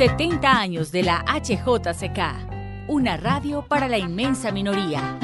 ...70 0.00 0.44
años 0.44 0.92
de 0.92 1.02
la 1.02 1.24
HJCK... 1.26 2.88
...una 2.88 3.16
radio 3.18 3.62
para 3.68 3.86
la 3.86 3.98
inmensa 3.98 4.50
minoría... 4.50 5.18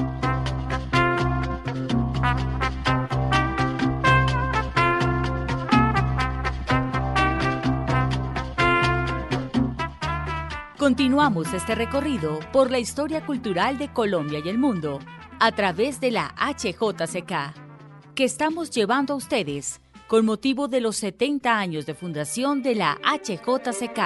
Continuamos 10.87 11.53
este 11.53 11.75
recorrido 11.75 12.39
por 12.53 12.71
la 12.71 12.79
historia 12.79 13.27
cultural 13.27 13.77
de 13.77 13.93
Colombia 13.93 14.41
y 14.45 14.49
el 14.49 14.57
mundo 14.57 15.01
a 15.41 15.51
través 15.51 15.99
de 15.99 16.13
la 16.13 16.33
HJCK, 16.39 18.15
que 18.15 18.23
estamos 18.23 18.71
llevando 18.71 19.15
a 19.15 19.17
ustedes 19.17 19.81
con 20.07 20.25
motivo 20.25 20.69
de 20.69 20.81
los 20.81 20.95
70 20.99 21.59
años 21.59 21.87
de 21.87 21.95
fundación 21.95 22.63
de 22.63 22.77
la 22.77 23.01
HJCK. 23.03 23.99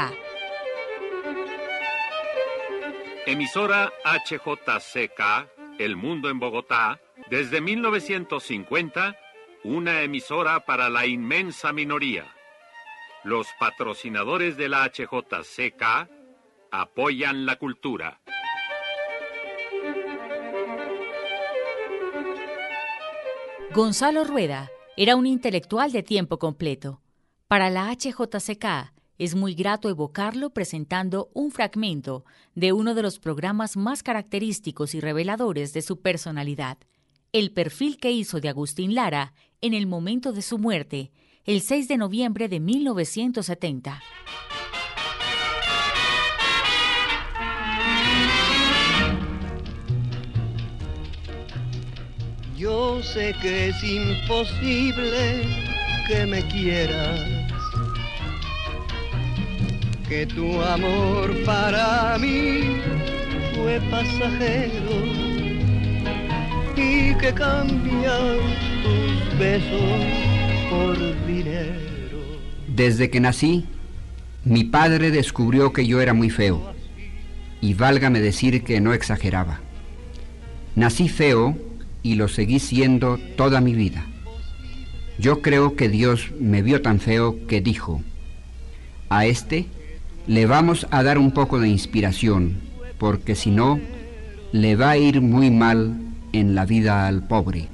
Emisora 3.27 3.92
HJCK, 4.06 5.50
El 5.78 5.97
Mundo 5.97 6.31
en 6.31 6.41
Bogotá, 6.41 6.98
desde 7.28 7.61
1950, 7.61 9.19
una 9.65 10.00
emisora 10.00 10.65
para 10.65 10.89
la 10.89 11.05
inmensa 11.05 11.75
minoría. 11.75 12.25
Los 13.22 13.48
patrocinadores 13.59 14.56
de 14.56 14.70
la 14.70 14.91
HJCK 14.91 16.20
apoyan 16.71 17.47
la 17.47 17.57
cultura. 17.57 18.21
Gonzalo 23.75 24.25
Rueda 24.25 24.71
era 24.97 25.17
un 25.17 25.27
intelectual 25.27 25.93
de 25.93 26.03
tiempo 26.03 26.39
completo. 26.39 27.00
Para 27.47 27.71
la 27.71 27.94
HJCK 27.94 28.93
es 29.19 29.34
muy 29.34 29.55
grato 29.55 29.89
evocarlo 29.89 30.50
presentando 30.50 31.31
un 31.34 31.50
fragmento 31.50 32.25
de 32.55 32.73
uno 32.73 32.94
de 32.94 33.03
los 33.03 33.19
programas 33.19 33.77
más 33.77 34.03
característicos 34.03 34.94
y 34.94 35.00
reveladores 35.00 35.73
de 35.73 35.83
su 35.83 36.00
personalidad, 36.00 36.78
el 37.33 37.53
perfil 37.53 37.99
que 37.99 38.11
hizo 38.11 38.41
de 38.41 38.49
Agustín 38.49 38.94
Lara 38.94 39.34
en 39.61 39.75
el 39.75 39.87
momento 39.87 40.33
de 40.33 40.43
su 40.43 40.59
muerte, 40.59 41.12
el 41.44 41.61
6 41.61 41.89
de 41.89 41.97
noviembre 41.97 42.49
de 42.49 42.61
1970. 42.61 44.00
Yo 52.60 53.03
sé 53.03 53.34
que 53.41 53.69
es 53.69 53.82
imposible 53.82 55.47
que 56.06 56.26
me 56.26 56.43
quieras, 56.48 57.19
que 60.06 60.26
tu 60.26 60.60
amor 60.60 61.34
para 61.47 62.19
mí 62.19 62.76
fue 63.54 63.81
pasajero 63.91 64.93
y 66.76 67.15
que 67.15 67.32
cambian 67.32 68.37
tus 68.82 69.38
besos 69.38 70.04
por 70.69 71.26
dinero. 71.26 72.19
Desde 72.69 73.09
que 73.09 73.20
nací, 73.20 73.65
mi 74.44 74.65
padre 74.65 75.10
descubrió 75.10 75.72
que 75.72 75.87
yo 75.87 76.03
era 76.03 76.12
muy 76.12 76.28
feo, 76.28 76.75
y 77.62 77.72
válgame 77.72 78.20
decir 78.20 78.62
que 78.65 78.82
no 78.82 78.93
exageraba. 78.93 79.60
Nací 80.76 81.09
feo 81.09 81.69
y 82.03 82.15
lo 82.15 82.28
seguí 82.28 82.59
siendo 82.59 83.19
toda 83.37 83.61
mi 83.61 83.75
vida. 83.75 84.06
Yo 85.19 85.43
creo 85.43 85.77
que 85.77 85.88
Dios 85.88 86.31
me 86.38 86.62
vio 86.62 86.81
tan 86.83 87.00
feo 87.00 87.47
que 87.47 87.61
dijo, 87.61 88.03
a 89.09 89.27
este 89.27 89.66
le 90.27 90.47
vamos 90.47 90.87
a 90.91 91.03
dar 91.03 91.19
un 91.19 91.33
poco 91.33 91.61
de 91.61 91.69
inspiración, 91.69 92.61
porque 92.99 93.34
si 93.34 93.50
no, 93.50 93.81
le 94.53 94.77
va 94.77 94.91
a 94.91 94.97
ir 94.97 95.21
muy 95.21 95.50
mal 95.50 95.97
en 96.33 96.55
la 96.55 96.65
vida 96.65 97.06
al 97.06 97.27
pobre. 97.27 97.69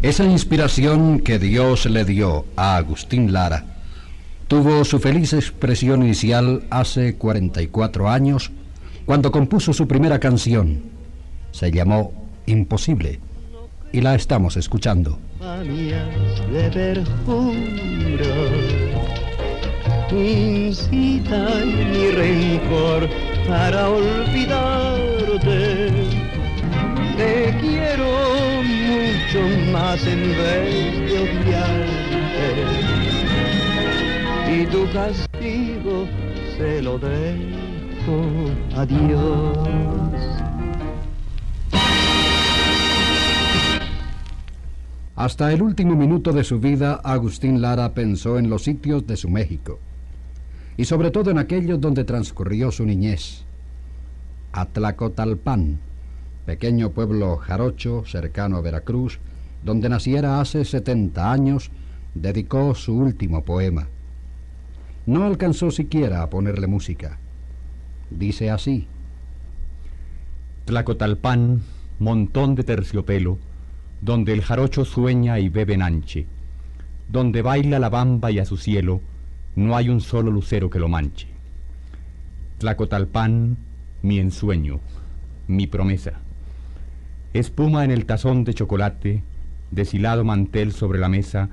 Esa 0.00 0.24
inspiración 0.24 1.20
que 1.20 1.38
Dios 1.38 1.86
le 1.86 2.04
dio 2.04 2.44
a 2.56 2.76
Agustín 2.76 3.32
Lara 3.32 3.66
tuvo 4.48 4.84
su 4.84 4.98
feliz 4.98 5.32
expresión 5.32 6.02
inicial 6.02 6.64
hace 6.70 7.14
44 7.14 8.10
años, 8.10 8.50
cuando 9.06 9.30
compuso 9.30 9.72
su 9.72 9.86
primera 9.86 10.18
canción. 10.18 10.82
Se 11.52 11.70
llamó 11.70 12.21
imposible. 12.46 13.20
Y 13.92 14.00
la 14.00 14.14
estamos 14.14 14.56
escuchando. 14.56 15.18
de 15.40 16.70
perjuro 16.70 17.72
incitan 20.20 21.90
mi 21.90 22.10
rencor 22.10 23.08
para 23.48 23.88
olvidarte. 23.88 25.90
Te 27.16 27.56
quiero 27.60 28.62
mucho 28.62 29.40
más 29.72 30.06
en 30.06 30.36
vez 30.36 31.10
de 31.10 31.18
odiarte. 31.18 32.52
Y 34.54 34.66
tu 34.66 34.86
castigo 34.92 36.06
se 36.56 36.82
lo 36.82 36.98
dejo 36.98 38.50
a 38.76 38.84
Dios. 38.84 40.41
Hasta 45.22 45.52
el 45.52 45.62
último 45.62 45.94
minuto 45.94 46.32
de 46.32 46.42
su 46.42 46.58
vida, 46.58 46.94
Agustín 46.94 47.62
Lara 47.62 47.94
pensó 47.94 48.40
en 48.40 48.50
los 48.50 48.64
sitios 48.64 49.06
de 49.06 49.16
su 49.16 49.28
México, 49.28 49.78
y 50.76 50.84
sobre 50.84 51.12
todo 51.12 51.30
en 51.30 51.38
aquellos 51.38 51.80
donde 51.80 52.02
transcurrió 52.02 52.72
su 52.72 52.84
niñez. 52.84 53.44
Atlacotalpan, 54.50 55.78
pequeño 56.44 56.90
pueblo 56.90 57.36
jarocho 57.36 58.02
cercano 58.04 58.56
a 58.56 58.62
Veracruz, 58.62 59.20
donde 59.62 59.88
naciera 59.88 60.40
hace 60.40 60.64
70 60.64 61.30
años, 61.30 61.70
dedicó 62.16 62.74
su 62.74 62.98
último 62.98 63.44
poema. 63.44 63.86
No 65.06 65.22
alcanzó 65.22 65.70
siquiera 65.70 66.24
a 66.24 66.30
ponerle 66.30 66.66
música. 66.66 67.20
Dice 68.10 68.50
así. 68.50 68.88
Tlacotalpan, 70.64 71.62
montón 72.00 72.56
de 72.56 72.64
terciopelo, 72.64 73.38
donde 74.02 74.32
el 74.32 74.42
jarocho 74.42 74.84
sueña 74.84 75.38
y 75.38 75.48
bebe 75.48 75.76
nanche, 75.76 76.26
donde 77.08 77.40
baila 77.40 77.78
la 77.78 77.88
bamba 77.88 78.32
y 78.32 78.40
a 78.40 78.44
su 78.44 78.56
cielo 78.56 79.00
no 79.54 79.76
hay 79.76 79.88
un 79.88 80.00
solo 80.00 80.30
lucero 80.32 80.68
que 80.68 80.80
lo 80.80 80.88
manche. 80.88 81.28
Tlacotalpan, 82.58 83.56
mi 84.02 84.18
ensueño, 84.18 84.80
mi 85.46 85.68
promesa. 85.68 86.14
Espuma 87.32 87.84
en 87.84 87.92
el 87.92 88.04
tazón 88.04 88.42
de 88.42 88.54
chocolate, 88.54 89.22
deshilado 89.70 90.24
mantel 90.24 90.72
sobre 90.72 90.98
la 90.98 91.08
mesa 91.08 91.50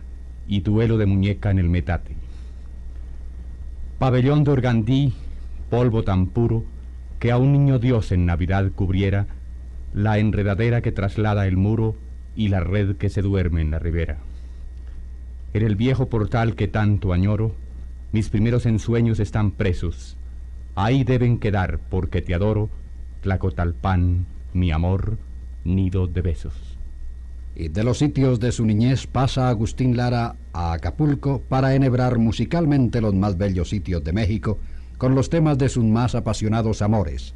y 0.48 0.62
duelo 0.62 0.98
de 0.98 1.06
muñeca 1.06 1.52
en 1.52 1.60
el 1.60 1.70
metate. 1.70 2.16
Pabellón 4.00 4.44
de 4.44 4.52
organdí, 4.52 5.14
polvo 5.70 6.04
tan 6.04 6.28
puro, 6.28 6.66
que 7.20 7.32
a 7.32 7.38
un 7.38 7.52
niño 7.52 7.78
Dios 7.78 8.12
en 8.12 8.26
Navidad 8.26 8.72
cubriera 8.74 9.28
la 9.94 10.18
enredadera 10.18 10.82
que 10.82 10.92
traslada 10.92 11.46
el 11.46 11.58
muro 11.58 11.96
y 12.40 12.48
la 12.48 12.62
red 12.62 12.96
que 12.96 13.10
se 13.10 13.22
duerme 13.22 13.60
en 13.60 13.70
la 13.70 13.80
ribera. 13.80 14.18
En 15.54 15.62
el 15.62 15.76
viejo 15.76 16.08
portal 16.08 16.56
que 16.56 16.70
tanto 16.70 17.12
añoro, 17.12 17.54
mis 18.14 18.30
primeros 18.30 18.66
ensueños 18.66 19.20
están 19.20 19.52
presos. 19.52 20.16
Ahí 20.74 21.04
deben 21.04 21.40
quedar, 21.40 21.82
porque 21.90 22.22
te 22.22 22.34
adoro, 22.34 22.70
Tlacotalpan, 23.24 24.26
mi 24.54 24.72
amor, 24.72 25.18
nido 25.66 26.08
de 26.08 26.22
besos. 26.22 26.78
Y 27.56 27.68
de 27.68 27.84
los 27.84 27.98
sitios 27.98 28.40
de 28.40 28.54
su 28.54 28.66
niñez 28.66 29.06
pasa 29.06 29.50
Agustín 29.50 29.98
Lara 29.98 30.38
a 30.54 30.72
Acapulco 30.72 31.42
para 31.42 31.76
enhebrar 31.76 32.20
musicalmente 32.20 33.02
los 33.02 33.14
más 33.14 33.38
bellos 33.38 33.68
sitios 33.68 34.02
de 34.02 34.14
México 34.14 34.60
con 34.98 35.14
los 35.14 35.30
temas 35.30 35.58
de 35.58 35.68
sus 35.68 35.84
más 35.84 36.16
apasionados 36.16 36.82
amores. 36.82 37.36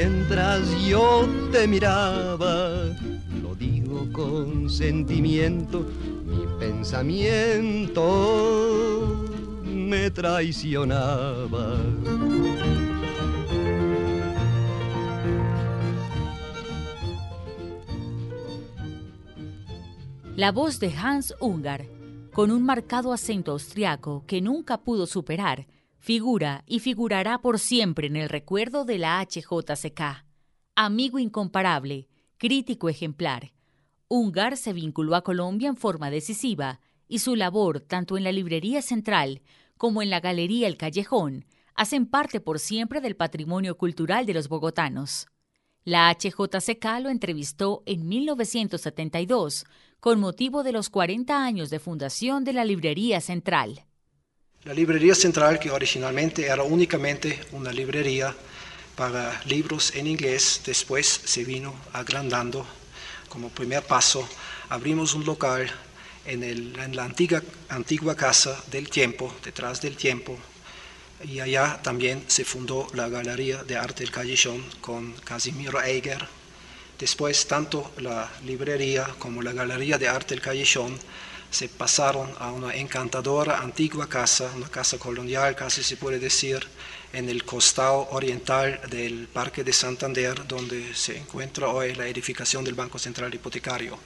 Mientras 0.00 0.62
yo 0.86 1.28
te 1.50 1.66
miraba, 1.66 2.84
lo 3.42 3.56
digo 3.56 4.06
con 4.12 4.70
sentimiento, 4.70 5.84
mi 6.24 6.46
pensamiento 6.60 8.04
me 9.64 10.08
traicionaba. 10.12 11.80
La 20.36 20.52
voz 20.52 20.78
de 20.78 20.94
Hans 20.94 21.34
Ungar, 21.40 21.86
con 22.32 22.52
un 22.52 22.64
marcado 22.64 23.12
acento 23.12 23.50
austriaco 23.50 24.22
que 24.28 24.40
nunca 24.40 24.78
pudo 24.78 25.08
superar, 25.08 25.66
figura 25.98 26.64
y 26.66 26.80
figurará 26.80 27.38
por 27.38 27.58
siempre 27.58 28.06
en 28.06 28.16
el 28.16 28.28
recuerdo 28.28 28.84
de 28.84 28.98
la 28.98 29.20
HJCK. 29.20 30.24
Amigo 30.74 31.18
incomparable, 31.18 32.08
crítico 32.36 32.88
ejemplar. 32.88 33.52
Ungar 34.08 34.56
se 34.56 34.72
vinculó 34.72 35.16
a 35.16 35.22
Colombia 35.22 35.68
en 35.68 35.76
forma 35.76 36.10
decisiva 36.10 36.80
y 37.08 37.18
su 37.18 37.36
labor, 37.36 37.80
tanto 37.80 38.16
en 38.16 38.24
la 38.24 38.32
Librería 38.32 38.80
Central 38.80 39.42
como 39.76 40.02
en 40.02 40.10
la 40.10 40.20
Galería 40.20 40.66
El 40.66 40.76
Callejón, 40.76 41.46
hacen 41.74 42.06
parte 42.06 42.40
por 42.40 42.58
siempre 42.58 43.00
del 43.00 43.16
patrimonio 43.16 43.76
cultural 43.76 44.26
de 44.26 44.34
los 44.34 44.48
bogotanos. 44.48 45.26
La 45.84 46.10
HJCK 46.12 47.00
lo 47.00 47.08
entrevistó 47.08 47.82
en 47.86 48.08
1972 48.08 49.64
con 50.00 50.20
motivo 50.20 50.62
de 50.62 50.72
los 50.72 50.90
40 50.90 51.42
años 51.42 51.70
de 51.70 51.78
fundación 51.78 52.44
de 52.44 52.52
la 52.52 52.64
Librería 52.64 53.20
Central. 53.20 53.84
La 54.64 54.74
Librería 54.74 55.14
Central, 55.14 55.60
que 55.60 55.70
originalmente 55.70 56.46
era 56.46 56.64
únicamente 56.64 57.38
una 57.52 57.70
librería 57.70 58.34
para 58.96 59.40
libros 59.44 59.94
en 59.94 60.08
inglés, 60.08 60.62
después 60.66 61.06
se 61.24 61.44
vino 61.44 61.72
agrandando. 61.92 62.66
Como 63.28 63.50
primer 63.50 63.84
paso, 63.84 64.28
abrimos 64.68 65.14
un 65.14 65.24
local 65.24 65.70
en, 66.26 66.96
la 66.96 67.04
antigua, 67.04 67.40
antigua 67.68 68.16
Casa 68.16 68.60
del 68.68 68.90
Tiempo, 68.90 69.32
detrás 69.44 69.80
del 69.80 69.96
Tiempo, 69.96 70.36
y 71.22 71.38
allá 71.38 71.80
también 71.80 72.24
se 72.26 72.44
fundó 72.44 72.88
la 72.94 73.08
Galería 73.08 73.62
de 73.62 73.76
Arte 73.76 74.02
del 74.02 74.10
Callejón 74.10 74.64
con 74.80 75.12
Casimiro 75.22 75.80
Eiger. 75.80 76.26
Después, 76.98 77.46
tanto 77.46 77.92
la 77.98 78.28
librería 78.44 79.06
como 79.20 79.40
la 79.40 79.52
Galería 79.52 79.98
de 79.98 80.08
Arte 80.08 80.34
del 80.34 80.42
Callejón 80.42 80.98
se 81.50 81.68
pasaron 81.68 82.30
a 82.38 82.52
una 82.52 82.74
encantadora 82.74 83.60
antigua 83.60 84.08
casa, 84.08 84.50
una 84.54 84.68
casa 84.68 84.98
colonial 84.98 85.56
casi 85.56 85.82
se 85.82 85.96
puede 85.96 86.18
decir, 86.18 86.66
en 87.12 87.28
el 87.28 87.44
costado 87.44 88.08
oriental 88.10 88.80
del 88.90 89.28
Parque 89.28 89.64
de 89.64 89.72
Santander, 89.72 90.46
donde 90.46 90.94
se 90.94 91.16
encuentra 91.16 91.68
hoy 91.68 91.94
la 91.94 92.06
edificación 92.06 92.64
del 92.64 92.74
Banco 92.74 92.98
Central 92.98 93.34
Hipotecario. 93.34 93.98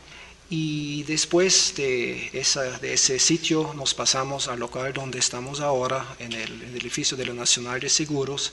Y 0.51 1.03
después 1.05 1.75
de, 1.77 2.31
ese 2.33 3.19
sitio 3.19 3.73
nos 3.75 3.95
pasamos 3.95 4.49
al 4.49 4.61
local 4.61 4.93
donde 4.93 5.19
estamos 5.19 5.61
ahora, 5.61 6.15
en 6.19 6.33
el, 6.33 6.63
en 6.63 6.69
el 6.71 6.77
edificio 6.77 7.17
de 7.17 7.27
la 7.27 7.33
Nacional 7.33 7.81
de 7.81 7.89
Seguros, 7.89 8.53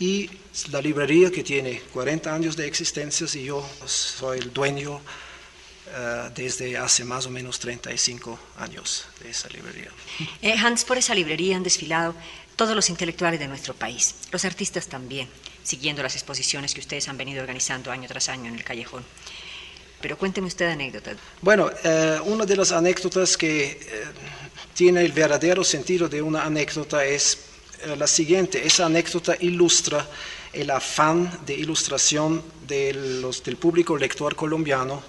y 0.00 0.30
la 0.70 0.80
librería 0.80 1.30
que 1.30 1.42
tiene 1.42 1.80
40 1.92 2.32
años 2.32 2.56
de 2.56 2.66
existencia 2.66 3.26
y 3.34 3.44
yo 3.44 3.68
soy 3.84 4.38
el 4.38 4.52
dueño 4.52 5.00
uh, 5.88 6.30
desde 6.34 6.76
hace 6.76 7.04
más 7.04 7.26
o 7.26 7.30
menos 7.30 7.58
35 7.58 8.38
años 8.58 9.06
de 9.22 9.30
esa 9.30 9.48
librería. 9.48 9.90
Eh, 10.42 10.54
Hans, 10.54 10.84
por 10.84 10.98
esa 10.98 11.14
librería 11.14 11.56
han 11.56 11.62
desfilado 11.62 12.14
todos 12.56 12.74
los 12.74 12.90
intelectuales 12.90 13.38
de 13.38 13.46
nuestro 13.46 13.72
país, 13.74 14.16
los 14.32 14.44
artistas 14.44 14.88
también, 14.88 15.28
siguiendo 15.62 16.02
las 16.02 16.14
exposiciones 16.16 16.74
que 16.74 16.80
ustedes 16.80 17.08
han 17.08 17.16
venido 17.16 17.40
organizando 17.40 17.90
año 17.90 18.08
tras 18.08 18.28
año 18.28 18.48
en 18.48 18.56
el 18.56 18.64
callejón. 18.64 19.04
Pero 20.00 20.16
cuénteme 20.16 20.46
usted 20.46 20.66
anécdotas. 20.66 21.16
Bueno, 21.40 21.70
eh, 21.84 22.18
una 22.24 22.44
de 22.44 22.56
las 22.56 22.72
anécdotas 22.72 23.36
que 23.36 23.64
eh, 23.64 23.78
tiene 24.74 25.02
el 25.04 25.12
verdadero 25.12 25.64
sentido 25.64 26.08
de 26.08 26.22
una 26.22 26.44
anécdota 26.44 27.04
es 27.04 27.38
eh, 27.82 27.96
la 27.96 28.06
siguiente. 28.06 28.64
Esa 28.64 28.86
anécdota 28.86 29.36
ilustra 29.40 30.06
el 30.52 30.70
afán 30.70 31.40
de 31.44 31.54
ilustración 31.54 32.42
de 32.66 32.92
los, 32.94 33.42
del 33.42 33.56
público 33.56 33.96
lector 33.96 34.34
colombiano 34.34 35.02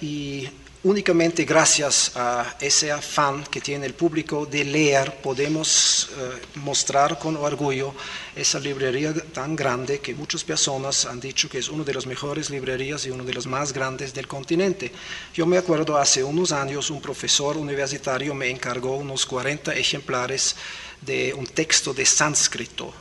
y 0.00 0.48
únicamente 0.82 1.44
gracias 1.44 2.12
a 2.14 2.56
ese 2.60 2.92
afán 2.92 3.42
que 3.50 3.60
tiene 3.60 3.86
el 3.86 3.94
público 3.94 4.46
de 4.46 4.64
leer 4.64 5.16
podemos 5.20 6.08
eh, 6.16 6.40
mostrar 6.56 7.18
con 7.18 7.36
orgullo 7.36 7.92
esa 8.36 8.60
librería 8.60 9.12
tan 9.32 9.56
grande 9.56 9.98
que 9.98 10.14
muchas 10.14 10.44
personas 10.44 11.04
han 11.06 11.18
dicho 11.18 11.48
que 11.48 11.58
es 11.58 11.68
una 11.68 11.82
de 11.82 11.92
las 11.92 12.06
mejores 12.06 12.50
librerías 12.50 13.04
y 13.04 13.10
una 13.10 13.24
de 13.24 13.34
las 13.34 13.46
más 13.46 13.72
grandes 13.72 14.14
del 14.14 14.28
continente. 14.28 14.92
Yo 15.34 15.44
me 15.44 15.58
acuerdo 15.58 15.96
hace 15.96 16.22
unos 16.22 16.52
años 16.52 16.90
un 16.90 17.00
profesor 17.00 17.56
universitario 17.56 18.32
me 18.32 18.48
encargó 18.48 18.96
unos 18.96 19.26
40 19.26 19.74
ejemplares 19.74 20.54
de 21.00 21.34
un 21.34 21.46
texto 21.46 21.92
de 21.94 22.06
sánscrito 22.06 22.94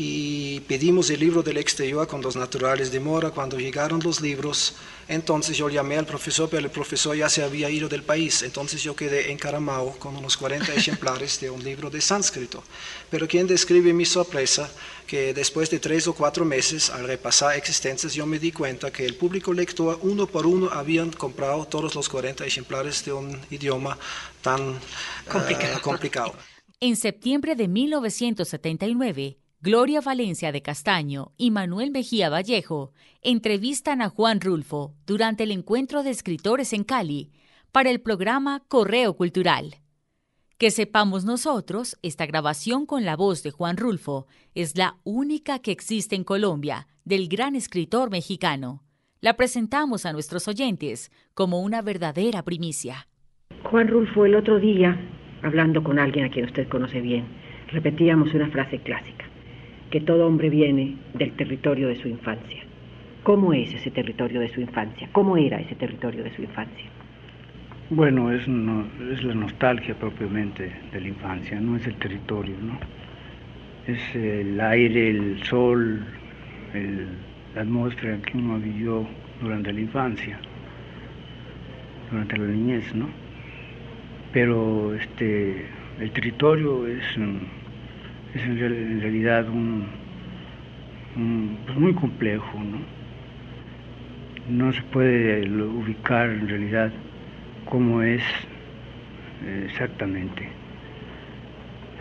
y 0.00 0.60
pedimos 0.60 1.10
el 1.10 1.18
libro 1.18 1.42
del 1.42 1.56
exterior 1.56 2.06
con 2.06 2.22
los 2.22 2.36
naturales 2.36 2.92
de 2.92 3.00
Mora. 3.00 3.32
Cuando 3.32 3.58
llegaron 3.58 3.98
los 3.98 4.20
libros, 4.20 4.76
entonces 5.08 5.56
yo 5.56 5.68
llamé 5.68 5.98
al 5.98 6.06
profesor, 6.06 6.48
pero 6.48 6.64
el 6.64 6.70
profesor 6.70 7.16
ya 7.16 7.28
se 7.28 7.42
había 7.42 7.68
ido 7.68 7.88
del 7.88 8.04
país. 8.04 8.44
Entonces 8.44 8.80
yo 8.80 8.94
quedé 8.94 9.32
encaramado 9.32 9.90
con 9.98 10.16
unos 10.16 10.36
40 10.36 10.72
ejemplares 10.72 11.40
de 11.40 11.50
un 11.50 11.64
libro 11.64 11.90
de 11.90 12.00
sánscrito. 12.00 12.62
Pero 13.10 13.26
quien 13.26 13.48
describe 13.48 13.92
mi 13.92 14.04
sorpresa, 14.04 14.70
que 15.04 15.34
después 15.34 15.68
de 15.68 15.80
tres 15.80 16.06
o 16.06 16.14
cuatro 16.14 16.44
meses, 16.44 16.90
al 16.90 17.04
repasar 17.08 17.56
existencias, 17.56 18.14
yo 18.14 18.24
me 18.24 18.38
di 18.38 18.52
cuenta 18.52 18.92
que 18.92 19.04
el 19.04 19.16
público 19.16 19.52
lector, 19.52 19.98
uno 20.02 20.28
por 20.28 20.46
uno, 20.46 20.70
habían 20.70 21.10
comprado 21.10 21.64
todos 21.64 21.96
los 21.96 22.08
40 22.08 22.46
ejemplares 22.46 23.04
de 23.04 23.14
un 23.14 23.36
idioma 23.50 23.98
tan 24.42 24.78
complicado. 25.28 25.76
Uh, 25.76 25.80
complicado. 25.80 26.34
En 26.78 26.94
septiembre 26.94 27.56
de 27.56 27.66
1979, 27.66 29.38
Gloria 29.60 30.00
Valencia 30.00 30.52
de 30.52 30.62
Castaño 30.62 31.32
y 31.36 31.50
Manuel 31.50 31.90
Mejía 31.90 32.30
Vallejo 32.30 32.92
entrevistan 33.22 34.02
a 34.02 34.08
Juan 34.08 34.40
Rulfo 34.40 34.94
durante 35.04 35.42
el 35.42 35.50
encuentro 35.50 36.04
de 36.04 36.10
escritores 36.10 36.72
en 36.72 36.84
Cali 36.84 37.32
para 37.72 37.90
el 37.90 38.00
programa 38.00 38.62
Correo 38.68 39.16
Cultural. 39.16 39.74
Que 40.58 40.70
sepamos 40.70 41.24
nosotros, 41.24 41.98
esta 42.02 42.24
grabación 42.24 42.86
con 42.86 43.04
la 43.04 43.16
voz 43.16 43.42
de 43.42 43.50
Juan 43.50 43.76
Rulfo 43.76 44.28
es 44.54 44.78
la 44.78 44.96
única 45.02 45.58
que 45.58 45.72
existe 45.72 46.14
en 46.14 46.22
Colombia 46.22 46.86
del 47.04 47.28
gran 47.28 47.56
escritor 47.56 48.10
mexicano. 48.10 48.84
La 49.20 49.34
presentamos 49.34 50.06
a 50.06 50.12
nuestros 50.12 50.46
oyentes 50.46 51.10
como 51.34 51.62
una 51.62 51.82
verdadera 51.82 52.44
primicia. 52.44 53.08
Juan 53.64 53.88
Rulfo, 53.88 54.24
el 54.24 54.36
otro 54.36 54.60
día, 54.60 54.96
hablando 55.42 55.82
con 55.82 55.98
alguien 55.98 56.26
a 56.26 56.30
quien 56.30 56.44
usted 56.44 56.68
conoce 56.68 57.00
bien, 57.00 57.26
repetíamos 57.72 58.32
una 58.34 58.50
frase 58.50 58.80
clásica, 58.82 59.27
que 59.90 60.00
todo 60.00 60.26
hombre 60.26 60.50
viene 60.50 60.96
del 61.14 61.32
territorio 61.32 61.88
de 61.88 61.96
su 61.96 62.08
infancia. 62.08 62.62
¿Cómo 63.22 63.52
es 63.52 63.74
ese 63.74 63.90
territorio 63.90 64.40
de 64.40 64.48
su 64.48 64.60
infancia? 64.60 65.08
¿Cómo 65.12 65.36
era 65.36 65.60
ese 65.60 65.74
territorio 65.74 66.24
de 66.24 66.34
su 66.34 66.42
infancia? 66.42 66.86
Bueno, 67.90 68.30
es, 68.30 68.46
la 68.46 69.34
nostalgia 69.34 69.94
propiamente 69.94 70.70
de 70.92 71.00
la 71.00 71.08
infancia, 71.08 71.58
no 71.58 71.76
es 71.76 71.86
el 71.86 71.94
territorio, 71.94 72.54
¿no? 72.60 72.78
Es 73.86 74.14
el 74.14 74.60
aire, 74.60 75.10
el 75.10 75.42
sol, 75.44 76.04
la 77.54 77.62
atmósfera 77.62 78.18
que 78.18 78.36
uno 78.36 78.58
vivió 78.58 79.06
durante 79.40 79.72
la 79.72 79.80
infancia, 79.80 80.38
durante 82.10 82.36
la 82.36 82.46
niñez, 82.46 82.94
¿no? 82.94 83.08
Pero 84.32 84.94
este, 84.94 85.64
el 85.98 86.10
territorio 86.10 86.86
es, 86.86 87.04
es 88.34 88.42
en, 88.42 89.00
realidad 89.00 89.48
un, 89.48 89.86
pues 91.66 91.78
muy 91.78 91.94
complejo, 91.94 92.58
¿no? 92.62 92.78
no 94.48 94.72
se 94.72 94.82
puede 94.82 95.48
ubicar 95.50 96.30
en 96.30 96.48
realidad 96.48 96.90
cómo 97.66 98.02
es 98.02 98.22
eh, 99.44 99.66
exactamente. 99.66 100.48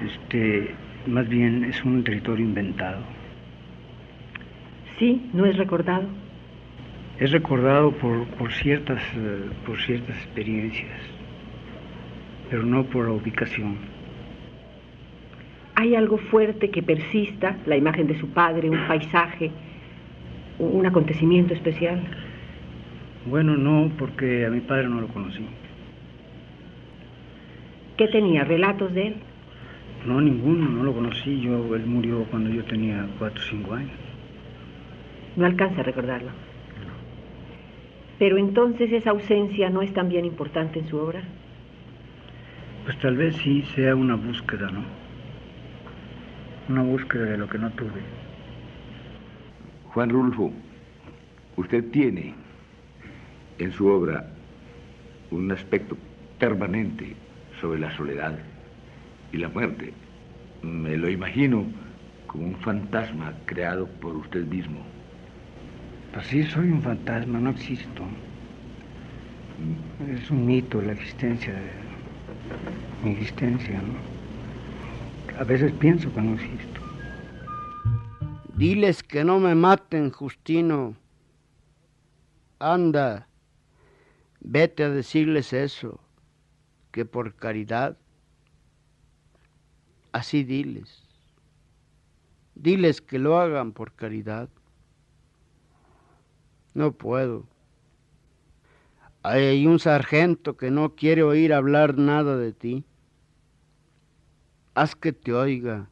Este, 0.06 0.74
más 1.08 1.28
bien 1.28 1.66
es 1.66 1.84
un 1.84 2.04
territorio 2.04 2.46
inventado. 2.46 3.04
Sí, 4.98 5.30
no 5.34 5.46
es 5.46 5.58
recordado. 5.58 6.08
Es 7.20 7.32
recordado 7.32 7.92
por, 7.92 8.26
por 8.38 8.54
ciertas, 8.54 9.02
eh, 9.16 9.50
por 9.66 9.80
ciertas 9.82 10.16
experiencias, 10.18 11.00
pero 12.50 12.64
no 12.64 12.84
por 12.86 13.08
la 13.08 13.14
ubicación. 13.14 13.97
¿Hay 15.80 15.94
algo 15.94 16.18
fuerte 16.18 16.72
que 16.72 16.82
persista, 16.82 17.56
la 17.68 17.78
imagen 17.78 18.08
de 18.08 18.20
su 18.20 18.30
padre, 18.30 18.68
un 18.68 18.88
paisaje, 18.88 19.52
un 20.58 20.84
acontecimiento 20.88 21.54
especial? 21.54 22.02
Bueno, 23.28 23.56
no, 23.56 23.92
porque 23.96 24.44
a 24.48 24.50
mi 24.50 24.60
padre 24.62 24.90
no 24.90 25.02
lo 25.02 25.08
conocí. 25.10 25.46
¿Qué 27.96 28.08
tenía? 28.08 28.44
¿Relatos 28.44 28.92
de 28.96 29.08
él? 29.10 29.16
No, 30.08 30.20
ninguno, 30.20 30.68
no 30.68 30.84
lo 30.84 30.96
conocí. 30.96 31.42
Yo, 31.42 31.76
él 31.76 31.86
murió 31.86 32.24
cuando 32.32 32.50
yo 32.50 32.64
tenía 32.64 33.06
cuatro 33.20 33.40
o 33.40 33.46
cinco 33.48 33.76
años. 33.76 34.00
No 35.36 35.46
alcanza 35.46 35.82
a 35.82 35.84
recordarlo. 35.84 36.32
Pero 38.18 38.40
entonces 38.40 38.92
esa 38.92 39.12
ausencia 39.12 39.70
no 39.70 39.84
es 39.84 39.94
también 39.94 40.26
importante 40.26 40.80
en 40.80 40.88
su 40.88 40.98
obra. 40.98 41.22
Pues 42.84 42.98
tal 42.98 43.16
vez 43.16 43.36
sí 43.36 43.62
sea 43.76 43.96
una 43.96 44.16
búsqueda, 44.16 44.72
¿no? 44.72 44.97
Una 46.70 46.82
búsqueda 46.82 47.26
de 47.26 47.38
lo 47.38 47.48
que 47.48 47.58
no 47.58 47.70
tuve. 47.72 48.02
Juan 49.94 50.10
Rulfo, 50.10 50.52
usted 51.56 51.84
tiene 51.92 52.36
en 53.58 53.72
su 53.72 53.88
obra 53.88 54.28
un 55.32 55.52
aspecto 55.52 55.98
permanente 56.40 57.16
sobre 57.62 57.80
la 57.80 57.96
soledad 57.96 58.38
y 59.32 59.38
la 59.38 59.48
muerte. 59.48 59.94
Me 60.62 60.98
lo 60.98 61.10
imagino 61.10 61.66
como 62.28 62.48
un 62.48 62.56
fantasma 62.58 63.34
creado 63.46 63.88
por 64.02 64.16
usted 64.16 64.46
mismo. 64.46 64.80
Pues 66.14 66.28
sí, 66.28 66.44
soy 66.44 66.70
un 66.70 66.82
fantasma, 66.82 67.40
no 67.40 67.52
existo. 67.52 68.04
Es 70.12 70.30
un 70.30 70.46
mito 70.46 70.82
la 70.82 70.92
existencia 70.92 71.54
de 71.54 71.72
mi 73.04 73.12
existencia, 73.12 73.82
¿no? 73.82 74.17
A 75.40 75.44
veces 75.44 75.72
pienso 75.74 76.14
que 76.14 76.22
no 76.22 76.34
existo. 76.34 76.82
Diles 78.56 79.04
que 79.04 79.24
no 79.24 79.40
me 79.40 79.54
maten, 79.54 80.12
Justino. 80.12 80.96
Anda, 82.60 83.28
Vete 84.40 84.84
a 84.84 84.90
decirles 84.90 85.52
eso, 85.52 86.00
que 86.92 87.04
por 87.06 87.36
caridad, 87.36 87.98
así 90.12 90.44
diles. 90.44 91.04
Diles 92.56 93.02
que 93.02 93.20
lo 93.20 93.40
hagan 93.40 93.74
por 93.74 93.94
caridad. 93.94 94.48
No 96.74 96.94
puedo. 96.94 97.46
Hay 99.24 99.68
un 99.68 99.80
sargento 99.80 100.56
que 100.56 100.72
no 100.72 100.96
quiere 100.96 101.24
oír 101.24 101.54
hablar 101.54 101.98
nada 101.98 102.38
de 102.38 102.54
ti. 102.54 102.86
Haz 104.78 104.94
que 104.96 105.12
te 105.12 105.34
oiga. 105.34 105.90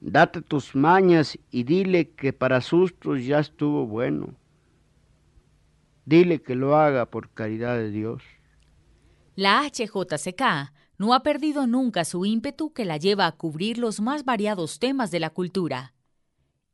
Date 0.00 0.42
tus 0.42 0.76
mañas 0.76 1.36
y 1.50 1.64
dile 1.64 2.10
que 2.10 2.32
para 2.32 2.60
sustos 2.60 3.24
ya 3.24 3.40
estuvo 3.40 3.84
bueno. 3.84 4.36
Dile 6.06 6.40
que 6.40 6.54
lo 6.54 6.76
haga 6.76 7.06
por 7.06 7.30
caridad 7.30 7.76
de 7.78 7.90
Dios. 7.90 8.22
La 9.34 9.62
HJCK 9.64 10.72
no 10.96 11.14
ha 11.14 11.24
perdido 11.24 11.66
nunca 11.66 12.04
su 12.04 12.24
ímpetu 12.26 12.72
que 12.72 12.84
la 12.84 12.96
lleva 12.96 13.26
a 13.26 13.32
cubrir 13.32 13.78
los 13.78 14.00
más 14.00 14.24
variados 14.24 14.78
temas 14.78 15.10
de 15.10 15.18
la 15.18 15.30
cultura. 15.30 15.94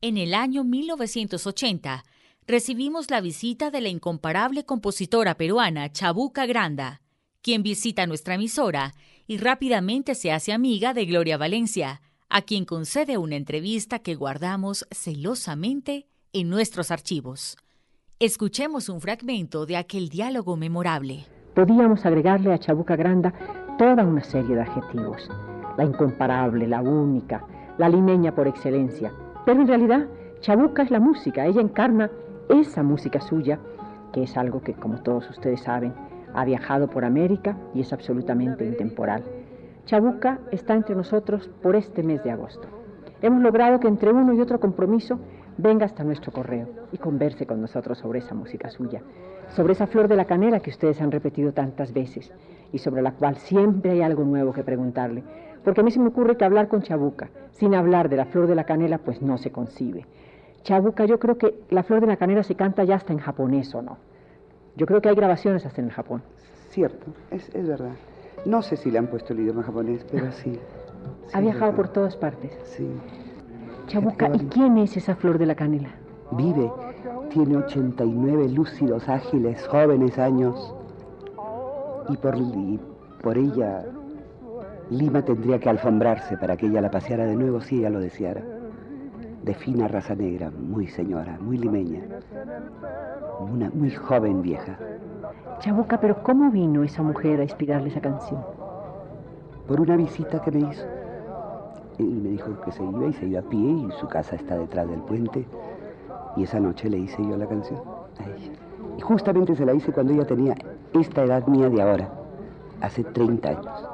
En 0.03 0.19
el 0.19 0.35
año 0.35 0.65
1980 0.65 2.05
recibimos 2.47 3.11
la 3.11 3.23
visita 3.23 3.71
de 3.71 3.81
la 3.81 3.89
incomparable 3.89 4.67
compositora 4.67 5.39
peruana 5.39 5.91
Chabuca 5.91 6.45
Granda, 6.45 7.01
quien 7.43 7.63
visita 7.63 8.07
nuestra 8.07 8.35
emisora 8.35 8.93
y 9.27 9.39
rápidamente 9.39 10.15
se 10.15 10.33
hace 10.33 10.53
amiga 10.53 10.95
de 10.95 11.07
Gloria 11.07 11.39
Valencia, 11.39 12.03
a 12.29 12.43
quien 12.43 12.65
concede 12.65 13.19
una 13.19 13.37
entrevista 13.37 13.99
que 13.99 14.15
guardamos 14.15 14.87
celosamente 14.91 16.07
en 16.33 16.49
nuestros 16.49 16.91
archivos. 16.91 17.57
Escuchemos 18.19 18.89
un 18.89 19.01
fragmento 19.01 19.67
de 19.67 19.77
aquel 19.77 20.09
diálogo 20.09 20.57
memorable. 20.57 21.25
Podíamos 21.55 22.05
agregarle 22.05 22.53
a 22.53 22.59
Chabuca 22.59 22.95
Granda 22.95 23.33
toda 23.79 24.05
una 24.05 24.23
serie 24.23 24.55
de 24.55 24.63
adjetivos. 24.63 25.29
La 25.77 25.85
incomparable, 25.85 26.69
la 26.69 26.83
única, 26.83 27.47
la 27.79 27.89
limeña 27.89 28.35
por 28.35 28.47
excelencia. 28.47 29.13
Pero 29.47 29.63
en 29.63 29.69
realidad, 29.69 30.07
Chabuca 30.41 30.83
es 30.83 30.91
la 30.91 31.01
música. 31.01 31.47
Ella 31.47 31.63
encarna 31.63 32.11
esa 32.49 32.83
música 32.83 33.21
suya, 33.21 33.59
que 34.13 34.25
es 34.25 34.37
algo 34.37 34.61
que, 34.61 34.75
como 34.75 35.03
todos 35.03 35.29
ustedes 35.31 35.63
saben, 35.63 35.95
ha 36.35 36.45
viajado 36.45 36.89
por 36.89 37.05
América 37.05 37.57
y 37.75 37.81
es 37.81 37.93
absolutamente 37.93 38.65
intemporal. 38.65 39.23
Chabuca 39.87 40.39
está 40.51 40.75
entre 40.75 40.95
nosotros 40.95 41.49
por 41.63 41.77
este 41.77 42.03
mes 42.03 42.23
de 42.23 42.31
agosto. 42.31 42.69
Hemos 43.23 43.43
logrado 43.43 43.81
que 43.81 43.89
entre 43.89 44.13
uno 44.13 44.33
y 44.33 44.41
otro 44.41 44.61
compromiso 44.61 45.19
venga 45.59 45.85
hasta 45.85 46.05
nuestro 46.05 46.33
correo 46.33 46.69
y 46.93 46.99
converse 46.99 47.47
con 47.47 47.61
nosotros 47.61 47.99
sobre 47.99 48.21
esa 48.21 48.35
música 48.35 48.71
suya, 48.71 49.03
sobre 49.49 49.73
esa 49.73 49.87
flor 49.87 50.09
de 50.09 50.17
la 50.17 50.25
canela 50.25 50.61
que 50.61 50.71
ustedes 50.71 51.01
han 51.01 51.11
repetido 51.11 51.53
tantas 51.53 51.93
veces 51.93 52.33
y 52.73 52.79
sobre 52.79 53.03
la 53.03 53.13
cual 53.13 53.37
siempre 53.37 53.91
hay 53.91 54.03
algo 54.03 54.25
nuevo 54.25 54.53
que 54.53 54.65
preguntarle. 54.65 55.23
Porque 55.65 55.81
a 55.81 55.85
mí 55.85 55.91
se 55.91 56.01
me 56.01 56.09
ocurre 56.09 56.37
que 56.37 56.45
hablar 56.45 56.69
con 56.69 56.83
Chabuca, 56.83 57.29
sin 57.51 57.75
hablar 57.75 58.09
de 58.09 58.17
la 58.17 58.25
flor 58.27 58.47
de 58.47 58.55
la 58.55 58.65
canela, 58.65 58.99
pues 58.99 59.21
no 59.21 59.37
se 59.37 59.51
concibe. 59.51 60.07
Chabuca, 60.63 61.05
yo 61.05 61.19
creo 61.19 61.37
que 61.37 61.55
la 61.71 61.83
flor 61.83 62.01
de 62.01 62.07
la 62.07 62.17
canela 62.17 62.43
se 62.43 62.55
canta 62.55 62.85
ya 62.85 62.95
hasta 62.95 63.13
en 63.13 63.19
japonés, 63.19 63.75
¿o 63.75 63.83
no? 63.83 63.99
Yo 64.77 64.87
creo 64.87 65.01
que 65.01 65.09
hay 65.09 65.15
grabaciones 65.15 65.67
hasta 65.67 65.81
en 65.81 65.89
el 65.89 65.93
Japón. 65.93 66.23
Cierto, 66.71 67.07
es, 67.31 67.49
es 67.55 67.67
verdad. 67.67 67.93
No 68.45 68.63
sé 68.63 68.77
si 68.77 68.91
le 68.91 68.99
han 68.99 69.09
puesto 69.09 69.33
el 69.33 69.41
idioma 69.41 69.63
japonés, 69.63 70.05
pero 70.11 70.31
sí. 70.33 70.59
ha 71.33 71.41
viajado 71.41 71.75
por 71.75 71.89
todas 71.89 72.17
partes. 72.17 72.53
Sí. 72.65 72.89
Chabuca, 73.87 74.31
¿y 74.35 74.39
quién 74.47 74.79
es 74.79 74.97
esa 74.97 75.17
flor 75.17 75.39
de 75.39 75.47
la 75.47 75.55
canela? 75.55 75.91
Vive, 76.33 76.71
tiene 77.31 77.57
89 77.57 78.49
lúcidos, 78.51 79.09
ágiles, 79.09 79.67
jóvenes 79.67 80.19
años. 80.19 80.75
Y 82.09 82.17
por, 82.17 82.37
por 83.21 83.37
ella, 83.37 83.85
Lima 84.91 85.25
tendría 85.25 85.59
que 85.59 85.69
alfombrarse 85.69 86.37
para 86.37 86.57
que 86.57 86.67
ella 86.67 86.81
la 86.81 86.91
paseara 86.91 87.25
de 87.25 87.37
nuevo 87.37 87.61
si 87.61 87.79
ella 87.79 87.91
lo 87.91 88.01
deseara. 88.01 88.43
De 89.43 89.55
fina 89.55 89.89
raza 89.89 90.15
negra, 90.15 90.51
muy 90.51 90.87
señora, 90.87 91.39
muy 91.41 91.57
limeña. 91.57 92.03
Una 93.41 93.71
muy 93.71 93.91
joven 93.91 94.43
vieja. 94.43 94.79
Chabuca, 95.61 95.99
pero 95.99 96.23
¿cómo 96.23 96.51
vino 96.51 96.83
esa 96.83 97.03
mujer 97.03 97.41
a 97.41 97.45
inspirarle 97.45 97.89
esa 97.89 98.01
canción? 98.01 98.45
Por 99.67 99.81
una 99.81 99.97
visita 99.97 100.43
que 100.43 100.51
me 100.51 100.71
hizo 100.71 100.85
y 101.99 102.03
me 102.05 102.31
dijo 102.31 102.61
que 102.61 102.73
se 102.73 102.83
iba 102.85 103.07
y 103.07 103.13
se 103.13 103.27
iba 103.27 103.41
a 103.41 103.43
pie 103.43 103.59
y 103.59 103.91
su 103.99 104.09
casa 104.09 104.37
está 104.37 104.59
detrás 104.59 104.89
del 104.89 105.01
puente. 105.01 105.47
Y 106.37 106.45
esa 106.45 106.61
noche 106.61 106.89
le 106.89 106.99
hice 106.99 107.23
yo 107.27 107.37
la 107.37 107.47
canción 107.47 107.81
a 108.19 108.25
ella. 108.25 108.53
Y 108.97 109.01
justamente 109.01 109.55
se 109.57 109.65
la 109.65 109.73
hice 109.75 109.93
cuando 109.93 110.13
ella 110.13 110.27
tenía 110.27 110.55
esta 110.93 111.25
edad 111.25 111.47
mía 111.47 111.69
de 111.69 111.81
ahora, 111.83 112.09
hace 112.81 113.05
30 113.05 113.49
años. 113.49 113.89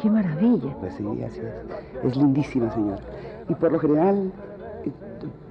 ¡Qué 0.00 0.10
maravilla! 0.10 0.74
Pues 0.80 0.94
sí, 0.94 1.06
así 1.22 1.40
es. 1.40 2.04
Es 2.04 2.16
lindísima, 2.16 2.70
señora. 2.70 3.02
Y 3.50 3.54
por 3.56 3.72
lo 3.72 3.80
general, 3.80 4.32
eh, 4.84 4.92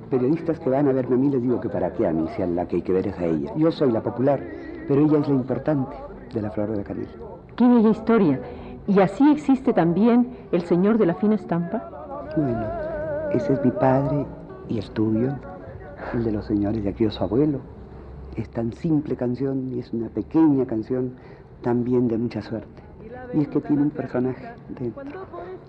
periodistas 0.10 0.58
que 0.62 0.70
van 0.70 0.88
a 0.88 0.94
verme 0.94 1.15
a 1.15 1.18
mí 1.18 1.29
les 1.29 1.41
digo 1.41 1.60
que 1.60 1.68
para 1.68 1.91
qué 1.91 2.08
a 2.08 2.13
mí, 2.13 2.25
si 2.34 2.41
a 2.41 2.48
la 2.48 2.65
que 2.65 2.77
hay 2.77 2.82
que 2.82 2.94
ver 2.94 3.06
es 3.08 3.20
a 3.20 3.25
ella. 3.25 3.51
Yo 3.58 3.72
soy 3.72 3.91
la 3.91 4.01
popular, 4.01 4.41
pero 4.88 5.01
ella 5.01 5.20
es 5.20 5.27
la 5.27 5.36
importante 5.36 5.98
de 6.34 6.41
la 6.41 6.50
flor 6.50 6.72
de 6.72 6.77
la 6.77 6.84
canela. 6.84 7.10
¡Qué 7.58 7.68
bella 7.68 7.89
historia! 7.89 8.39
¿Y 8.88 9.01
así 9.01 9.29
existe 9.29 9.74
también 9.74 10.29
el 10.53 10.62
señor 10.62 10.98
de 10.98 11.08
la 11.08 11.15
fina 11.15 11.36
estampa? 11.36 12.29
Bueno, 12.38 12.65
ese 13.34 13.51
es 13.51 13.65
mi 13.65 13.72
padre 13.72 14.25
y 14.70 14.77
el 14.77 14.89
tuyo, 14.91 15.34
el 16.13 16.24
de 16.24 16.32
los 16.32 16.46
señores 16.46 16.82
de 16.82 16.91
aquellos 16.91 17.15
su 17.15 17.24
abuelo. 17.25 17.60
Es 18.38 18.50
tan 18.50 18.72
simple 18.72 19.18
canción 19.18 19.74
y 19.74 19.79
es 19.79 19.91
una 19.91 20.08
pequeña 20.08 20.65
canción 20.65 21.15
también 21.62 22.08
de 22.08 22.18
mucha 22.18 22.41
suerte. 22.41 22.88
Y 23.33 23.41
es 23.41 23.48
que 23.48 23.62
tiene 23.62 23.83
un 23.83 23.89
personaje 23.91 24.53
dentro. 24.69 25.03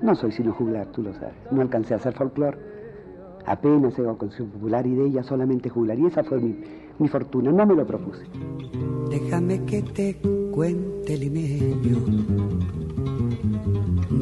No 0.03 0.15
soy 0.15 0.33
sino 0.33 0.53
juglar, 0.53 0.87
tú 0.89 1.03
lo 1.03 1.13
sabes. 1.15 1.35
No 1.51 1.61
alcancé 1.61 1.95
a 1.95 1.99
hacer 1.99 2.15
folclore. 2.15 2.59
Apenas 3.47 3.99
hago 3.99 4.19
canción 4.19 4.49
popular 4.49 4.87
y 4.87 4.95
de 4.95 5.07
ella 5.07 5.23
solamente 5.23 5.69
juglar. 5.69 5.99
Y 5.99 6.07
esa 6.07 6.23
fue 6.23 6.39
mi, 6.41 6.59
mi 6.99 7.09
fortuna, 7.09 7.51
no 7.53 7.67
me 7.67 7.75
lo 7.75 7.87
propuse. 7.87 8.25
Déjame 9.11 9.65
que 9.65 9.83
te 9.83 10.17
cuente 10.53 11.17
limeño. 11.17 11.99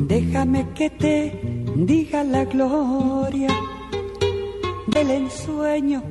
Déjame 0.08 0.66
que 0.74 0.90
te 0.90 1.64
diga 1.76 2.24
la 2.24 2.44
gloria 2.44 3.48
del 4.86 5.10
ensueño 5.10 6.02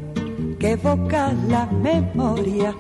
que 0.60 0.72
evoca 0.72 1.34
la 1.48 1.66
memoria 1.68 2.74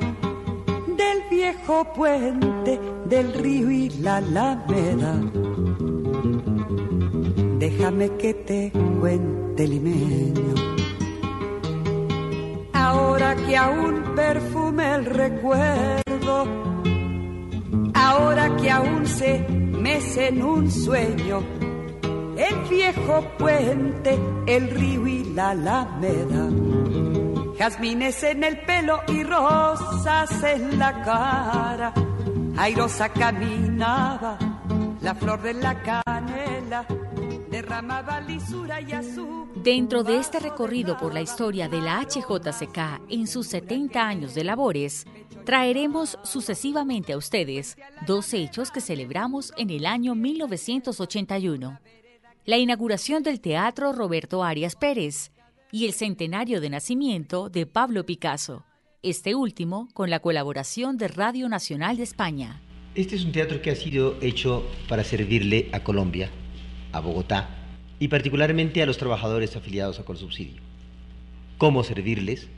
del 0.98 1.24
viejo 1.30 1.86
puente 1.96 2.80
del 3.10 3.34
río 3.34 3.72
y 3.72 3.90
la 4.02 4.18
alameda. 4.18 5.16
Déjame 7.60 8.10
que 8.18 8.34
te 8.34 8.72
cuente 9.00 9.68
limeño. 9.68 10.54
Ahora 12.74 13.36
que 13.36 13.58
aún 13.58 14.04
perfume 14.16 14.96
el 14.96 15.06
recuerdo, 15.06 16.46
ahora 17.94 18.56
que 18.58 18.70
aún 18.70 19.06
se 19.06 19.40
mece 19.50 20.28
en 20.28 20.44
un 20.44 20.70
sueño, 20.70 21.42
el 22.38 22.70
viejo 22.70 23.24
puente, 23.38 24.20
el 24.46 24.70
río 24.70 25.08
y 25.08 25.24
la 25.34 25.52
alameda. 25.52 26.50
Jazmines 27.58 28.24
en 28.24 28.44
el 28.44 28.60
pelo 28.60 29.00
y 29.08 29.24
rosas 29.24 30.44
en 30.44 30.78
la 30.78 31.02
cara. 31.04 32.07
Airosa 32.58 33.10
caminaba, 33.10 34.40
la 35.02 35.14
flor 35.14 35.44
de 35.44 35.54
la 35.54 35.80
canela 35.84 36.88
derramaba 37.52 38.20
lisura 38.22 38.82
y 38.82 38.94
azul. 38.94 39.48
Dentro 39.56 40.04
de 40.04 40.18
este 40.18 40.40
recorrido 40.40 40.98
por 40.98 41.14
la 41.14 41.22
historia 41.22 41.70
de 41.70 41.82
la 41.82 42.02
HJCK 42.02 43.02
en 43.10 43.28
sus 43.28 43.46
70 43.48 44.02
años 44.02 44.34
de 44.34 44.44
labores, 44.44 45.06
traeremos 45.46 46.18
sucesivamente 46.24 47.14
a 47.14 47.18
ustedes 47.18 47.78
dos 48.08 48.34
hechos 48.34 48.72
que 48.72 48.82
celebramos 48.82 49.54
en 49.56 49.70
el 49.70 49.86
año 49.86 50.16
1981. 50.16 51.80
La 52.46 52.58
inauguración 52.58 53.22
del 53.22 53.40
Teatro 53.40 53.94
Roberto 53.94 54.44
Arias 54.44 54.76
Pérez 54.76 55.32
y 55.72 55.86
el 55.86 55.94
centenario 55.94 56.60
de 56.60 56.72
nacimiento 56.72 57.50
de 57.50 57.68
Pablo 57.68 58.04
Picasso, 58.06 58.64
este 59.10 59.36
último 59.36 59.88
con 59.94 60.10
la 60.10 60.20
colaboración 60.20 60.98
de 60.98 61.08
Radio 61.08 61.48
Nacional 61.48 61.96
de 61.96 62.04
España. 62.04 62.60
Este 62.94 63.16
es 63.16 63.24
un 63.24 63.32
teatro 63.32 63.62
que 63.62 63.72
ha 63.72 63.76
sido 63.76 64.18
hecho 64.22 64.68
para 64.90 65.06
servirle 65.06 65.70
a 65.72 65.80
Colombia, 65.80 66.30
a 66.92 67.00
Bogotá 67.00 67.50
y 68.00 68.10
particularmente 68.10 68.84
a 68.84 68.86
los 68.86 68.98
trabajadores 68.98 69.56
afiliados 69.56 70.00
a 70.00 70.04
Colsubsidio. 70.04 70.62
¿Cómo 71.58 71.84
servirles? 71.84 72.50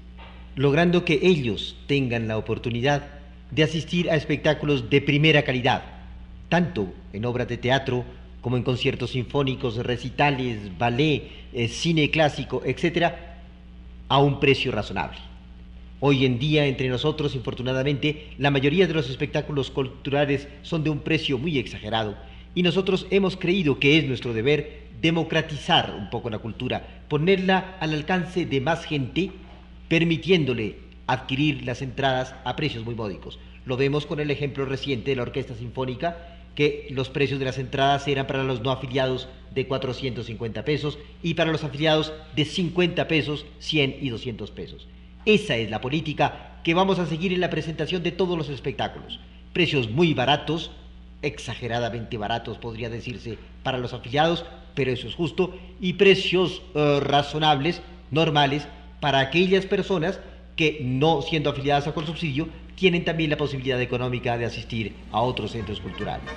Logrando 0.56 1.06
que 1.06 1.20
ellos 1.22 1.78
tengan 1.86 2.28
la 2.28 2.38
oportunidad 2.38 3.08
de 3.52 3.64
asistir 3.64 4.10
a 4.10 4.16
espectáculos 4.16 4.90
de 4.90 5.02
primera 5.02 5.44
calidad, 5.44 5.84
tanto 6.50 6.92
en 7.14 7.26
obras 7.26 7.48
de 7.48 7.58
teatro 7.58 8.06
como 8.42 8.58
en 8.58 8.64
conciertos 8.64 9.12
sinfónicos, 9.12 9.78
recitales, 9.78 10.76
ballet, 10.80 11.30
eh, 11.54 11.68
cine 11.68 12.10
clásico, 12.10 12.64
etcétera, 12.66 13.38
a 14.08 14.18
un 14.18 14.40
precio 14.40 14.72
razonable. 14.72 15.29
Hoy 16.02 16.26
en 16.26 16.40
día, 16.40 16.66
entre 16.66 16.88
nosotros, 16.88 17.36
infortunadamente, 17.36 18.30
la 18.38 18.52
mayoría 18.52 18.88
de 18.88 18.94
los 18.94 19.10
espectáculos 19.10 19.70
culturales 19.70 20.48
son 20.62 20.82
de 20.86 20.90
un 20.90 21.00
precio 21.00 21.38
muy 21.38 21.58
exagerado 21.60 22.16
y 22.56 22.64
nosotros 22.64 23.06
hemos 23.12 23.36
creído 23.36 23.80
que 23.80 23.98
es 23.98 24.06
nuestro 24.06 24.34
deber 24.34 24.84
democratizar 25.02 25.94
un 25.94 26.10
poco 26.10 26.30
la 26.30 26.40
cultura, 26.40 27.04
ponerla 27.10 27.76
al 27.82 27.94
alcance 27.94 28.46
de 28.46 28.62
más 28.62 28.86
gente, 28.86 29.32
permitiéndole 29.90 30.78
adquirir 31.06 31.66
las 31.66 31.82
entradas 31.82 32.34
a 32.46 32.56
precios 32.56 32.86
muy 32.86 32.96
módicos. 32.96 33.38
Lo 33.66 33.76
vemos 33.76 34.06
con 34.06 34.22
el 34.22 34.32
ejemplo 34.32 34.64
reciente 34.64 35.12
de 35.12 35.18
la 35.18 35.24
Orquesta 35.24 35.54
Sinfónica, 35.54 36.38
que 36.56 36.88
los 36.92 37.10
precios 37.10 37.40
de 37.40 37.46
las 37.46 37.58
entradas 37.58 38.08
eran 38.08 38.26
para 38.26 38.46
los 38.46 38.62
no 38.62 38.72
afiliados 38.72 39.28
de 39.54 39.68
450 39.68 40.64
pesos 40.64 40.98
y 41.22 41.34
para 41.34 41.52
los 41.52 41.66
afiliados 41.66 42.14
de 42.38 42.46
50 42.46 43.06
pesos, 43.10 43.46
100 43.60 43.98
y 44.00 44.10
200 44.10 44.52
pesos. 44.52 44.88
Esa 45.26 45.56
es 45.56 45.70
la 45.70 45.82
política 45.82 46.60
que 46.64 46.74
vamos 46.74 47.00
a 47.00 47.06
seguir 47.06 47.34
en 47.34 47.42
la 47.42 47.50
presentación 47.50 48.04
de 48.04 48.12
todos 48.12 48.38
los 48.38 48.50
espectáculos. 48.50 49.20
Precios 49.54 49.90
muy 49.90 50.14
baratos, 50.14 50.72
exageradamente 51.22 52.18
baratos 52.18 52.58
podría 52.58 52.90
decirse 52.90 53.38
para 53.64 53.78
los 53.78 53.94
afiliados, 53.94 54.46
pero 54.76 54.92
eso 54.92 55.08
es 55.08 55.16
justo, 55.16 55.58
y 55.82 55.94
precios 55.94 56.62
eh, 56.76 57.00
razonables, 57.02 57.82
normales, 58.12 58.68
para 59.00 59.20
aquellas 59.20 59.66
personas 59.66 60.20
que 60.56 60.80
no 60.84 61.22
siendo 61.22 61.50
afiliadas 61.50 61.88
a 61.88 61.94
subsidio 61.94 62.50
tienen 62.76 63.04
también 63.06 63.30
la 63.30 63.38
posibilidad 63.38 63.82
económica 63.82 64.38
de 64.38 64.46
asistir 64.46 64.94
a 65.12 65.22
otros 65.22 65.52
centros 65.52 65.80
culturales. 65.80 66.30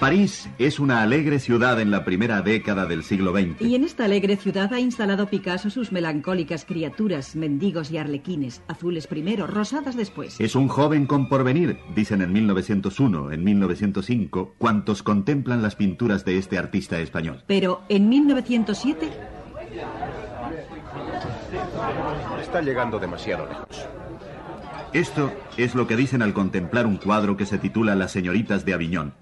París 0.00 0.48
es 0.58 0.80
una 0.80 1.02
alegre 1.02 1.38
ciudad 1.38 1.78
en 1.78 1.90
la 1.90 2.06
primera 2.06 2.40
década 2.40 2.86
del 2.86 3.04
siglo 3.04 3.32
XX. 3.32 3.60
Y 3.60 3.74
en 3.74 3.84
esta 3.84 4.06
alegre 4.06 4.36
ciudad 4.36 4.72
ha 4.72 4.80
instalado 4.80 5.26
Picasso 5.26 5.68
sus 5.68 5.92
melancólicas 5.92 6.64
criaturas, 6.64 7.36
mendigos 7.36 7.90
y 7.90 7.98
arlequines, 7.98 8.62
azules 8.66 9.06
primero, 9.06 9.46
rosadas 9.46 9.98
después. 9.98 10.40
Es 10.40 10.54
un 10.54 10.68
joven 10.68 11.04
con 11.04 11.28
porvenir, 11.28 11.76
dicen 11.94 12.22
en 12.22 12.32
1901, 12.32 13.32
en 13.32 13.44
1905, 13.44 14.54
cuantos 14.56 15.02
contemplan 15.02 15.60
las 15.60 15.76
pinturas 15.76 16.24
de 16.24 16.38
este 16.38 16.56
artista 16.56 16.98
español. 16.98 17.44
Pero 17.46 17.82
en 17.90 18.08
1907... 18.08 19.06
Está 22.40 22.62
llegando 22.62 22.98
demasiado 22.98 23.46
lejos. 23.46 23.86
Esto 24.94 25.30
es 25.58 25.74
lo 25.74 25.86
que 25.86 25.94
dicen 25.94 26.22
al 26.22 26.32
contemplar 26.32 26.86
un 26.86 26.96
cuadro 26.96 27.36
que 27.36 27.44
se 27.44 27.58
titula 27.58 27.94
Las 27.94 28.12
señoritas 28.12 28.64
de 28.64 28.72
Aviñón. 28.72 29.19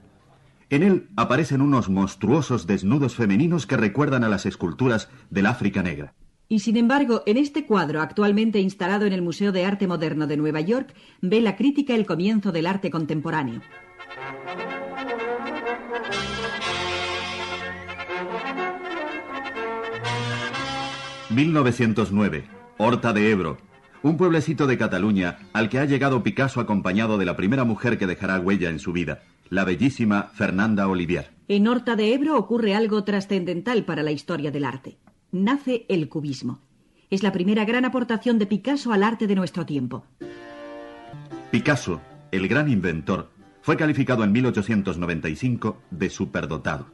En 0.71 0.83
él 0.83 1.09
aparecen 1.17 1.63
unos 1.63 1.89
monstruosos 1.89 2.67
desnudos 2.67 3.15
femeninos 3.15 3.67
que 3.67 3.79
recuerdan 3.79 4.23
a 4.23 4.29
las 4.29 4.45
esculturas 4.45 5.09
del 5.31 5.47
África 5.47 5.83
Negra. 5.83 6.15
Y 6.51 6.61
sin 6.61 6.77
embargo, 6.77 7.23
en 7.27 7.39
este 7.39 7.65
cuadro, 7.65 8.03
actualmente 8.03 8.61
instalado 8.61 9.07
en 9.07 9.13
el 9.15 9.23
Museo 9.23 9.51
de 9.53 9.65
Arte 9.65 9.87
Moderno 9.87 10.27
de 10.27 10.37
Nueva 10.37 10.61
York, 10.61 10.95
ve 11.23 11.41
la 11.41 11.57
crítica 11.57 11.95
el 11.95 12.07
comienzo 12.07 12.53
del 12.53 12.67
arte 12.67 12.91
contemporáneo. 12.91 13.61
...1909... 21.31 22.45
Horta 22.79 23.13
de 23.13 23.31
Ebro... 23.31 23.59
...un 24.03 24.17
pueblecito 24.17 24.67
de 24.67 24.79
Cataluña... 24.79 25.39
...al 25.53 25.69
que 25.69 25.79
ha 25.79 25.85
llegado 25.85 26.23
Picasso 26.23 26.61
acompañado 26.61 27.17
de 27.17 27.27
la 27.27 27.37
primera 27.37 27.65
mujer 27.65 27.99
que 27.99 28.07
dejará 28.07 28.41
huella 28.41 28.71
en 28.71 28.79
su 28.79 28.93
vida 28.93 29.23
la 29.51 29.65
bellísima 29.65 30.31
Fernanda 30.35 30.89
Olivier. 30.89 31.31
En 31.49 31.67
Horta 31.67 31.97
de 31.97 32.13
Ebro 32.15 32.37
ocurre 32.37 32.75
algo 32.75 33.05
trascendental 33.05 33.85
para 33.85 34.03
la 34.03 34.11
historia 34.11 34.51
del 34.51 34.65
arte. 34.65 34.99
Nace 35.33 35.87
el 35.89 36.09
cubismo. 36.09 36.61
Es 37.11 37.23
la 37.23 37.33
primera 37.33 37.65
gran 37.65 37.85
aportación 37.85 38.39
de 38.39 38.47
Picasso 38.47 38.93
al 38.93 39.03
arte 39.03 39.27
de 39.27 39.35
nuestro 39.35 39.65
tiempo. 39.65 40.05
Picasso, 41.51 42.01
el 42.31 42.49
gran 42.49 42.71
inventor, 42.71 43.31
fue 43.63 43.77
calificado 43.77 44.25
en 44.25 44.33
1895 44.33 45.79
de 45.91 46.11
superdotado. 46.11 46.87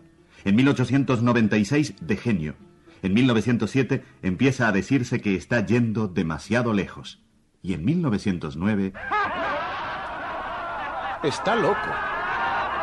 En 0.44 0.56
1896 0.56 1.94
de 2.00 2.16
genio. 2.16 2.54
En 3.02 3.14
1907 3.14 4.04
empieza 4.22 4.68
a 4.68 4.72
decirse 4.72 5.20
que 5.20 5.34
está 5.34 5.64
yendo 5.66 6.08
demasiado 6.08 6.72
lejos. 6.72 7.20
Y 7.62 7.74
en 7.74 7.84
1909... 7.84 8.92
Está 11.22 11.56
loco. 11.56 12.13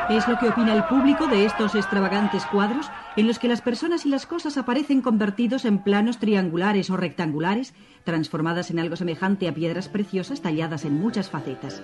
Es 0.09 0.27
lo 0.27 0.37
que 0.37 0.49
opina 0.49 0.73
el 0.73 0.83
público 0.85 1.27
de 1.27 1.45
estos 1.45 1.75
extravagantes 1.75 2.45
cuadros 2.45 2.89
en 3.15 3.27
los 3.27 3.39
que 3.39 3.47
las 3.47 3.61
personas 3.61 4.05
y 4.05 4.09
las 4.09 4.25
cosas 4.25 4.57
aparecen 4.57 5.01
convertidos 5.01 5.63
en 5.63 5.79
planos 5.79 6.17
triangulares 6.17 6.89
o 6.89 6.97
rectangulares, 6.97 7.73
transformadas 8.03 8.71
en 8.71 8.79
algo 8.79 8.95
semejante 8.95 9.47
a 9.47 9.53
piedras 9.53 9.87
preciosas 9.87 10.41
talladas 10.41 10.83
en 10.85 10.95
muchas 10.95 11.29
facetas. 11.29 11.81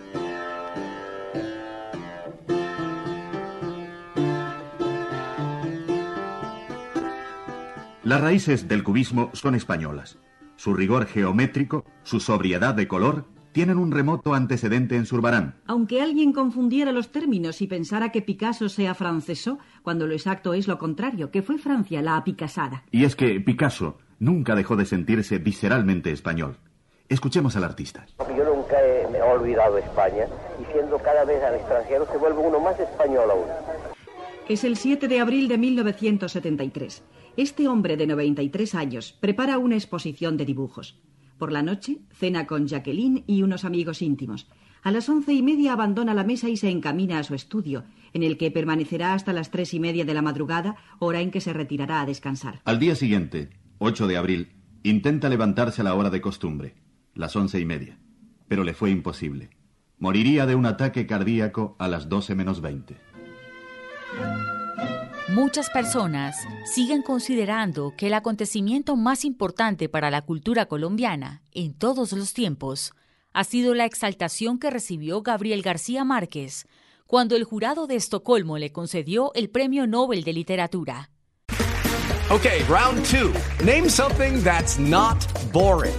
Las 8.03 8.21
raíces 8.21 8.69
del 8.69 8.83
cubismo 8.83 9.29
son 9.33 9.53
españolas. 9.53 10.17
Su 10.55 10.73
rigor 10.73 11.07
geométrico, 11.07 11.85
su 12.03 12.19
sobriedad 12.19 12.73
de 12.73 12.87
color, 12.87 13.25
tienen 13.57 13.79
un 13.79 13.91
remoto 13.91 14.35
antecedente 14.35 14.95
en 14.97 15.07
Zurbarán. 15.07 15.55
Aunque 15.65 15.99
alguien 15.99 16.31
confundiera 16.31 16.91
los 16.91 17.11
términos 17.11 17.59
y 17.63 17.65
pensara 17.65 18.11
que 18.11 18.21
Picasso 18.21 18.69
sea 18.69 18.93
francesó, 18.93 19.57
cuando 19.81 20.05
lo 20.05 20.13
exacto 20.13 20.53
es 20.53 20.67
lo 20.67 20.77
contrario, 20.77 21.31
que 21.31 21.41
fue 21.41 21.57
Francia 21.57 22.03
la 22.03 22.17
apicasada. 22.17 22.83
Y 22.91 23.03
es 23.03 23.15
que 23.15 23.39
Picasso 23.39 23.97
nunca 24.19 24.53
dejó 24.53 24.75
de 24.75 24.85
sentirse 24.85 25.39
visceralmente 25.39 26.11
español. 26.11 26.57
Escuchemos 27.09 27.55
al 27.55 27.63
artista. 27.63 28.05
Yo 28.19 28.45
nunca 28.45 28.75
he, 28.79 29.07
me 29.07 29.17
he 29.17 29.23
olvidado 29.23 29.79
España 29.79 30.27
y 30.61 30.71
siendo 30.71 30.99
cada 30.99 31.25
vez 31.25 31.41
al 31.41 31.55
extranjero 31.55 32.05
se 32.11 32.17
vuelve 32.19 32.37
uno 32.37 32.59
más 32.59 32.79
español 32.79 33.31
aún. 33.31 33.47
Es 34.47 34.63
el 34.65 34.77
7 34.77 35.07
de 35.07 35.19
abril 35.19 35.47
de 35.47 35.57
1973. 35.57 37.01
Este 37.37 37.67
hombre 37.67 37.97
de 37.97 38.05
93 38.05 38.75
años 38.75 39.17
prepara 39.19 39.57
una 39.57 39.77
exposición 39.77 40.37
de 40.37 40.45
dibujos. 40.45 40.99
Por 41.37 41.51
la 41.51 41.61
noche 41.61 41.99
cena 42.11 42.47
con 42.47 42.67
Jacqueline 42.67 43.23
y 43.27 43.43
unos 43.43 43.65
amigos 43.65 44.01
íntimos. 44.01 44.47
A 44.83 44.91
las 44.91 45.09
once 45.09 45.33
y 45.33 45.41
media 45.41 45.73
abandona 45.73 46.13
la 46.13 46.23
mesa 46.23 46.49
y 46.49 46.57
se 46.57 46.69
encamina 46.69 47.19
a 47.19 47.23
su 47.23 47.35
estudio, 47.35 47.83
en 48.13 48.23
el 48.23 48.37
que 48.37 48.51
permanecerá 48.51 49.13
hasta 49.13 49.33
las 49.33 49.51
tres 49.51 49.73
y 49.73 49.79
media 49.79 50.05
de 50.05 50.13
la 50.13 50.21
madrugada, 50.21 50.77
hora 50.99 51.21
en 51.21 51.31
que 51.31 51.41
se 51.41 51.53
retirará 51.53 52.01
a 52.01 52.05
descansar. 52.05 52.61
Al 52.63 52.79
día 52.79 52.95
siguiente, 52.95 53.49
8 53.79 54.07
de 54.07 54.17
abril, 54.17 54.49
intenta 54.83 55.29
levantarse 55.29 55.81
a 55.81 55.83
la 55.83 55.93
hora 55.93 56.09
de 56.09 56.21
costumbre, 56.21 56.75
las 57.13 57.35
once 57.35 57.59
y 57.59 57.65
media, 57.65 57.99
pero 58.47 58.63
le 58.63 58.73
fue 58.73 58.89
imposible. 58.91 59.49
Moriría 59.99 60.45
de 60.45 60.55
un 60.55 60.65
ataque 60.65 61.05
cardíaco 61.05 61.75
a 61.79 61.87
las 61.87 62.07
doce 62.07 62.35
menos 62.35 62.61
veinte. 62.61 62.97
Muchas 65.29 65.69
personas 65.69 66.37
siguen 66.63 67.01
considerando 67.01 67.93
que 67.97 68.07
el 68.07 68.13
acontecimiento 68.13 68.95
más 68.95 69.25
importante 69.25 69.89
para 69.89 70.09
la 70.09 70.21
cultura 70.21 70.67
colombiana 70.67 71.41
en 71.51 71.73
todos 71.73 72.13
los 72.13 72.33
tiempos 72.33 72.93
ha 73.33 73.43
sido 73.43 73.73
la 73.73 73.83
exaltación 73.83 74.57
que 74.57 74.69
recibió 74.69 75.21
Gabriel 75.23 75.61
García 75.61 76.05
Márquez 76.05 76.65
cuando 77.07 77.35
el 77.35 77.43
jurado 77.43 77.87
de 77.87 77.97
Estocolmo 77.97 78.57
le 78.57 78.71
concedió 78.71 79.33
el 79.33 79.49
Premio 79.49 79.85
Nobel 79.85 80.23
de 80.23 80.31
Literatura. 80.31 81.09
Okay, 82.29 82.63
round 82.69 83.05
two. 83.05 83.33
Name 83.65 83.89
something 83.89 84.41
that's 84.43 84.79
not 84.79 85.17
boring. 85.51 85.95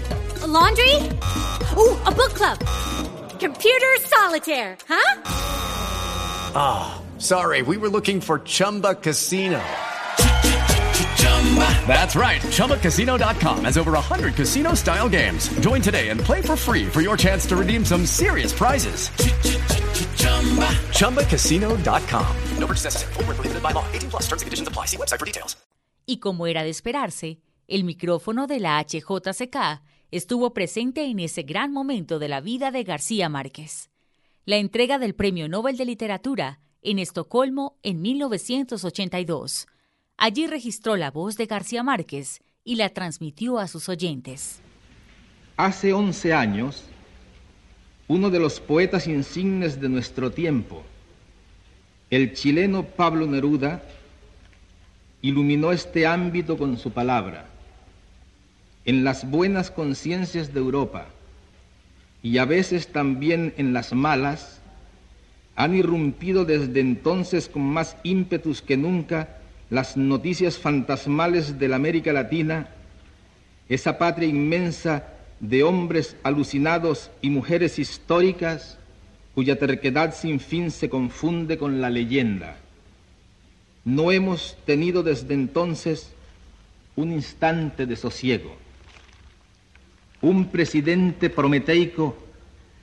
laundry? 0.47 0.95
Ooh, 1.77 1.97
a 2.07 2.11
book 2.11 2.33
club. 2.35 2.59
Computer 3.39 3.99
solitaire, 4.07 4.77
huh? 4.89 5.21
Ah, 6.55 7.01
sorry, 7.19 7.63
we 7.63 7.77
were 7.79 7.89
looking 7.89 8.21
for 8.21 8.41
Chumba 8.41 8.95
Casino. 8.95 9.61
That's 11.87 12.15
right. 12.15 12.41
ChumbaCasino.com 12.43 13.65
has 13.65 13.79
over 13.79 13.93
100 13.93 14.35
casino 14.35 14.75
style 14.75 15.09
games. 15.09 15.49
Join 15.61 15.81
today 15.81 16.09
and 16.11 16.21
play 16.21 16.43
for 16.43 16.57
free 16.57 16.87
for 16.87 17.01
your 17.01 17.17
chance 17.17 17.47
to 17.47 17.57
redeem 17.57 17.85
some 17.85 18.05
serious 18.05 18.53
prizes. 18.53 19.11
ChumbaCasino.com. 20.93 22.37
No 22.59 22.67
purchase 22.67 22.85
necessary. 22.85 23.13
Full 23.15 23.25
prohibited 23.25 23.63
by 23.63 23.73
law. 23.73 23.85
18 23.93 24.11
plus 24.11 24.27
terms 24.27 24.43
and 24.43 24.47
conditions 24.47 24.69
apply. 24.69 24.87
See 24.87 24.99
website 24.99 25.19
for 25.19 25.27
details. 25.27 25.57
Y 26.07 26.21
como 26.21 26.47
era 26.47 26.63
de 26.63 26.71
esperarse, 26.71 27.41
el 27.67 27.85
micrófono 27.85 28.47
de 28.47 28.61
la 28.61 28.83
HJCK 28.83 29.83
estuvo 30.11 30.55
presente 30.55 31.05
en 31.05 31.21
ese 31.21 31.43
gran 31.43 31.73
momento 31.73 32.19
de 32.19 32.29
la 32.29 32.41
vida 32.41 32.71
de 32.71 32.83
García 32.83 33.29
Márquez. 33.29 33.91
La 34.47 34.57
entrega 34.57 34.99
del 34.99 35.15
Premio 35.15 35.49
Nobel 35.49 35.77
de 35.77 35.85
Literatura 35.85 36.61
en 36.83 36.99
Estocolmo 36.99 37.77
en 37.83 38.03
1982. 38.03 39.67
Allí 40.17 40.47
registró 40.47 40.97
la 40.97 41.11
voz 41.11 41.37
de 41.37 41.47
García 41.47 41.83
Márquez 41.83 42.41
y 42.65 42.77
la 42.77 42.89
transmitió 42.91 43.59
a 43.59 43.69
sus 43.69 43.89
oyentes. 43.89 44.61
Hace 45.57 45.93
11 45.93 46.35
años, 46.35 46.85
uno 48.09 48.31
de 48.31 48.41
los 48.41 48.61
poetas 48.61 49.07
insignes 49.07 49.81
de 49.81 49.89
nuestro 49.89 50.31
tiempo, 50.31 50.83
el 52.11 52.35
chileno 52.35 52.85
Pablo 52.85 53.27
Neruda, 53.27 53.83
iluminó 55.21 55.73
este 55.73 56.07
ámbito 56.07 56.57
con 56.57 56.79
su 56.79 56.91
palabra. 56.91 57.49
En 58.85 59.05
las 59.05 59.29
buenas 59.29 59.71
conciencias 59.71 60.55
de 60.55 60.61
Europa 60.61 61.09
y 62.23 62.39
a 62.39 62.45
veces 62.45 62.89
también 62.89 63.55
en 63.57 63.73
las 63.73 63.93
malas, 63.93 64.58
han 65.59 65.75
irrumpido 65.75 66.45
desde 66.45 66.79
entonces 66.79 67.49
con 67.49 67.63
más 67.63 67.97
ímpetus 68.05 68.63
que 68.63 68.77
nunca 68.77 69.39
las 69.71 69.97
noticias 69.97 70.57
fantasmales 70.57 71.59
de 71.59 71.67
la 71.67 71.75
América 71.75 72.13
Latina, 72.13 72.69
esa 73.69 73.99
patria 73.99 74.29
inmensa 74.29 75.09
de 75.41 75.65
hombres 75.65 76.15
alucinados 76.23 77.11
y 77.23 77.31
mujeres 77.31 77.81
históricas 77.81 78.79
cuya 79.35 79.59
terquedad 79.59 80.15
sin 80.15 80.39
fin 80.39 80.71
se 80.71 80.89
confunde 80.89 81.59
con 81.59 81.81
la 81.81 81.91
leyenda. 81.91 82.57
No 83.85 84.13
hemos 84.13 84.57
tenido 84.65 85.03
desde 85.03 85.35
entonces 85.35 86.13
un 86.95 87.11
instante 87.11 87.85
de 87.85 87.97
sosiego. 87.97 88.55
Un 90.23 90.51
presidente 90.51 91.31
prometeico, 91.31 92.17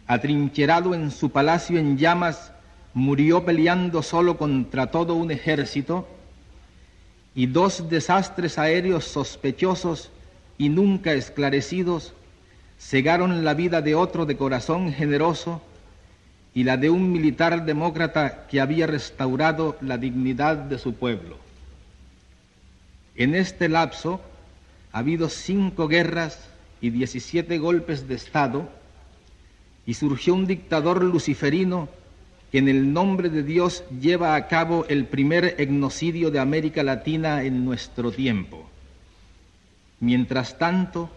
atrincherado 0.07 0.93
en 0.93 1.09
su 1.09 1.29
palacio 1.29 1.79
en 1.79 1.97
llamas, 1.97 2.51
murió 2.95 3.43
peleando 3.43 4.01
solo 4.01 4.37
contra 4.37 4.89
todo 4.89 5.15
un 5.15 5.29
ejército, 5.29 6.07
y 7.35 7.47
dos 7.47 7.89
desastres 7.89 8.57
aéreos 8.57 9.03
sospechosos 9.03 10.09
y 10.57 10.69
nunca 10.69 11.11
esclarecidos 11.11 12.13
cegaron 12.79 13.43
la 13.43 13.53
vida 13.53 13.81
de 13.81 13.95
otro 13.95 14.25
de 14.25 14.37
corazón 14.37 14.93
generoso 14.93 15.61
y 16.53 16.63
la 16.63 16.77
de 16.77 16.89
un 16.89 17.11
militar 17.11 17.65
demócrata 17.65 18.47
que 18.47 18.61
había 18.61 18.87
restaurado 18.87 19.75
la 19.81 19.97
dignidad 19.97 20.55
de 20.55 20.77
su 20.79 20.93
pueblo. 20.93 21.37
En 23.17 23.35
este 23.35 23.67
lapso 23.67 24.21
ha 24.93 24.99
habido 24.99 25.27
cinco 25.27 25.89
guerras 25.89 26.47
y 26.79 26.91
diecisiete 26.91 27.57
golpes 27.57 28.07
de 28.07 28.15
Estado 28.15 28.69
y 29.85 29.95
surgió 29.95 30.33
un 30.33 30.47
dictador 30.47 31.03
luciferino 31.03 31.89
que 32.55 32.59
en 32.59 32.69
el 32.69 32.93
nombre 32.93 33.29
de 33.29 33.43
Dios 33.43 33.83
lleva 33.99 34.33
a 34.33 34.47
cabo 34.47 34.85
el 34.87 35.07
primer 35.07 35.55
etnocidio 35.57 36.31
de 36.31 36.39
América 36.39 36.83
Latina 36.83 37.43
en 37.43 37.65
nuestro 37.65 38.13
tiempo. 38.13 38.65
Mientras 39.99 40.57
tanto, 40.57 41.09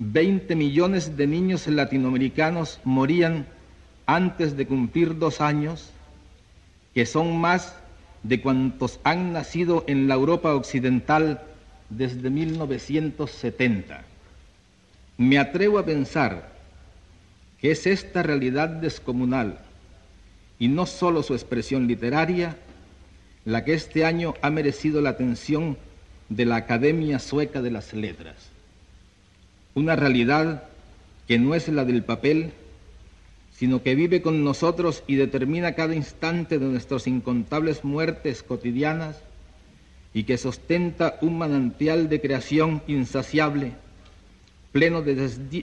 20 0.00 0.54
millones 0.54 1.16
de 1.16 1.26
niños 1.26 1.66
latinoamericanos 1.66 2.78
morían 2.84 3.46
antes 4.04 4.54
de 4.54 4.66
cumplir 4.66 5.18
dos 5.18 5.40
años, 5.40 5.92
que 6.92 7.06
son 7.06 7.38
más 7.38 7.76
de 8.22 8.42
cuantos 8.42 9.00
han 9.02 9.32
nacido 9.32 9.82
en 9.86 10.08
la 10.08 10.14
Europa 10.16 10.54
occidental 10.54 11.40
desde 11.88 12.28
1970. 12.28 14.04
Me 15.16 15.38
atrevo 15.38 15.78
a 15.78 15.86
pensar 15.86 16.52
que 17.62 17.70
es 17.70 17.86
esta 17.86 18.22
realidad 18.22 18.68
descomunal 18.68 19.58
y 20.58 20.68
no 20.68 20.86
solo 20.86 21.22
su 21.22 21.34
expresión 21.34 21.86
literaria 21.86 22.56
la 23.44 23.64
que 23.64 23.74
este 23.74 24.04
año 24.04 24.34
ha 24.40 24.50
merecido 24.50 25.00
la 25.00 25.10
atención 25.10 25.76
de 26.28 26.46
la 26.46 26.56
Academia 26.56 27.18
Sueca 27.18 27.60
de 27.60 27.70
las 27.70 27.92
Letras. 27.92 28.36
Una 29.74 29.96
realidad 29.96 30.64
que 31.28 31.38
no 31.38 31.54
es 31.54 31.68
la 31.68 31.84
del 31.84 32.02
papel, 32.02 32.52
sino 33.52 33.82
que 33.82 33.94
vive 33.94 34.22
con 34.22 34.44
nosotros 34.44 35.04
y 35.06 35.16
determina 35.16 35.74
cada 35.74 35.94
instante 35.94 36.58
de 36.58 36.66
nuestras 36.66 37.06
incontables 37.06 37.84
muertes 37.84 38.42
cotidianas 38.42 39.20
y 40.12 40.24
que 40.24 40.38
sostenta 40.38 41.18
un 41.20 41.38
manantial 41.38 42.08
de 42.08 42.20
creación 42.20 42.82
insaciable, 42.86 43.72
pleno 44.72 45.02
de, 45.02 45.14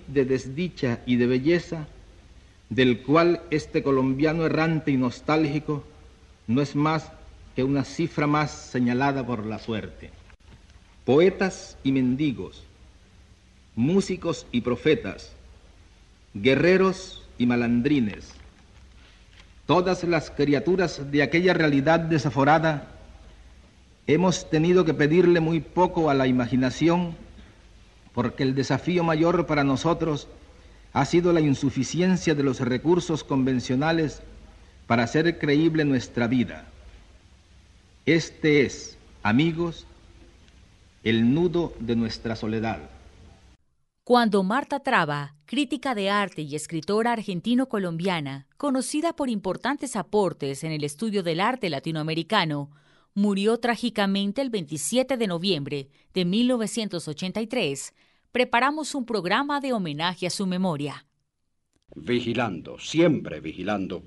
de 0.08 0.25
desdicha 0.25 0.99
y 1.06 1.15
de 1.15 1.27
belleza, 1.27 1.88
del 2.72 3.02
cual 3.02 3.42
este 3.52 3.84
colombiano 3.84 4.46
errante 4.46 4.92
y 4.92 4.98
nostálgico 4.98 5.84
no 6.48 6.62
es 6.62 6.74
más 6.74 7.12
que 7.54 7.66
una 7.66 7.84
cifra 7.84 8.28
más 8.28 8.50
señalada 8.50 9.26
por 9.28 9.46
la 9.46 9.60
suerte. 9.60 10.10
Poetas 11.04 11.78
y 11.84 11.92
mendigos, 11.92 12.64
músicos 13.76 14.48
y 14.54 14.62
profetas, 14.62 15.34
guerreros 16.34 17.28
y 17.38 17.46
malandrines, 17.46 18.32
todas 19.66 20.06
las 20.06 20.32
criaturas 20.32 21.12
de 21.12 21.24
aquella 21.24 21.54
realidad 21.54 22.00
desaforada, 22.00 22.88
hemos 24.08 24.50
tenido 24.50 24.86
que 24.86 24.94
pedirle 24.94 25.42
muy 25.42 25.60
poco 25.60 26.10
a 26.10 26.14
la 26.14 26.26
imaginación, 26.26 27.18
porque 28.14 28.44
el 28.44 28.56
desafío 28.56 29.04
mayor 29.04 29.46
para 29.46 29.66
nosotros 29.66 30.30
ha 30.93 31.06
sido 31.06 31.32
la 31.34 31.41
insuficiencia 31.41 32.36
de 32.36 32.43
los 32.43 32.60
recursos 32.60 33.23
convencionales 33.23 34.21
para 34.88 35.04
hacer 35.04 35.39
creíble 35.39 35.86
nuestra 35.86 36.27
vida. 36.27 36.67
Este 38.06 38.65
es, 38.65 38.97
amigos, 39.23 39.86
el 41.04 41.34
nudo 41.34 41.73
de 41.80 41.95
nuestra 41.95 42.36
soledad. 42.36 42.89
Cuando 44.04 44.43
Marta 44.43 44.80
Traba, 44.80 45.36
crítica 45.45 45.95
de 45.95 46.10
arte 46.10 46.41
y 46.41 46.56
escritora 46.56 47.13
argentino-colombiana, 47.13 48.47
conocida 48.58 49.13
por 49.13 49.30
importantes 49.30 49.95
aportes 49.95 50.63
en 50.63 50.71
el 50.71 50.84
estudio 50.84 51.23
del 51.23 51.39
arte 51.39 51.69
latinoamericano, 51.69 52.71
murió 53.13 53.58
trágicamente 53.60 54.41
el 54.41 54.49
27 54.49 55.17
de 55.17 55.27
noviembre 55.27 55.89
de 56.13 56.25
1983, 56.25 57.93
preparamos 58.32 58.96
un 58.96 59.06
programa 59.06 59.60
de 59.60 59.74
homenaje 59.74 60.26
a 60.26 60.30
su 60.30 60.48
memoria. 60.48 61.06
Vigilando, 61.96 62.80
siempre 62.80 63.41
vigilando. 63.41 64.04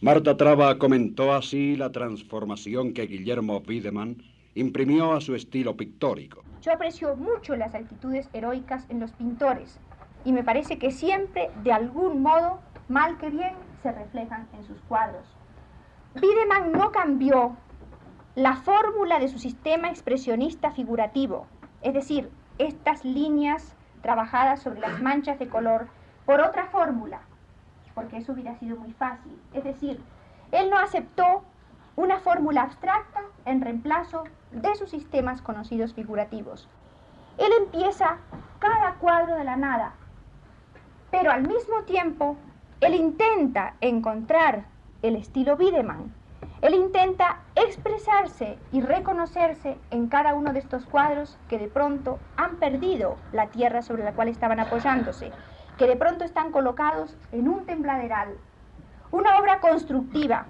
Marta 0.00 0.36
Traba 0.36 0.78
comentó 0.78 1.32
así 1.32 1.76
la 1.76 1.92
transformación 1.92 2.92
que 2.92 3.06
Guillermo 3.06 3.62
Wiedemann 3.66 4.22
imprimió 4.54 5.12
a 5.12 5.20
su 5.20 5.36
estilo 5.36 5.76
pictórico. 5.76 6.42
Yo 6.62 6.72
aprecio 6.72 7.14
mucho 7.14 7.54
las 7.54 7.74
actitudes 7.74 8.28
heroicas 8.32 8.84
en 8.88 8.98
los 8.98 9.12
pintores 9.12 9.78
y 10.24 10.32
me 10.32 10.42
parece 10.42 10.78
que 10.78 10.90
siempre, 10.90 11.50
de 11.62 11.72
algún 11.72 12.22
modo, 12.22 12.60
mal 12.88 13.18
que 13.18 13.30
bien, 13.30 13.54
se 13.82 13.92
reflejan 13.92 14.48
en 14.54 14.64
sus 14.64 14.80
cuadros. 14.88 15.24
Wiedemann 16.20 16.72
no 16.72 16.90
cambió 16.90 17.56
la 18.34 18.56
fórmula 18.56 19.20
de 19.20 19.28
su 19.28 19.38
sistema 19.38 19.90
expresionista 19.90 20.72
figurativo, 20.72 21.46
es 21.82 21.94
decir, 21.94 22.30
estas 22.60 23.04
líneas 23.04 23.74
trabajadas 24.02 24.60
sobre 24.60 24.80
las 24.80 25.00
manchas 25.00 25.38
de 25.38 25.48
color, 25.48 25.88
por 26.26 26.40
otra 26.40 26.66
fórmula, 26.66 27.20
porque 27.94 28.18
eso 28.18 28.32
hubiera 28.32 28.54
sido 28.56 28.76
muy 28.76 28.92
fácil. 28.92 29.36
Es 29.52 29.64
decir, 29.64 30.00
él 30.52 30.70
no 30.70 30.78
aceptó 30.78 31.42
una 31.96 32.18
fórmula 32.18 32.62
abstracta 32.62 33.22
en 33.44 33.60
reemplazo 33.60 34.24
de 34.52 34.74
sus 34.74 34.90
sistemas 34.90 35.42
conocidos 35.42 35.94
figurativos. 35.94 36.68
Él 37.38 37.50
empieza 37.58 38.18
cada 38.58 38.94
cuadro 38.94 39.36
de 39.36 39.44
la 39.44 39.56
nada, 39.56 39.94
pero 41.10 41.32
al 41.32 41.46
mismo 41.46 41.82
tiempo 41.82 42.36
él 42.80 42.94
intenta 42.94 43.74
encontrar 43.80 44.64
el 45.02 45.16
estilo 45.16 45.56
Wiedemann. 45.56 46.14
Él 46.62 46.74
intenta 46.74 47.38
expresarse 47.54 48.58
y 48.70 48.82
reconocerse 48.82 49.78
en 49.90 50.08
cada 50.08 50.34
uno 50.34 50.52
de 50.52 50.58
estos 50.58 50.84
cuadros 50.84 51.38
que 51.48 51.58
de 51.58 51.68
pronto 51.68 52.18
han 52.36 52.56
perdido 52.56 53.16
la 53.32 53.46
tierra 53.46 53.80
sobre 53.80 54.04
la 54.04 54.12
cual 54.12 54.28
estaban 54.28 54.60
apoyándose, 54.60 55.32
que 55.78 55.86
de 55.86 55.96
pronto 55.96 56.22
están 56.24 56.52
colocados 56.52 57.16
en 57.32 57.48
un 57.48 57.64
tembladeral. 57.64 58.36
Una 59.10 59.38
obra 59.38 59.60
constructiva, 59.60 60.46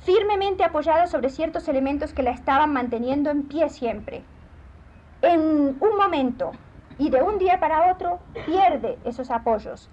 firmemente 0.00 0.64
apoyada 0.64 1.06
sobre 1.06 1.30
ciertos 1.30 1.68
elementos 1.68 2.12
que 2.12 2.24
la 2.24 2.30
estaban 2.32 2.72
manteniendo 2.72 3.30
en 3.30 3.44
pie 3.44 3.68
siempre. 3.68 4.24
En 5.22 5.76
un 5.80 5.96
momento 5.96 6.50
y 6.98 7.10
de 7.10 7.22
un 7.22 7.38
día 7.38 7.60
para 7.60 7.92
otro 7.92 8.18
pierde 8.46 8.98
esos 9.04 9.30
apoyos 9.30 9.88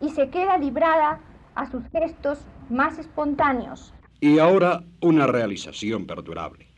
y 0.00 0.10
se 0.10 0.30
queda 0.30 0.58
librada 0.58 1.18
a 1.56 1.66
sus 1.66 1.88
gestos 1.88 2.46
más 2.70 2.98
espontáneos. 2.98 3.92
Y 4.22 4.38
ahora 4.38 4.84
una 5.00 5.26
realización 5.26 6.06
perdurable. 6.06 6.68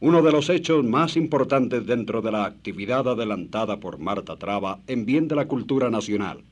Uno 0.00 0.22
de 0.22 0.32
los 0.32 0.48
hechos 0.48 0.82
más 0.82 1.14
importantes 1.14 1.84
dentro 1.84 2.22
de 2.22 2.32
la 2.32 2.46
actividad 2.46 3.06
adelantada 3.06 3.80
por 3.80 3.98
Marta 3.98 4.38
Traba 4.38 4.78
en 4.86 5.04
bien 5.04 5.28
de 5.28 5.34
la 5.34 5.46
cultura 5.46 5.90
nacional, 5.90 6.42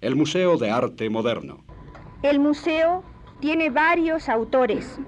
el 0.00 0.16
Museo 0.16 0.56
de 0.56 0.68
Arte 0.72 1.08
Moderno. 1.10 1.62
El 2.24 2.40
museo 2.40 3.04
tiene 3.38 3.70
varios 3.70 4.28
autores. 4.28 4.98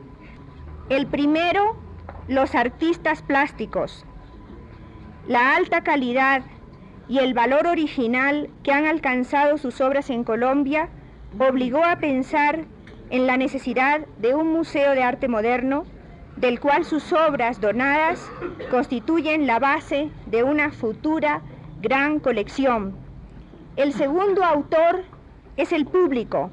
El 0.88 1.08
primero, 1.08 1.74
los 2.28 2.54
artistas 2.54 3.22
plásticos. 3.22 4.06
La 5.26 5.56
alta 5.56 5.82
calidad 5.82 6.44
y 7.08 7.18
el 7.18 7.34
valor 7.34 7.66
original 7.66 8.48
que 8.62 8.70
han 8.70 8.86
alcanzado 8.86 9.58
sus 9.58 9.80
obras 9.80 10.10
en 10.10 10.22
Colombia 10.22 10.90
obligó 11.40 11.84
a 11.84 11.98
pensar 11.98 12.66
en 13.10 13.26
la 13.26 13.36
necesidad 13.36 14.00
de 14.18 14.34
un 14.34 14.52
museo 14.52 14.92
de 14.92 15.02
arte 15.02 15.28
moderno 15.28 15.84
del 16.36 16.60
cual 16.60 16.84
sus 16.84 17.12
obras 17.12 17.60
donadas 17.60 18.30
constituyen 18.70 19.46
la 19.46 19.58
base 19.58 20.10
de 20.26 20.42
una 20.42 20.72
futura 20.72 21.42
gran 21.80 22.18
colección. 22.18 22.94
El 23.76 23.92
segundo 23.92 24.44
autor 24.44 25.04
es 25.56 25.72
el 25.72 25.86
público, 25.86 26.50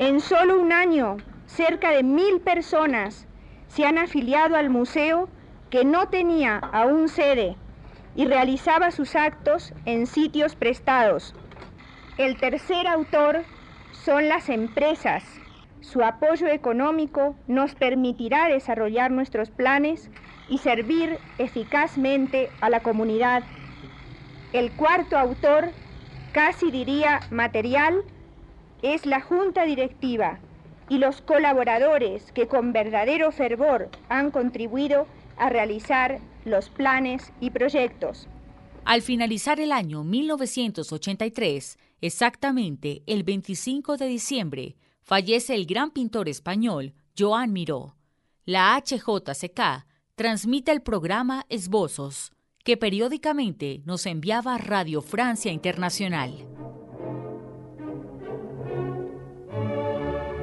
en 0.00 0.20
solo 0.20 0.58
un 0.58 0.72
año, 0.72 1.18
cerca 1.44 1.90
de 1.90 2.02
mil 2.02 2.40
personas 2.40 3.26
se 3.68 3.84
han 3.84 3.98
afiliado 3.98 4.56
al 4.56 4.70
museo 4.70 5.28
que 5.68 5.84
no 5.84 6.08
tenía 6.08 6.56
aún 6.56 7.10
sede 7.10 7.54
y 8.16 8.24
realizaba 8.24 8.92
sus 8.92 9.14
actos 9.14 9.74
en 9.84 10.06
sitios 10.06 10.56
prestados. 10.56 11.34
El 12.16 12.38
tercer 12.38 12.86
autor 12.86 13.44
son 14.04 14.28
las 14.28 14.48
empresas. 14.48 15.24
Su 15.80 16.02
apoyo 16.02 16.46
económico 16.46 17.34
nos 17.46 17.74
permitirá 17.74 18.48
desarrollar 18.48 19.10
nuestros 19.10 19.50
planes 19.50 20.10
y 20.48 20.58
servir 20.58 21.18
eficazmente 21.38 22.50
a 22.60 22.70
la 22.70 22.80
comunidad. 22.80 23.42
El 24.52 24.72
cuarto 24.72 25.16
autor, 25.16 25.70
casi 26.32 26.70
diría 26.70 27.20
material, 27.30 28.02
es 28.82 29.06
la 29.06 29.20
junta 29.20 29.64
directiva 29.64 30.38
y 30.88 30.98
los 30.98 31.20
colaboradores 31.20 32.32
que 32.32 32.48
con 32.48 32.72
verdadero 32.72 33.30
fervor 33.32 33.90
han 34.08 34.30
contribuido 34.30 35.06
a 35.36 35.48
realizar 35.48 36.18
los 36.44 36.68
planes 36.68 37.32
y 37.40 37.50
proyectos. 37.50 38.26
Al 38.84 39.02
finalizar 39.02 39.60
el 39.60 39.72
año 39.72 40.02
1983, 40.02 41.78
exactamente 42.00 43.02
el 43.06 43.22
25 43.22 43.96
de 43.96 44.06
diciembre, 44.06 44.76
fallece 45.02 45.54
el 45.54 45.66
gran 45.66 45.90
pintor 45.90 46.28
español 46.28 46.94
Joan 47.18 47.52
Miró. 47.52 47.96
La 48.44 48.76
HJCK 48.76 49.86
transmite 50.14 50.72
el 50.72 50.82
programa 50.82 51.46
Esbozos, 51.48 52.32
que 52.64 52.76
periódicamente 52.76 53.82
nos 53.84 54.06
enviaba 54.06 54.58
Radio 54.58 55.02
Francia 55.02 55.50
Internacional. 55.52 56.46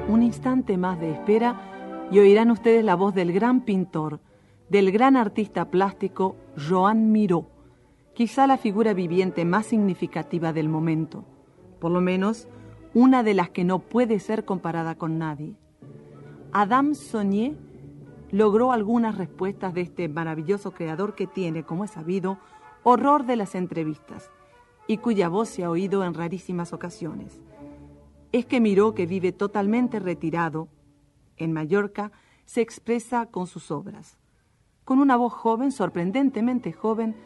Un 0.08 0.22
instante 0.22 0.76
más 0.76 0.98
de 0.98 1.12
espera 1.12 2.08
y 2.10 2.18
oirán 2.18 2.50
ustedes 2.50 2.84
la 2.84 2.94
voz 2.94 3.14
del 3.14 3.32
gran 3.32 3.64
pintor, 3.64 4.20
del 4.68 4.90
gran 4.90 5.16
artista 5.16 5.70
plástico 5.70 6.36
Joan 6.56 7.12
Miró, 7.12 7.50
quizá 8.14 8.46
la 8.46 8.58
figura 8.58 8.94
viviente 8.94 9.44
más 9.44 9.66
significativa 9.66 10.52
del 10.52 10.68
momento, 10.68 11.24
por 11.78 11.90
lo 11.90 12.00
menos 12.00 12.48
una 12.94 13.22
de 13.22 13.34
las 13.34 13.50
que 13.50 13.64
no 13.64 13.78
puede 13.78 14.18
ser 14.18 14.44
comparada 14.44 14.94
con 14.94 15.18
nadie. 15.18 15.54
Adam 16.52 16.94
Sonier 16.94 17.56
logró 18.30 18.72
algunas 18.72 19.16
respuestas 19.16 19.74
de 19.74 19.82
este 19.82 20.08
maravilloso 20.08 20.72
creador 20.72 21.14
que 21.14 21.26
tiene, 21.26 21.62
como 21.62 21.84
es 21.84 21.92
sabido, 21.92 22.38
horror 22.82 23.26
de 23.26 23.36
las 23.36 23.54
entrevistas 23.54 24.30
y 24.86 24.98
cuya 24.98 25.28
voz 25.28 25.48
se 25.48 25.64
ha 25.64 25.70
oído 25.70 26.04
en 26.04 26.14
rarísimas 26.14 26.72
ocasiones 26.72 27.40
es 28.32 28.46
que 28.46 28.60
Miró, 28.60 28.94
que 28.94 29.06
vive 29.06 29.32
totalmente 29.32 30.00
retirado 30.00 30.68
en 31.36 31.52
Mallorca, 31.52 32.12
se 32.44 32.60
expresa 32.60 33.26
con 33.26 33.46
sus 33.46 33.70
obras. 33.70 34.18
Con 34.84 34.98
una 34.98 35.16
voz 35.16 35.32
joven, 35.32 35.72
sorprendentemente 35.72 36.72
joven, 36.72 37.16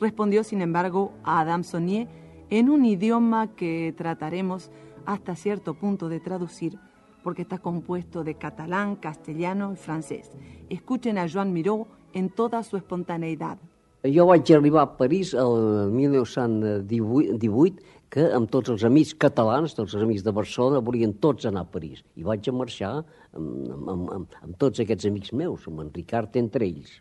respondió 0.00 0.44
sin 0.44 0.62
embargo 0.62 1.12
a 1.24 1.40
Adam 1.40 1.64
Sonier 1.64 2.08
en 2.52 2.68
un 2.68 2.84
idioma 2.84 3.56
que 3.56 3.94
trataremos 3.96 4.70
hasta 5.06 5.34
cierto 5.36 5.72
punto 5.72 6.10
de 6.10 6.20
traducir, 6.20 6.78
porque 7.24 7.42
está 7.42 7.56
compuesto 7.56 8.24
de 8.24 8.34
catalán, 8.34 8.96
castellano 8.96 9.72
y 9.72 9.76
francés. 9.76 10.30
Escuchen 10.68 11.16
a 11.16 11.26
Joan 11.26 11.54
Miró 11.54 11.86
en 12.12 12.28
toda 12.28 12.62
su 12.62 12.76
espontaneidad. 12.76 13.56
Jo 14.04 14.26
vaig 14.26 14.52
arribar 14.52 14.82
a 14.82 14.96
París 14.98 15.32
el 15.32 15.88
1918 15.96 17.80
que 18.12 18.28
amb 18.36 18.50
tots 18.52 18.68
els 18.68 18.84
amics 18.84 19.14
catalans, 19.16 19.72
tots 19.72 19.94
els 19.94 20.04
amics 20.04 20.20
de 20.26 20.36
Barcelona, 20.36 20.84
volien 20.84 21.14
tots 21.24 21.48
anar 21.48 21.64
a 21.64 21.72
París. 21.72 22.04
I 22.20 22.22
vaig 22.26 22.44
a 22.44 22.52
marxar 22.52 22.98
amb, 23.32 23.70
amb, 23.72 24.10
amb, 24.12 24.40
amb 24.42 24.58
tots 24.60 24.82
aquests 24.84 25.08
amics 25.08 25.32
meus, 25.32 25.64
amb 25.70 25.80
en 25.86 25.88
Ricard 25.94 26.36
entre 26.36 26.68
ells. 26.68 26.98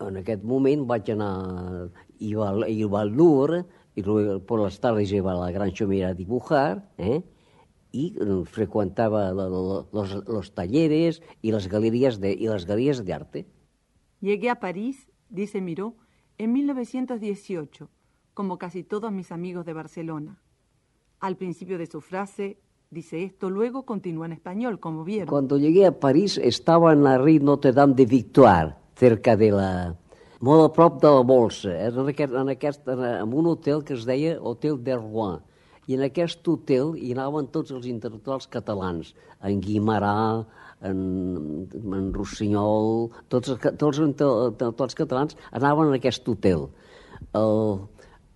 En 0.00 0.16
aquest 0.22 0.44
moment 0.44 0.86
vaig 0.88 1.10
anar, 1.12 1.90
iba, 2.16 2.54
iba 2.68 3.00
al 3.02 3.12
Louvre, 3.12 3.66
y 3.96 4.02
luego 4.02 4.40
por 4.40 4.60
las 4.60 4.78
tardes 4.78 5.10
iba 5.10 5.32
a 5.32 5.34
la 5.34 5.50
Gran 5.50 5.72
Chomera 5.72 6.08
a 6.08 6.14
dibujar, 6.14 6.92
¿eh? 6.98 7.22
y 7.90 8.14
frecuentaba 8.44 9.32
los, 9.32 9.86
los, 9.90 10.54
talleres 10.54 11.22
y 11.40 11.50
las 11.50 11.66
galerías 11.66 12.20
de, 12.20 12.32
y 12.32 12.46
las 12.46 12.66
galerías 12.66 13.04
de 13.06 13.12
arte. 13.14 13.46
Llegué 14.20 14.50
a 14.50 14.60
París, 14.60 15.08
dice 15.30 15.62
Miró, 15.62 15.94
en 16.36 16.52
1918, 16.52 17.88
como 18.34 18.58
casi 18.58 18.84
todos 18.84 19.10
mis 19.10 19.32
amigos 19.32 19.64
de 19.64 19.72
Barcelona. 19.72 20.42
Al 21.18 21.36
principio 21.36 21.78
de 21.78 21.86
su 21.86 22.02
frase 22.02 22.58
dice 22.90 23.24
esto, 23.24 23.48
luego 23.48 23.86
continúa 23.86 24.26
en 24.26 24.32
español, 24.32 24.78
como 24.78 25.04
vieron. 25.04 25.28
Cuando 25.28 25.56
llegué 25.56 25.86
a 25.86 25.98
París 25.98 26.36
estaba 26.36 26.92
en 26.92 27.02
la 27.02 27.16
rue 27.16 27.40
Notre 27.40 27.72
Dame 27.72 27.94
de 27.94 28.04
Victoire, 28.04 28.74
cerca 28.94 29.38
de 29.38 29.52
la, 29.52 29.96
Molt 30.44 30.66
a 30.66 30.72
prop 30.76 30.98
de 31.00 31.08
la 31.08 31.22
Bolsa, 31.24 31.70
era 31.72 32.02
en 32.02 32.10
aquest, 32.12 32.34
en 32.36 32.50
aquest, 32.52 32.88
en 32.92 33.32
un 33.32 33.46
hotel 33.48 33.82
que 33.86 33.94
es 33.96 34.04
deia 34.04 34.34
Hotel 34.40 34.76
de 34.84 34.96
Rouen. 34.98 35.38
I 35.88 35.94
en 35.96 36.02
aquest 36.04 36.44
hotel 36.50 36.92
hi 36.98 37.12
anaven 37.14 37.46
tots 37.54 37.72
els 37.72 37.86
intel·lectuals 37.88 38.48
catalans, 38.52 39.14
en 39.40 39.60
Guimarà, 39.64 40.44
en, 40.84 40.98
en 41.72 42.10
Rossinyol, 42.12 43.06
tots, 43.32 43.54
els- 43.54 43.62
tots 43.80 44.00
els 44.02 44.02
intel·lectuals 44.10 44.98
catalans 44.98 45.38
anaven 45.56 45.88
en 45.92 45.96
aquest 46.00 46.28
hotel. 46.28 46.66
El, 47.32 47.78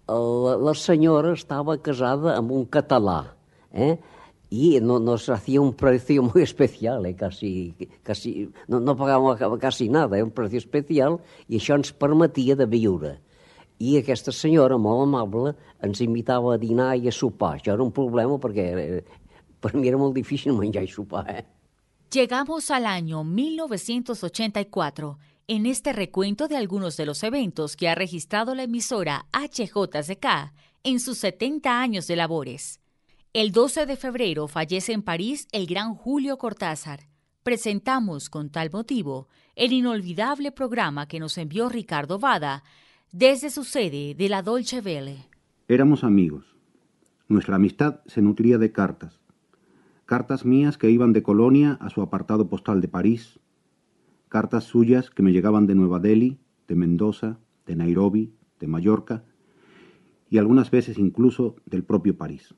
el, 0.09 0.31
la 0.65 0.75
senyora 0.79 1.35
estava 1.37 1.77
casada 1.85 2.37
amb 2.39 2.55
un 2.57 2.65
català, 2.71 3.25
eh? 3.75 3.99
Y 4.51 4.81
no, 4.81 4.99
nos 4.99 5.29
hacía 5.29 5.61
un 5.61 5.75
precio 5.75 6.25
muy 6.25 6.43
especial, 6.43 7.07
eh? 7.07 7.15
casi, 7.15 7.75
casi, 8.03 8.51
no, 8.67 8.81
no 8.81 8.97
pagàvem 8.97 9.91
nada, 9.91 10.19
eh? 10.19 10.23
un 10.23 10.33
precio 10.33 10.59
especial, 10.59 11.21
i 11.49 11.57
això 11.57 11.79
ens 11.79 11.93
permetia 11.95 12.57
de 12.59 12.67
viure. 12.67 13.21
I 13.79 13.97
aquesta 14.03 14.33
senyora, 14.35 14.77
molt 14.77 15.07
amable, 15.07 15.55
ens 15.81 16.03
invitava 16.03 16.55
a 16.55 16.59
dinar 16.59 16.97
i 16.99 17.09
a 17.09 17.15
sopar. 17.15 17.55
Això 17.57 17.73
era 17.73 17.83
un 17.83 17.95
problema 17.95 18.37
perquè 18.43 18.67
eh, 18.75 19.05
per 19.63 19.73
mi 19.79 19.89
era 19.89 19.97
molt 19.97 20.19
difícil 20.19 20.53
menjar 20.59 20.83
i 20.85 20.91
sopar. 20.91 21.25
Eh? 21.31 21.47
Llegamos 22.11 22.71
al 22.73 22.87
año 22.87 23.23
1984 23.23 25.17
en 25.47 25.67
este 25.67 25.93
recuento 25.93 26.49
de 26.49 26.57
algunos 26.57 26.97
de 26.97 27.07
los 27.07 27.23
eventos 27.23 27.77
que 27.77 27.89
ha 27.89 27.95
registrado 27.95 28.55
la 28.57 28.65
emisora 28.65 29.27
HJCK 29.33 30.53
en 30.83 30.99
sus 30.99 31.19
70 31.19 31.81
años 31.81 32.07
de 32.09 32.17
labores. 32.17 32.80
El 33.33 33.53
12 33.53 33.87
de 33.87 33.95
febrero 33.95 34.49
fallece 34.49 34.93
en 34.93 35.03
París 35.03 35.47
el 35.53 35.69
gran 35.69 35.95
Julio 35.95 36.37
Cortázar. 36.37 37.07
Presentamos 37.45 38.29
con 38.29 38.51
tal 38.51 38.71
motivo 38.73 39.29
el 39.55 39.73
inolvidable 39.73 40.51
programa 40.51 41.07
que 41.07 41.21
nos 41.21 41.39
envió 41.39 41.69
Ricardo 41.69 42.19
Vada 42.19 42.65
desde 43.13 43.51
su 43.51 43.63
sede 43.63 44.17
de 44.17 44.29
la 44.29 44.43
Dolce 44.43 44.81
Vele. 44.81 45.29
Éramos 45.69 46.03
amigos. 46.03 46.57
Nuestra 47.29 47.55
amistad 47.55 48.01
se 48.07 48.21
nutría 48.21 48.59
de 48.59 48.73
cartas. 48.73 49.21
Cartas 50.07 50.45
mías 50.45 50.77
que 50.77 50.91
iban 50.91 51.13
de 51.13 51.23
Colonia 51.23 51.79
a 51.81 51.89
su 51.89 52.03
apartado 52.03 52.49
postal 52.49 52.81
de 52.81 52.89
París. 52.89 53.39
Cartas 54.29 54.65
suyas 54.65 55.09
que 55.09 55.23
me 55.23 55.31
llegaban 55.31 55.69
de 55.69 55.77
Nueva 55.77 56.01
Delhi, 56.01 56.41
de 56.67 56.75
Mendoza, 56.75 57.39
de 57.65 57.77
Nairobi, 57.77 58.35
de 58.59 58.67
Mallorca 58.67 59.23
y 60.29 60.39
algunas 60.39 60.73
veces 60.73 60.99
incluso 60.99 61.55
del 61.65 61.85
propio 61.85 62.19
París. 62.19 62.57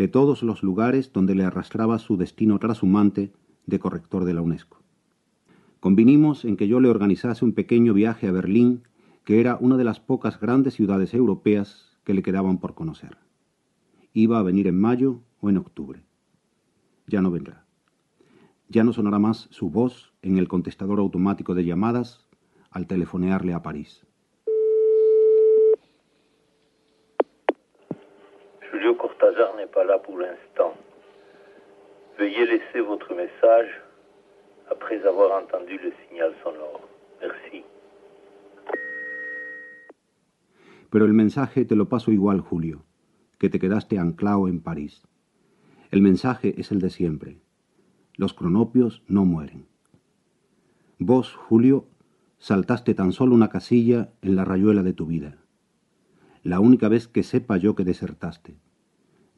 De 0.00 0.08
todos 0.08 0.42
los 0.42 0.62
lugares 0.62 1.12
donde 1.12 1.34
le 1.34 1.44
arrastraba 1.44 1.98
su 1.98 2.16
destino 2.16 2.58
trashumante 2.58 3.34
de 3.66 3.78
corrector 3.78 4.24
de 4.24 4.32
la 4.32 4.40
UNESCO. 4.40 4.78
Convinimos 5.78 6.46
en 6.46 6.56
que 6.56 6.68
yo 6.68 6.80
le 6.80 6.88
organizase 6.88 7.44
un 7.44 7.52
pequeño 7.52 7.92
viaje 7.92 8.26
a 8.26 8.32
Berlín, 8.32 8.82
que 9.26 9.42
era 9.42 9.58
una 9.60 9.76
de 9.76 9.84
las 9.84 10.00
pocas 10.00 10.40
grandes 10.40 10.72
ciudades 10.72 11.12
europeas 11.12 11.98
que 12.02 12.14
le 12.14 12.22
quedaban 12.22 12.56
por 12.60 12.74
conocer. 12.74 13.18
Iba 14.14 14.38
a 14.38 14.42
venir 14.42 14.68
en 14.68 14.80
mayo 14.80 15.20
o 15.42 15.50
en 15.50 15.58
octubre. 15.58 16.00
Ya 17.06 17.20
no 17.20 17.30
vendrá. 17.30 17.66
Ya 18.70 18.84
no 18.84 18.94
sonará 18.94 19.18
más 19.18 19.48
su 19.50 19.68
voz 19.68 20.14
en 20.22 20.38
el 20.38 20.48
contestador 20.48 20.98
automático 20.98 21.54
de 21.54 21.66
llamadas 21.66 22.26
al 22.70 22.86
telefonearle 22.86 23.52
a 23.52 23.60
París. 23.60 24.06
Julio 28.70 28.96
Cortázar 28.96 29.54
n'est 29.56 29.69
pas 29.80 29.86
là. 29.86 30.74
Veuillez 32.18 32.46
laisser 32.46 32.80
votre 32.80 33.14
message 33.14 33.70
après 34.70 35.00
avoir 35.06 35.42
entendu 35.42 35.78
le 35.78 35.92
signal 36.02 36.34
sonore. 36.42 36.80
Merci. 37.20 37.64
Pero 40.90 41.04
el 41.06 41.14
mensaje 41.14 41.64
te 41.64 41.76
lo 41.76 41.88
paso 41.88 42.10
igual, 42.12 42.40
Julio, 42.40 42.82
que 43.38 43.48
te 43.48 43.58
quedaste 43.58 43.98
anclado 43.98 44.48
en 44.48 44.60
París. 44.60 45.02
El 45.90 46.02
mensaje 46.02 46.54
es 46.58 46.72
el 46.72 46.80
de 46.80 46.90
siempre. 46.90 47.38
Los 48.16 48.34
cronopios 48.34 49.02
no 49.08 49.24
mueren. 49.24 49.66
Vos, 50.98 51.34
Julio, 51.34 51.86
saltaste 52.38 52.92
tan 52.94 53.12
solo 53.12 53.34
una 53.34 53.48
casilla 53.48 54.10
en 54.20 54.36
la 54.36 54.44
rayuela 54.44 54.82
de 54.82 54.92
tu 54.92 55.06
vida. 55.06 55.38
La 56.42 56.60
única 56.60 56.88
vez 56.88 57.08
que 57.08 57.22
sepa 57.22 57.56
yo 57.56 57.74
que 57.74 57.84
desertaste. 57.84 58.56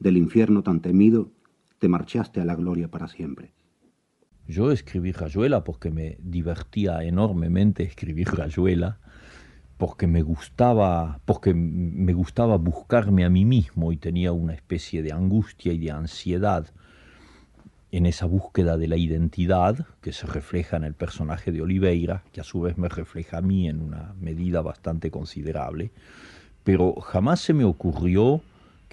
Del 0.03 0.17
infierno 0.17 0.63
tan 0.63 0.81
temido, 0.81 1.31
te 1.79 1.87
marchaste 1.87 2.41
a 2.41 2.45
la 2.45 2.55
gloria 2.55 2.89
para 2.89 3.07
siempre. 3.07 3.53
Yo 4.49 4.73
escribí 4.73 5.13
Rayuela 5.13 5.63
porque 5.63 5.91
me 5.91 6.17
divertía 6.19 7.01
enormemente 7.05 7.83
escribir 7.83 8.27
Rayuela, 8.27 8.99
porque 9.77 10.05
me 10.05 10.21
gustaba, 10.21 11.21
porque 11.23 11.53
me 11.53 12.11
gustaba 12.11 12.57
buscarme 12.57 13.23
a 13.23 13.29
mí 13.29 13.45
mismo 13.45 13.93
y 13.93 13.97
tenía 13.97 14.33
una 14.33 14.53
especie 14.53 15.03
de 15.03 15.13
angustia 15.13 15.71
y 15.71 15.77
de 15.77 15.91
ansiedad 15.91 16.67
en 17.93 18.05
esa 18.05 18.25
búsqueda 18.25 18.77
de 18.77 18.89
la 18.89 18.97
identidad 18.97 19.87
que 20.01 20.11
se 20.11 20.27
refleja 20.27 20.75
en 20.75 20.83
el 20.83 20.95
personaje 20.95 21.53
de 21.53 21.61
Oliveira, 21.61 22.25
que 22.33 22.41
a 22.41 22.43
su 22.43 22.59
vez 22.59 22.77
me 22.77 22.89
refleja 22.89 23.37
a 23.37 23.41
mí 23.41 23.69
en 23.69 23.79
una 23.79 24.13
medida 24.19 24.61
bastante 24.61 25.11
considerable, 25.11 25.91
pero 26.65 26.93
jamás 26.95 27.39
se 27.39 27.53
me 27.53 27.63
ocurrió 27.63 28.41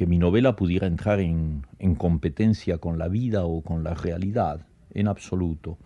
que 0.01 0.07
mi 0.07 0.17
novela 0.17 0.57
pudiera 0.57 0.87
entrar 0.87 1.21
en, 1.21 1.67
en 1.79 1.95
competencia 1.95 2.79
con 2.79 2.97
la 2.97 3.09
vida 3.09 3.45
o 3.45 3.61
con 3.61 3.85
la 3.85 3.93
realidad, 3.93 4.67
en 4.95 5.09
absoluto. 5.09 5.77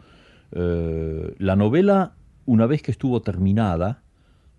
Eh, 0.52 1.34
la 1.38 1.56
novela, 1.56 2.14
una 2.46 2.66
vez 2.66 2.80
que 2.80 2.92
estuvo 2.92 3.22
terminada, 3.22 4.04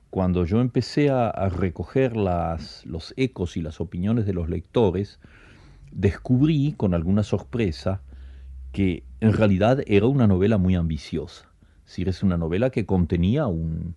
cuando 0.10 0.44
yo 0.44 0.60
empecé 0.60 1.10
a, 1.10 1.32
recoger 1.48 2.18
las, 2.18 2.86
los 2.86 3.14
ecos 3.16 3.56
y 3.56 3.62
las 3.62 3.80
opiniones 3.80 4.26
de 4.26 4.34
los 4.34 4.50
lectores, 4.50 5.22
descubrí 5.90 6.74
con 6.74 6.94
alguna 6.94 7.24
sorpresa 7.24 8.02
que 8.74 9.06
en 9.22 9.32
realidad 9.32 9.84
era 9.88 10.08
una 10.08 10.28
novela 10.28 10.58
muy 10.58 10.76
ambiciosa. 10.76 11.48
Es 11.86 11.92
decir, 11.92 12.10
es 12.10 12.24
una 12.24 12.36
novela 12.36 12.72
que 12.72 12.86
contenía 12.86 13.48
un, 13.48 13.96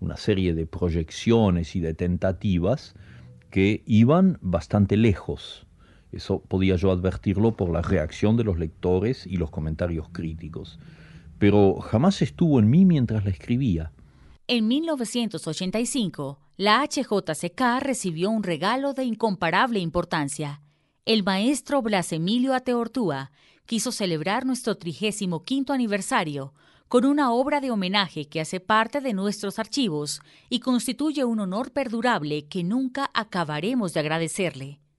una 0.00 0.16
serie 0.16 0.54
de 0.54 0.66
proyecciones 0.66 1.76
y 1.76 1.80
de 1.80 1.94
tentativas 1.94 2.94
que 3.50 3.82
iban 3.86 4.38
bastante 4.40 4.96
lejos. 4.96 5.66
Eso 6.12 6.40
podía 6.40 6.76
yo 6.76 6.90
advertirlo 6.90 7.56
por 7.56 7.70
la 7.70 7.82
reacción 7.82 8.36
de 8.36 8.44
los 8.44 8.58
lectores 8.58 9.26
y 9.26 9.36
los 9.36 9.50
comentarios 9.50 10.08
críticos. 10.10 10.78
Pero 11.38 11.80
jamás 11.80 12.22
estuvo 12.22 12.58
en 12.58 12.70
mí 12.70 12.84
mientras 12.84 13.24
la 13.24 13.30
escribía. 13.30 13.92
En 14.46 14.66
1985, 14.66 16.38
la 16.56 16.82
HJCK 16.82 17.80
recibió 17.80 18.30
un 18.30 18.42
regalo 18.42 18.94
de 18.94 19.04
incomparable 19.04 19.78
importancia. 19.80 20.62
El 21.04 21.22
maestro 21.22 21.82
Blas 21.82 22.12
Emilio 22.12 22.54
Ateortúa 22.54 23.30
quiso 23.66 23.92
celebrar 23.92 24.46
nuestro 24.46 24.76
35 24.76 25.72
aniversario 25.72 26.54
con 26.88 27.04
una 27.04 27.32
obra 27.32 27.60
de 27.60 27.70
homenaje 27.70 28.28
que 28.28 28.40
hace 28.40 28.60
parte 28.60 29.00
de 29.00 29.12
nuestros 29.12 29.58
archivos 29.58 30.20
y 30.48 30.60
constituye 30.60 31.24
un 31.24 31.40
honor 31.40 31.70
perdurable 31.70 32.46
que 32.46 32.64
nunca 32.64 33.10
acabaremos 33.12 33.92
de 33.92 34.00
agradecerle. 34.00 34.80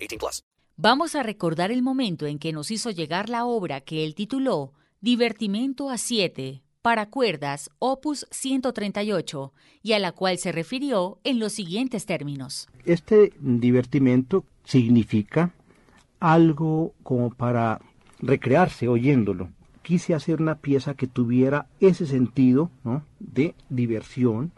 18 0.00 0.18
plus. 0.18 0.42
Vamos 0.76 1.14
a 1.14 1.22
recordar 1.22 1.70
el 1.70 1.82
momento 1.82 2.26
en 2.26 2.38
que 2.38 2.52
nos 2.52 2.70
hizo 2.70 2.90
llegar 2.90 3.28
la 3.28 3.44
obra 3.44 3.82
que 3.82 4.04
él 4.04 4.14
tituló 4.14 4.72
Divertimento 5.02 5.90
a 5.90 5.98
siete 5.98 6.62
para 6.82 7.06
cuerdas, 7.10 7.70
opus 7.78 8.26
138, 8.30 9.52
y 9.82 9.92
a 9.92 9.98
la 9.98 10.12
cual 10.12 10.38
se 10.38 10.52
refirió 10.52 11.18
en 11.24 11.38
los 11.38 11.52
siguientes 11.52 12.06
términos. 12.06 12.68
Este 12.84 13.32
divertimento 13.38 14.44
significa 14.64 15.52
algo 16.18 16.94
como 17.02 17.30
para 17.30 17.80
recrearse 18.18 18.88
oyéndolo. 18.88 19.50
Quise 19.82 20.14
hacer 20.14 20.40
una 20.40 20.56
pieza 20.56 20.94
que 20.94 21.06
tuviera 21.06 21.66
ese 21.80 22.06
sentido 22.06 22.70
¿no? 22.84 23.04
de 23.18 23.54
diversión, 23.68 24.52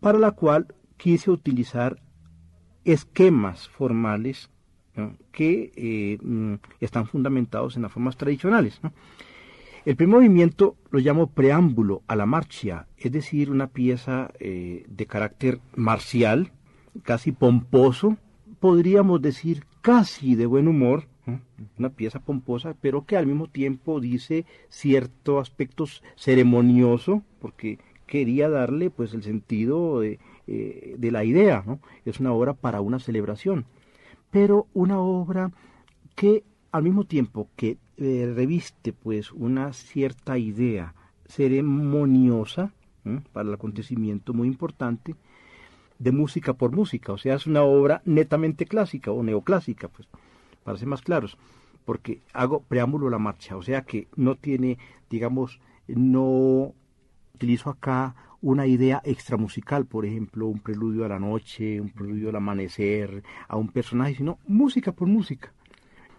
para 0.00 0.18
la 0.18 0.32
cual 0.32 0.74
quise 0.96 1.30
utilizar 1.30 2.00
esquemas 2.84 3.68
formales 3.68 4.50
que 5.32 5.72
eh, 5.76 6.18
mm, 6.22 6.54
están 6.80 7.06
fundamentados 7.06 7.76
en 7.76 7.82
las 7.82 7.92
formas 7.92 8.16
tradicionales. 8.16 8.80
El 9.84 9.96
primer 9.96 10.16
movimiento 10.16 10.76
lo 10.90 10.98
llamo 10.98 11.28
preámbulo 11.28 12.02
a 12.06 12.14
la 12.14 12.26
marcha, 12.26 12.86
es 12.98 13.12
decir, 13.12 13.50
una 13.50 13.68
pieza 13.68 14.30
eh, 14.38 14.84
de 14.88 15.06
carácter 15.06 15.60
marcial, 15.74 16.52
casi 17.02 17.32
pomposo, 17.32 18.18
podríamos 18.58 19.22
decir 19.22 19.64
casi 19.80 20.34
de 20.34 20.44
buen 20.44 20.68
humor, 20.68 21.08
una 21.78 21.90
pieza 21.90 22.20
pomposa, 22.20 22.74
pero 22.80 23.06
que 23.06 23.16
al 23.16 23.26
mismo 23.26 23.46
tiempo 23.46 24.00
dice 24.00 24.44
cierto 24.68 25.38
aspecto 25.38 25.86
ceremonioso, 26.16 27.22
porque 27.40 27.78
quería 28.06 28.50
darle 28.50 28.90
pues 28.90 29.14
el 29.14 29.22
sentido 29.22 30.00
de, 30.00 30.18
eh, 30.46 30.96
de 30.98 31.10
la 31.10 31.24
idea, 31.24 31.62
¿no? 31.64 31.80
Es 32.04 32.20
una 32.20 32.32
obra 32.32 32.54
para 32.54 32.80
una 32.80 32.98
celebración, 32.98 33.64
pero 34.30 34.66
una 34.74 35.00
obra 35.00 35.50
que 36.14 36.44
al 36.72 36.82
mismo 36.82 37.04
tiempo 37.04 37.48
que 37.56 37.78
eh, 37.96 38.32
reviste 38.34 38.92
pues 38.92 39.32
una 39.32 39.72
cierta 39.72 40.38
idea 40.38 40.94
ceremoniosa 41.26 42.72
para 43.32 43.48
el 43.48 43.54
acontecimiento 43.54 44.32
muy 44.32 44.48
importante 44.48 45.14
de 45.98 46.12
música 46.12 46.54
por 46.54 46.72
música, 46.72 47.12
o 47.12 47.18
sea, 47.18 47.34
es 47.34 47.46
una 47.46 47.62
obra 47.62 48.00
netamente 48.06 48.64
clásica 48.64 49.10
o 49.10 49.22
neoclásica, 49.22 49.88
pues, 49.88 50.08
para 50.64 50.78
ser 50.78 50.88
más 50.88 51.02
claros, 51.02 51.36
porque 51.84 52.22
hago 52.32 52.60
preámbulo 52.60 53.08
a 53.08 53.10
la 53.10 53.18
marcha, 53.18 53.56
o 53.56 53.62
sea 53.62 53.82
que 53.82 54.08
no 54.16 54.34
tiene, 54.34 54.78
digamos, 55.10 55.60
no 55.86 56.72
utilizo 57.34 57.68
acá 57.68 58.14
una 58.42 58.66
idea 58.66 59.02
extramusical, 59.04 59.86
por 59.86 60.06
ejemplo, 60.06 60.46
un 60.46 60.60
preludio 60.60 61.04
a 61.04 61.08
la 61.08 61.18
noche, 61.18 61.80
un 61.80 61.90
preludio 61.90 62.30
al 62.30 62.36
amanecer, 62.36 63.22
a 63.48 63.56
un 63.56 63.68
personaje, 63.68 64.14
sino 64.14 64.38
música 64.46 64.92
por 64.92 65.08
música. 65.08 65.52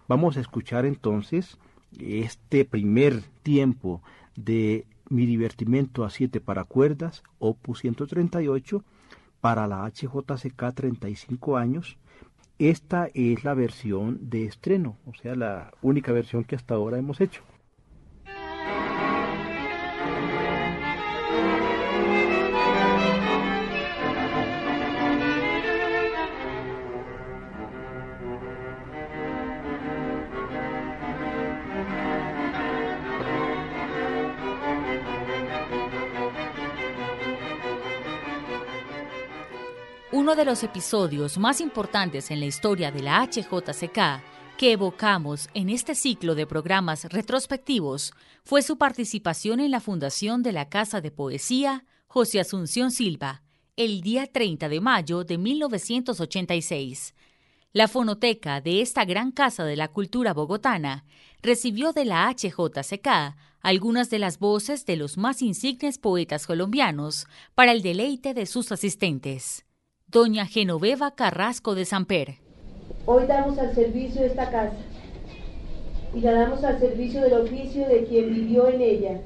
Vamos 0.08 0.36
a 0.36 0.40
escuchar 0.40 0.84
entonces 0.84 1.58
este 1.98 2.64
primer 2.64 3.22
tiempo 3.42 4.02
de 4.36 4.86
Mi 5.08 5.26
divertimento 5.26 6.04
a 6.04 6.10
siete 6.10 6.40
para 6.40 6.64
cuerdas, 6.64 7.22
opus 7.38 7.80
138, 7.80 8.82
para 9.42 9.66
la 9.66 9.84
HJCK 9.84 10.72
35 10.74 11.58
años. 11.58 11.98
Esta 12.58 13.08
es 13.12 13.44
la 13.44 13.52
versión 13.52 14.30
de 14.30 14.46
estreno, 14.46 14.96
o 15.04 15.14
sea, 15.14 15.34
la 15.34 15.72
única 15.82 16.12
versión 16.12 16.44
que 16.44 16.56
hasta 16.56 16.74
ahora 16.74 16.98
hemos 16.98 17.20
hecho. 17.20 17.42
Uno 40.32 40.38
de 40.38 40.44
los 40.46 40.62
episodios 40.62 41.36
más 41.36 41.60
importantes 41.60 42.30
en 42.30 42.40
la 42.40 42.46
historia 42.46 42.90
de 42.90 43.02
la 43.02 43.20
HJCK 43.22 44.56
que 44.56 44.72
evocamos 44.72 45.50
en 45.52 45.68
este 45.68 45.94
ciclo 45.94 46.34
de 46.34 46.46
programas 46.46 47.04
retrospectivos 47.04 48.14
fue 48.42 48.62
su 48.62 48.78
participación 48.78 49.60
en 49.60 49.70
la 49.70 49.80
fundación 49.80 50.42
de 50.42 50.52
la 50.52 50.70
Casa 50.70 51.02
de 51.02 51.10
Poesía 51.10 51.84
José 52.06 52.40
Asunción 52.40 52.92
Silva, 52.92 53.42
el 53.76 54.00
día 54.00 54.26
30 54.26 54.70
de 54.70 54.80
mayo 54.80 55.22
de 55.24 55.36
1986. 55.36 57.14
La 57.74 57.86
fonoteca 57.86 58.62
de 58.62 58.80
esta 58.80 59.04
gran 59.04 59.32
casa 59.32 59.64
de 59.64 59.76
la 59.76 59.88
cultura 59.88 60.32
bogotana 60.32 61.04
recibió 61.42 61.92
de 61.92 62.06
la 62.06 62.34
HJCK 62.34 63.36
algunas 63.60 64.08
de 64.08 64.18
las 64.18 64.38
voces 64.38 64.86
de 64.86 64.96
los 64.96 65.18
más 65.18 65.42
insignes 65.42 65.98
poetas 65.98 66.46
colombianos 66.46 67.26
para 67.54 67.72
el 67.72 67.82
deleite 67.82 68.32
de 68.32 68.46
sus 68.46 68.72
asistentes 68.72 69.66
doña 70.12 70.44
Genoveva 70.44 71.14
Carrasco 71.14 71.74
de 71.74 71.86
Samper. 71.86 72.34
Hoy 73.06 73.24
damos 73.26 73.56
al 73.58 73.74
servicio 73.74 74.22
esta 74.22 74.50
casa 74.50 74.76
y 76.14 76.20
la 76.20 76.32
damos 76.32 76.62
al 76.64 76.78
servicio 76.78 77.22
del 77.22 77.32
oficio 77.32 77.88
de 77.88 78.04
quien 78.04 78.28
vivió 78.28 78.68
en 78.68 78.82
ella, 78.82 79.22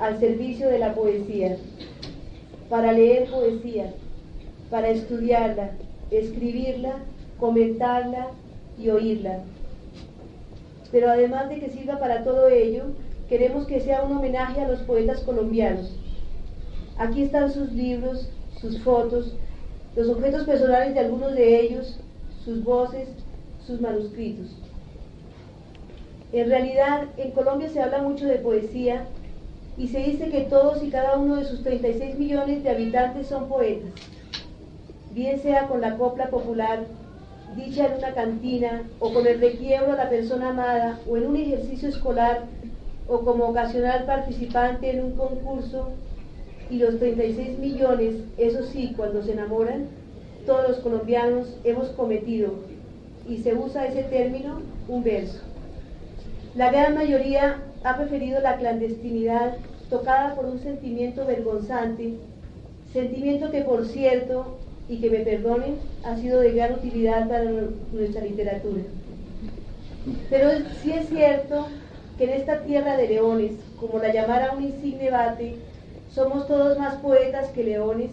al 0.00 0.18
servicio 0.18 0.66
de 0.66 0.80
la 0.80 0.92
poesía, 0.92 1.56
para 2.68 2.90
leer 2.90 3.30
poesía, 3.30 3.94
para 4.70 4.88
estudiarla, 4.88 5.70
escribirla, 6.10 6.96
comentarla 7.38 8.30
y 8.80 8.90
oírla. 8.90 9.44
Pero 10.90 11.10
además 11.10 11.48
de 11.48 11.60
que 11.60 11.70
sirva 11.70 12.00
para 12.00 12.24
todo 12.24 12.48
ello, 12.48 12.86
queremos 13.28 13.68
que 13.68 13.78
sea 13.78 14.02
un 14.02 14.16
homenaje 14.16 14.62
a 14.62 14.68
los 14.68 14.80
poetas 14.80 15.20
colombianos. 15.20 15.94
Aquí 16.98 17.22
están 17.22 17.52
sus 17.52 17.70
libros, 17.70 18.28
sus 18.60 18.82
fotos, 18.82 19.36
los 19.96 20.08
objetos 20.08 20.44
personales 20.44 20.94
de 20.94 21.00
algunos 21.00 21.34
de 21.34 21.60
ellos, 21.60 21.98
sus 22.44 22.64
voces, 22.64 23.08
sus 23.66 23.80
manuscritos. 23.80 24.56
En 26.32 26.48
realidad, 26.48 27.04
en 27.18 27.30
Colombia 27.32 27.68
se 27.68 27.80
habla 27.80 27.98
mucho 27.98 28.26
de 28.26 28.36
poesía 28.36 29.04
y 29.76 29.88
se 29.88 29.98
dice 29.98 30.30
que 30.30 30.42
todos 30.42 30.82
y 30.82 30.88
cada 30.88 31.18
uno 31.18 31.36
de 31.36 31.44
sus 31.44 31.62
36 31.62 32.18
millones 32.18 32.62
de 32.62 32.70
habitantes 32.70 33.26
son 33.26 33.48
poetas, 33.48 33.90
bien 35.12 35.38
sea 35.40 35.68
con 35.68 35.82
la 35.82 35.96
copla 35.96 36.28
popular, 36.28 36.84
dicha 37.54 37.86
en 37.86 37.98
una 37.98 38.14
cantina, 38.14 38.82
o 38.98 39.12
con 39.12 39.26
el 39.26 39.40
requiebro 39.40 39.92
a 39.92 39.96
la 39.96 40.08
persona 40.08 40.50
amada, 40.50 40.98
o 41.08 41.18
en 41.18 41.26
un 41.26 41.36
ejercicio 41.36 41.90
escolar, 41.90 42.44
o 43.08 43.20
como 43.20 43.44
ocasional 43.44 44.04
participante 44.04 44.90
en 44.90 45.04
un 45.04 45.12
concurso 45.12 45.90
y 46.72 46.78
los 46.78 46.98
36 46.98 47.58
millones, 47.58 48.14
eso 48.38 48.62
sí, 48.62 48.94
cuando 48.96 49.22
se 49.22 49.32
enamoran, 49.32 49.88
todos 50.46 50.70
los 50.70 50.78
colombianos 50.78 51.54
hemos 51.64 51.88
cometido, 51.90 52.54
y 53.28 53.36
se 53.38 53.54
usa 53.54 53.86
ese 53.86 54.04
término, 54.04 54.62
un 54.88 55.04
verso. 55.04 55.40
La 56.54 56.72
gran 56.72 56.94
mayoría 56.94 57.58
ha 57.84 57.96
preferido 57.98 58.40
la 58.40 58.56
clandestinidad 58.56 59.58
tocada 59.90 60.34
por 60.34 60.46
un 60.46 60.60
sentimiento 60.60 61.26
vergonzante, 61.26 62.14
sentimiento 62.90 63.50
que 63.50 63.60
por 63.60 63.86
cierto, 63.86 64.56
y 64.88 64.96
que 64.96 65.10
me 65.10 65.18
perdonen, 65.18 65.76
ha 66.04 66.16
sido 66.16 66.40
de 66.40 66.52
gran 66.52 66.72
utilidad 66.72 67.28
para 67.28 67.50
nuestra 67.92 68.22
literatura. 68.22 68.82
Pero 70.30 70.48
sí 70.82 70.92
es 70.92 71.06
cierto 71.10 71.66
que 72.16 72.24
en 72.24 72.30
esta 72.30 72.62
tierra 72.62 72.96
de 72.96 73.08
leones, 73.08 73.52
como 73.78 73.98
la 73.98 74.12
llamara 74.12 74.52
un 74.56 74.64
insigne 74.64 75.10
bate, 75.10 75.56
somos 76.14 76.46
todos 76.46 76.78
más 76.78 76.96
poetas 76.96 77.48
que 77.48 77.64
leones. 77.64 78.10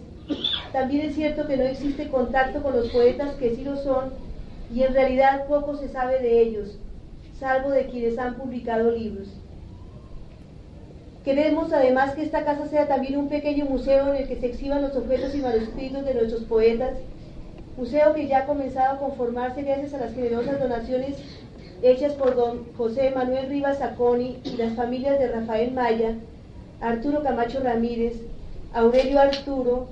También 0.71 1.07
es 1.07 1.15
cierto 1.15 1.47
que 1.47 1.57
no 1.57 1.63
existe 1.63 2.09
contacto 2.09 2.61
con 2.61 2.75
los 2.75 2.89
poetas 2.89 3.33
que 3.35 3.55
sí 3.55 3.63
lo 3.63 3.75
son 3.77 4.11
y 4.73 4.83
en 4.83 4.93
realidad 4.93 5.47
poco 5.47 5.75
se 5.75 5.89
sabe 5.89 6.19
de 6.19 6.41
ellos, 6.41 6.77
salvo 7.39 7.71
de 7.71 7.87
quienes 7.87 8.17
han 8.19 8.35
publicado 8.35 8.91
libros. 8.91 9.27
Queremos 11.25 11.73
además 11.73 12.15
que 12.15 12.23
esta 12.23 12.45
casa 12.45 12.67
sea 12.67 12.87
también 12.87 13.17
un 13.17 13.29
pequeño 13.29 13.65
museo 13.65 14.13
en 14.13 14.21
el 14.21 14.27
que 14.27 14.39
se 14.39 14.47
exhiban 14.47 14.81
los 14.81 14.95
objetos 14.95 15.35
y 15.35 15.41
manuscritos 15.41 16.05
de 16.05 16.13
nuestros 16.13 16.43
poetas, 16.43 16.97
museo 17.75 18.13
que 18.13 18.27
ya 18.27 18.39
ha 18.39 18.45
comenzado 18.45 18.95
a 18.95 18.99
conformarse 18.99 19.63
gracias 19.63 19.93
a 19.93 19.99
las 19.99 20.13
generosas 20.13 20.59
donaciones 20.59 21.17
hechas 21.81 22.13
por 22.13 22.35
don 22.35 22.65
José 22.77 23.11
Manuel 23.11 23.49
Rivas 23.49 23.79
Saconi 23.79 24.39
y 24.43 24.57
las 24.57 24.73
familias 24.73 25.19
de 25.19 25.27
Rafael 25.27 25.71
Maya, 25.71 26.15
Arturo 26.81 27.21
Camacho 27.23 27.61
Ramírez, 27.61 28.13
Aurelio 28.73 29.19
Arturo, 29.19 29.87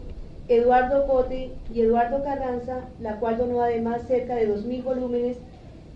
Eduardo 0.47 1.05
Cote 1.07 1.51
y 1.73 1.81
Eduardo 1.81 2.23
Carranza, 2.23 2.81
la 3.01 3.19
cual 3.19 3.37
donó 3.37 3.61
además 3.61 4.03
cerca 4.07 4.35
de 4.35 4.47
2.000 4.47 4.83
volúmenes 4.83 5.37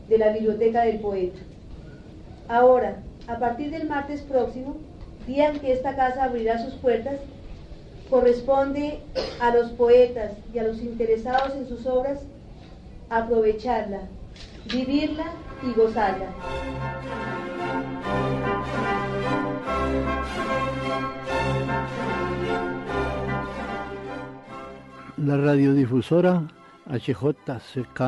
de 0.09 0.17
la 0.17 0.33
Biblioteca 0.33 0.83
del 0.83 0.99
Poeta. 0.99 1.39
Ahora, 2.49 2.97
a 3.27 3.39
partir 3.39 3.71
del 3.71 3.87
martes 3.87 4.21
próximo, 4.21 4.75
día 5.25 5.49
en 5.49 5.59
que 5.59 5.71
esta 5.71 5.95
casa 5.95 6.25
abrirá 6.25 6.57
sus 6.57 6.73
puertas, 6.73 7.15
corresponde 8.09 8.99
a 9.39 9.55
los 9.55 9.71
poetas 9.71 10.33
y 10.53 10.59
a 10.59 10.63
los 10.63 10.81
interesados 10.81 11.55
en 11.55 11.65
sus 11.67 11.85
obras 11.85 12.19
aprovecharla, 13.09 14.01
vivirla 14.65 15.25
y 15.63 15.71
gozarla. 15.73 16.27
La 25.17 25.37
radiodifusora 25.37 26.47
HJCK 26.87 28.01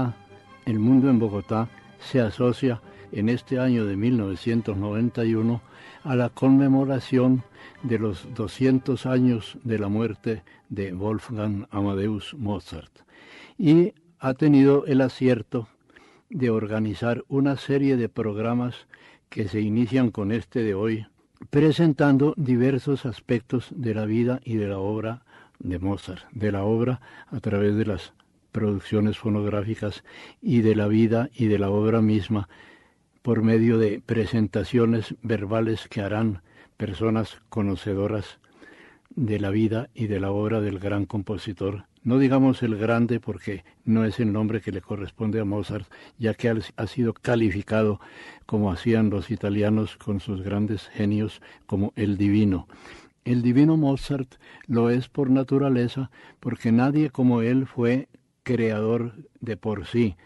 El 0.65 0.79
Mundo 0.79 1.09
en 1.11 1.19
Bogotá 1.19 1.69
se 1.99 2.19
asocia 2.19 2.81
en 3.11 3.29
este 3.29 3.59
año 3.59 3.85
de 3.85 3.95
1991 3.95 5.61
a 6.03 6.15
la 6.15 6.29
conmemoración 6.29 7.43
de 7.83 7.99
los 7.99 8.27
200 8.33 9.05
años 9.05 9.57
de 9.63 9.77
la 9.77 9.89
muerte 9.89 10.43
de 10.69 10.91
Wolfgang 10.91 11.67
Amadeus 11.69 12.33
Mozart 12.33 13.01
y 13.59 13.93
ha 14.19 14.33
tenido 14.33 14.85
el 14.87 15.01
acierto 15.01 15.67
de 16.29 16.49
organizar 16.49 17.23
una 17.27 17.57
serie 17.57 17.95
de 17.95 18.09
programas 18.09 18.87
que 19.29 19.47
se 19.47 19.61
inician 19.61 20.09
con 20.09 20.31
este 20.31 20.63
de 20.63 20.73
hoy 20.73 21.05
presentando 21.49 22.33
diversos 22.37 23.05
aspectos 23.05 23.67
de 23.75 23.93
la 23.93 24.05
vida 24.05 24.39
y 24.43 24.55
de 24.55 24.67
la 24.67 24.79
obra 24.79 25.23
de 25.59 25.79
Mozart, 25.79 26.23
de 26.31 26.51
la 26.51 26.63
obra 26.63 27.01
a 27.31 27.39
través 27.39 27.75
de 27.75 27.85
las 27.85 28.13
producciones 28.51 29.17
fonográficas 29.17 30.03
y 30.41 30.61
de 30.61 30.75
la 30.75 30.87
vida 30.87 31.29
y 31.33 31.47
de 31.47 31.59
la 31.59 31.69
obra 31.69 32.01
misma 32.01 32.49
por 33.21 33.41
medio 33.41 33.77
de 33.77 34.01
presentaciones 34.05 35.15
verbales 35.21 35.87
que 35.87 36.01
harán 36.01 36.41
personas 36.77 37.41
conocedoras 37.49 38.39
de 39.15 39.39
la 39.39 39.49
vida 39.49 39.89
y 39.93 40.07
de 40.07 40.19
la 40.19 40.31
obra 40.31 40.59
del 40.59 40.79
gran 40.79 41.05
compositor. 41.05 41.85
No 42.03 42.19
digamos 42.19 42.61
el 42.63 42.75
grande 42.75 43.21
porque 43.21 43.63
no 43.85 44.03
es 44.03 44.19
el 44.19 44.33
nombre 44.33 44.59
que 44.59 44.73
le 44.73 44.81
corresponde 44.81 45.39
a 45.39 45.45
Mozart, 45.45 45.87
ya 46.17 46.33
que 46.33 46.53
ha 46.75 46.87
sido 46.87 47.13
calificado 47.13 48.01
como 48.45 48.71
hacían 48.71 49.09
los 49.09 49.31
italianos 49.31 49.95
con 49.95 50.19
sus 50.19 50.41
grandes 50.41 50.89
genios 50.89 51.41
como 51.65 51.93
el 51.95 52.17
divino. 52.17 52.67
El 53.23 53.41
divino 53.41 53.77
Mozart 53.77 54.35
lo 54.67 54.89
es 54.89 55.07
por 55.07 55.29
naturaleza 55.29 56.11
porque 56.41 56.73
nadie 56.73 57.09
como 57.09 57.41
él 57.41 57.67
fue 57.67 58.09
creador 58.43 59.13
de 59.39 59.55
por 59.55 59.85
sí. 59.85 60.17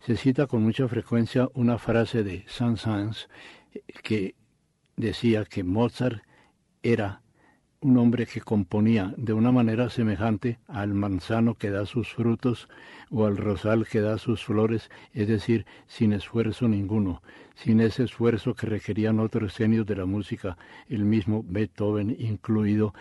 Se 0.00 0.16
cita 0.16 0.48
con 0.48 0.64
mucha 0.64 0.88
frecuencia 0.88 1.48
una 1.54 1.78
frase 1.78 2.24
de 2.24 2.44
Saint-Saëns 2.48 3.28
que 4.02 4.34
decía 4.96 5.44
que 5.44 5.62
Mozart 5.62 6.24
era 6.82 7.22
un 7.82 7.98
hombre 7.98 8.26
que 8.26 8.40
componía 8.40 9.12
de 9.16 9.32
una 9.32 9.50
manera 9.50 9.90
semejante 9.90 10.58
al 10.68 10.94
manzano 10.94 11.56
que 11.56 11.70
da 11.70 11.84
sus 11.84 12.08
frutos 12.14 12.68
o 13.10 13.26
al 13.26 13.36
rosal 13.36 13.86
que 13.86 14.00
da 14.00 14.18
sus 14.18 14.44
flores, 14.44 14.88
es 15.12 15.28
decir, 15.28 15.66
sin 15.88 16.12
esfuerzo 16.12 16.68
ninguno, 16.68 17.22
sin 17.54 17.80
ese 17.80 18.04
esfuerzo 18.04 18.54
que 18.54 18.66
requerían 18.66 19.18
otros 19.18 19.54
genios 19.54 19.84
de 19.84 19.96
la 19.96 20.06
música, 20.06 20.56
el 20.88 21.04
mismo 21.04 21.44
Beethoven 21.46 22.16
incluido, 22.18 22.94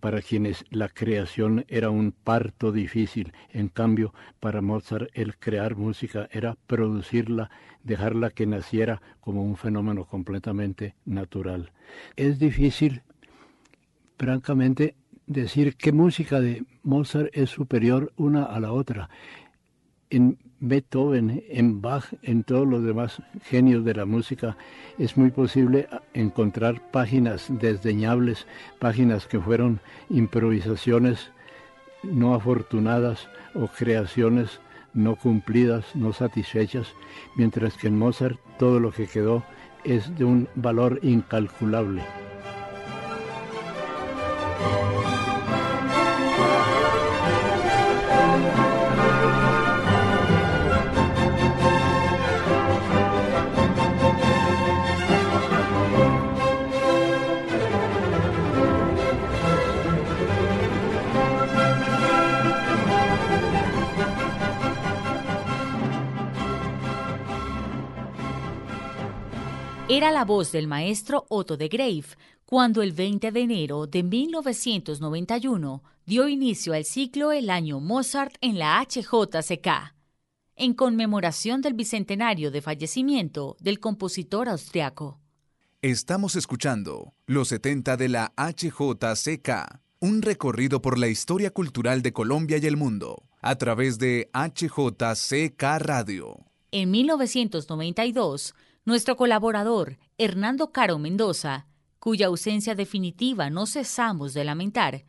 para 0.00 0.20
quienes 0.20 0.64
la 0.70 0.88
creación 0.88 1.64
era 1.68 1.90
un 1.90 2.12
parto 2.12 2.70
difícil. 2.70 3.32
En 3.50 3.68
cambio, 3.68 4.12
para 4.38 4.60
Mozart 4.60 5.08
el 5.14 5.36
crear 5.36 5.74
música 5.74 6.28
era 6.30 6.56
producirla, 6.66 7.50
dejarla 7.82 8.30
que 8.30 8.46
naciera 8.46 9.00
como 9.20 9.42
un 9.42 9.56
fenómeno 9.56 10.04
completamente 10.04 10.94
natural. 11.06 11.72
Es 12.16 12.38
difícil, 12.38 13.02
francamente, 14.18 14.96
decir 15.26 15.76
qué 15.76 15.92
música 15.92 16.40
de 16.40 16.64
Mozart 16.82 17.30
es 17.32 17.50
superior 17.50 18.12
una 18.16 18.44
a 18.44 18.60
la 18.60 18.72
otra. 18.72 19.10
En 20.10 20.38
Beethoven, 20.60 21.42
en 21.48 21.82
Bach, 21.82 22.04
en 22.22 22.44
todos 22.44 22.66
los 22.66 22.82
demás 22.84 23.22
genios 23.44 23.84
de 23.84 23.94
la 23.94 24.06
música, 24.06 24.56
es 24.98 25.16
muy 25.16 25.30
posible 25.30 25.88
encontrar 26.14 26.90
páginas 26.90 27.46
desdeñables, 27.48 28.46
páginas 28.78 29.26
que 29.26 29.40
fueron 29.40 29.80
improvisaciones 30.08 31.30
no 32.02 32.34
afortunadas 32.34 33.28
o 33.54 33.66
creaciones 33.66 34.60
no 34.94 35.16
cumplidas, 35.16 35.94
no 35.94 36.12
satisfechas, 36.12 36.94
mientras 37.36 37.76
que 37.76 37.88
en 37.88 37.98
Mozart 37.98 38.38
todo 38.58 38.80
lo 38.80 38.92
que 38.92 39.06
quedó 39.06 39.44
es 39.84 40.16
de 40.16 40.24
un 40.24 40.48
valor 40.54 40.98
incalculable. 41.02 42.02
Era 69.96 70.10
la 70.10 70.26
voz 70.26 70.52
del 70.52 70.66
maestro 70.66 71.24
Otto 71.30 71.56
de 71.56 71.68
Grave 71.68 72.04
cuando 72.44 72.82
el 72.82 72.92
20 72.92 73.32
de 73.32 73.40
enero 73.40 73.86
de 73.86 74.02
1991 74.02 75.82
dio 76.04 76.28
inicio 76.28 76.74
al 76.74 76.84
ciclo 76.84 77.32
El 77.32 77.48
año 77.48 77.80
Mozart 77.80 78.34
en 78.42 78.58
la 78.58 78.78
HJCK, 78.84 79.94
en 80.54 80.74
conmemoración 80.74 81.62
del 81.62 81.72
bicentenario 81.72 82.50
de 82.50 82.60
fallecimiento 82.60 83.56
del 83.58 83.80
compositor 83.80 84.50
austriaco. 84.50 85.18
Estamos 85.80 86.36
escuchando 86.36 87.14
Los 87.24 87.48
70 87.48 87.96
de 87.96 88.10
la 88.10 88.34
HJCK, 88.36 89.80
un 90.00 90.20
recorrido 90.20 90.82
por 90.82 90.98
la 90.98 91.08
historia 91.08 91.50
cultural 91.50 92.02
de 92.02 92.12
Colombia 92.12 92.58
y 92.58 92.66
el 92.66 92.76
mundo, 92.76 93.22
a 93.40 93.56
través 93.56 93.98
de 93.98 94.28
HJCK 94.34 95.62
Radio. 95.78 96.44
En 96.70 96.90
1992, 96.90 98.54
nuestro 98.86 99.16
colaborador, 99.16 99.98
Hernando 100.16 100.70
Caro 100.70 100.98
Mendoza, 100.98 101.66
cuya 101.98 102.28
ausencia 102.28 102.76
definitiva 102.76 103.50
no 103.50 103.66
cesamos 103.66 104.32
de 104.32 104.44
lamentar, 104.44 105.04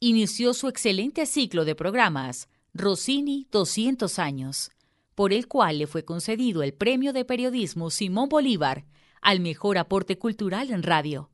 inició 0.00 0.52
su 0.52 0.68
excelente 0.68 1.24
ciclo 1.24 1.64
de 1.64 1.74
programas, 1.74 2.50
Rossini 2.74 3.48
200 3.50 4.18
años, 4.18 4.70
por 5.14 5.32
el 5.32 5.48
cual 5.48 5.78
le 5.78 5.86
fue 5.86 6.04
concedido 6.04 6.62
el 6.62 6.74
Premio 6.74 7.14
de 7.14 7.24
Periodismo 7.24 7.88
Simón 7.88 8.28
Bolívar 8.28 8.84
al 9.22 9.40
mejor 9.40 9.78
aporte 9.78 10.18
cultural 10.18 10.70
en 10.70 10.82
radio. 10.82 11.30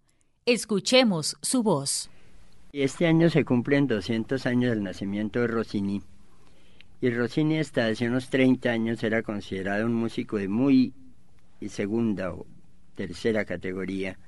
Escuchemos 0.46 1.36
su 1.42 1.64
voz. 1.64 2.10
Este 2.72 3.08
año 3.08 3.28
se 3.28 3.44
cumplen 3.44 3.88
200 3.88 4.46
años 4.46 4.70
del 4.70 4.84
nacimiento 4.84 5.40
de 5.40 5.48
Rossini. 5.48 6.02
Y 7.00 7.10
Rossini 7.10 7.58
hasta 7.58 7.86
hace 7.86 8.06
unos 8.06 8.30
30 8.30 8.70
años 8.70 9.02
era 9.02 9.22
considerado 9.22 9.86
un 9.86 9.94
músico 9.94 10.36
de 10.36 10.48
muy 10.48 10.94
y 11.60 11.68
segunda 11.68 12.32
o 12.32 12.46
tercera 12.94 13.44
categoría, 13.44 14.18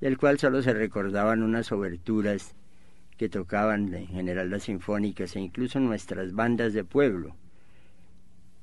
del 0.00 0.18
cual 0.18 0.38
solo 0.38 0.62
se 0.62 0.72
recordaban 0.72 1.42
unas 1.42 1.72
oberturas 1.72 2.54
que 3.16 3.28
tocaban 3.28 3.92
en 3.94 4.06
general 4.08 4.50
las 4.50 4.64
sinfónicas 4.64 5.36
e 5.36 5.40
incluso 5.40 5.80
nuestras 5.80 6.32
bandas 6.32 6.72
de 6.72 6.84
pueblo, 6.84 7.34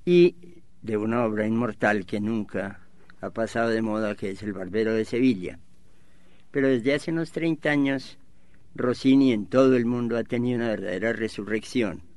y 0.05 0.35
de 0.81 0.97
una 0.97 1.25
obra 1.25 1.47
inmortal 1.47 2.05
que 2.05 2.19
nunca 2.19 2.81
ha 3.21 3.29
pasado 3.29 3.69
de 3.69 3.81
moda, 3.81 4.15
que 4.15 4.31
es 4.31 4.43
El 4.43 4.53
Barbero 4.53 4.93
de 4.93 5.05
Sevilla. 5.05 5.59
Pero 6.51 6.67
desde 6.67 6.93
hace 6.93 7.11
unos 7.11 7.31
30 7.31 7.69
años, 7.69 8.19
Rossini 8.75 9.31
en 9.31 9.47
todo 9.47 9.75
el 9.75 9.85
mundo 9.85 10.17
ha 10.17 10.23
tenido 10.23 10.57
una 10.57 10.69
verdadera 10.69 11.13
resurrección 11.13 12.12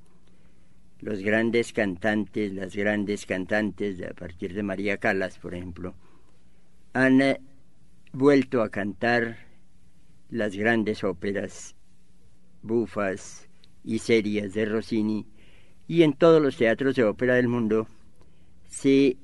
los 1.06 1.20
grandes 1.20 1.72
cantantes, 1.72 2.52
las 2.52 2.74
grandes 2.74 3.26
cantantes, 3.26 4.02
a 4.02 4.12
partir 4.12 4.54
de 4.54 4.64
María 4.64 4.96
Calas, 4.96 5.38
por 5.38 5.54
ejemplo, 5.54 5.94
han 6.94 7.22
eh, 7.22 7.40
vuelto 8.12 8.60
a 8.60 8.70
cantar 8.70 9.38
las 10.30 10.56
grandes 10.56 11.04
óperas 11.04 11.76
bufas 12.60 13.48
y 13.84 14.00
serias 14.00 14.52
de 14.52 14.64
Rossini, 14.64 15.24
y 15.86 16.02
en 16.02 16.12
todos 16.12 16.42
los 16.42 16.56
teatros 16.56 16.96
de 16.96 17.04
ópera 17.04 17.36
del 17.36 17.46
mundo 17.46 17.86
se 18.68 19.16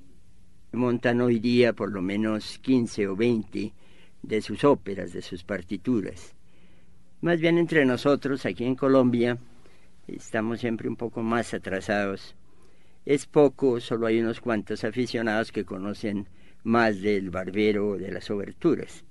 montan 0.71 1.21
hoy 1.21 1.41
día 1.41 1.73
por 1.73 1.91
lo 1.91 2.01
menos 2.01 2.61
15 2.61 3.09
o 3.09 3.17
20 3.17 3.73
de 4.23 4.41
sus 4.41 4.63
óperas, 4.63 5.13
de 5.13 5.21
sus 5.21 5.43
partituras. 5.43 6.37
Más 7.23 7.41
bien 7.41 7.59
entre 7.59 7.85
nosotros, 7.85 8.47
aquí 8.47 8.65
en 8.65 8.77
Colombia, 8.77 9.37
estamos 10.07 10.61
siempre 10.61 10.89
un 10.89 10.97
poco 10.97 11.23
más 11.23 11.55
atrasados. 11.55 12.37
Es 13.05 13.27
poco, 13.27 13.81
solo 13.81 14.07
hay 14.07 14.21
unos 14.21 14.41
cuantos 14.41 14.85
aficionados 14.85 15.53
que 15.53 15.65
conocen 15.65 16.29
más 16.63 17.01
del 17.01 17.31
barbero 17.31 17.97
de 17.99 18.13
las 18.13 18.31
oberturas. 18.31 19.05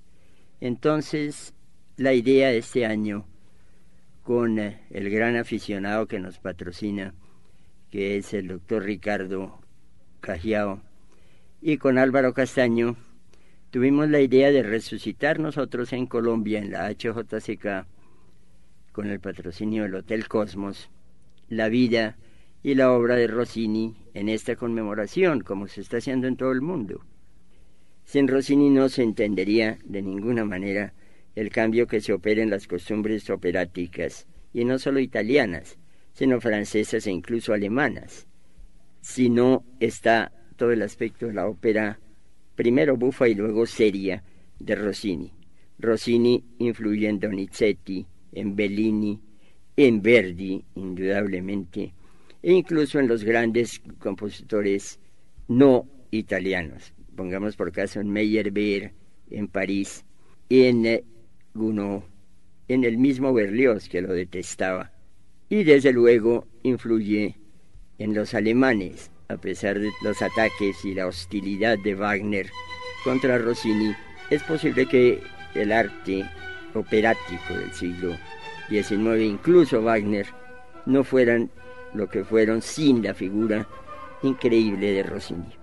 Entonces, 0.60 1.54
la 1.96 2.14
idea 2.14 2.48
de 2.48 2.58
este 2.58 2.86
año, 2.86 3.26
con 4.22 4.58
eh, 4.58 4.80
el 4.90 5.10
gran 5.10 5.36
aficionado 5.36 6.06
que 6.06 6.20
nos 6.20 6.38
patrocina, 6.38 7.14
que 7.90 8.16
es 8.16 8.32
el 8.32 8.48
doctor 8.48 8.84
Ricardo 8.84 9.60
Cajiao, 10.20 10.80
y 11.60 11.76
con 11.76 11.98
Álvaro 11.98 12.32
Castaño, 12.32 12.96
tuvimos 13.70 14.08
la 14.08 14.20
idea 14.20 14.50
de 14.50 14.62
resucitar 14.62 15.38
nosotros 15.38 15.92
en 15.92 16.06
Colombia, 16.06 16.58
en 16.60 16.70
la 16.70 16.88
HJCK, 16.88 17.86
con 18.92 19.08
el 19.08 19.20
patrocinio 19.20 19.82
del 19.82 19.96
Hotel 19.96 20.28
Cosmos, 20.28 20.90
la 21.48 21.68
vida 21.68 22.16
y 22.62 22.74
la 22.74 22.92
obra 22.92 23.16
de 23.16 23.26
Rossini 23.26 23.96
en 24.14 24.28
esta 24.28 24.56
conmemoración, 24.56 25.40
como 25.40 25.66
se 25.66 25.80
está 25.80 25.96
haciendo 25.96 26.28
en 26.28 26.36
todo 26.36 26.52
el 26.52 26.60
mundo. 26.60 27.04
Sin 28.04 28.28
Rossini 28.28 28.70
no 28.70 28.88
se 28.88 29.02
entendería 29.02 29.78
de 29.84 30.02
ninguna 30.02 30.44
manera 30.44 30.92
el 31.34 31.50
cambio 31.50 31.86
que 31.86 32.00
se 32.00 32.12
opera 32.12 32.42
en 32.42 32.50
las 32.50 32.66
costumbres 32.66 33.28
operáticas, 33.30 34.26
y 34.52 34.64
no 34.64 34.78
solo 34.78 35.00
italianas, 35.00 35.78
sino 36.12 36.40
francesas 36.40 37.06
e 37.06 37.10
incluso 37.10 37.54
alemanas. 37.54 38.26
Si 39.00 39.30
no 39.30 39.64
está 39.80 40.32
todo 40.56 40.72
el 40.72 40.82
aspecto 40.82 41.26
de 41.26 41.32
la 41.32 41.48
ópera, 41.48 41.98
primero 42.54 42.96
bufa 42.96 43.28
y 43.28 43.34
luego 43.34 43.66
seria, 43.66 44.22
de 44.58 44.76
Rossini. 44.76 45.32
Rossini 45.78 46.44
influye 46.58 47.08
en 47.08 47.18
Donizetti, 47.18 48.06
en 48.32 48.56
Bellini, 48.56 49.20
en 49.76 50.02
Verdi, 50.02 50.64
indudablemente, 50.74 51.92
e 52.42 52.52
incluso 52.52 52.98
en 52.98 53.08
los 53.08 53.24
grandes 53.24 53.80
compositores 53.98 54.98
no 55.48 55.86
italianos. 56.10 56.92
Pongamos 57.16 57.56
por 57.56 57.72
caso 57.72 58.00
en 58.00 58.10
Meyerbeer, 58.10 58.92
en 59.30 59.48
París, 59.48 60.04
en 60.48 60.86
eh, 60.86 61.04
Gounod, 61.54 62.02
en 62.68 62.84
el 62.84 62.98
mismo 62.98 63.32
Berlioz, 63.32 63.88
que 63.88 64.02
lo 64.02 64.12
detestaba. 64.12 64.92
Y 65.48 65.64
desde 65.64 65.92
luego 65.92 66.46
influye 66.62 67.36
en 67.98 68.14
los 68.14 68.34
alemanes, 68.34 69.10
a 69.28 69.36
pesar 69.36 69.78
de 69.78 69.90
los 70.02 70.20
ataques 70.22 70.84
y 70.84 70.94
la 70.94 71.06
hostilidad 71.06 71.78
de 71.78 71.94
Wagner 71.94 72.50
contra 73.04 73.38
Rossini. 73.38 73.94
Es 74.30 74.42
posible 74.42 74.86
que 74.86 75.20
el 75.54 75.72
arte 75.72 76.24
operático 76.74 77.54
del 77.54 77.72
siglo 77.72 78.16
XIX, 78.68 79.22
incluso 79.22 79.82
Wagner, 79.82 80.26
no 80.86 81.04
fueran 81.04 81.50
lo 81.94 82.08
que 82.08 82.24
fueron 82.24 82.62
sin 82.62 83.02
la 83.02 83.14
figura 83.14 83.66
increíble 84.22 84.92
de 84.92 85.02
Rossini. 85.02 85.61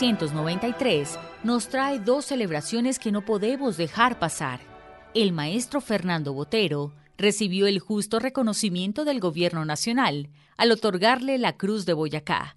1993 0.00 1.18
nos 1.44 1.68
trae 1.68 2.00
dos 2.00 2.24
celebraciones 2.24 2.98
que 2.98 3.12
no 3.12 3.24
podemos 3.24 3.76
dejar 3.76 4.18
pasar. 4.18 4.58
El 5.14 5.32
maestro 5.32 5.80
Fernando 5.80 6.32
Botero 6.32 6.92
recibió 7.16 7.68
el 7.68 7.78
justo 7.78 8.18
reconocimiento 8.18 9.04
del 9.04 9.20
Gobierno 9.20 9.64
Nacional 9.64 10.30
al 10.56 10.72
otorgarle 10.72 11.38
la 11.38 11.56
Cruz 11.56 11.86
de 11.86 11.92
Boyacá, 11.92 12.56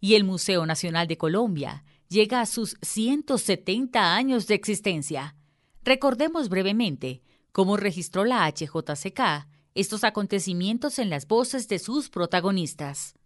y 0.00 0.14
el 0.14 0.22
Museo 0.22 0.64
Nacional 0.64 1.08
de 1.08 1.18
Colombia 1.18 1.82
llega 2.08 2.40
a 2.40 2.46
sus 2.46 2.76
170 2.82 4.14
años 4.14 4.46
de 4.46 4.54
existencia. 4.54 5.34
Recordemos 5.82 6.48
brevemente 6.48 7.22
cómo 7.50 7.76
registró 7.76 8.24
la 8.24 8.46
HJCK 8.46 9.48
estos 9.74 10.04
acontecimientos 10.04 11.00
en 11.00 11.10
las 11.10 11.26
voces 11.26 11.66
de 11.66 11.80
sus 11.80 12.10
protagonistas. 12.10 13.16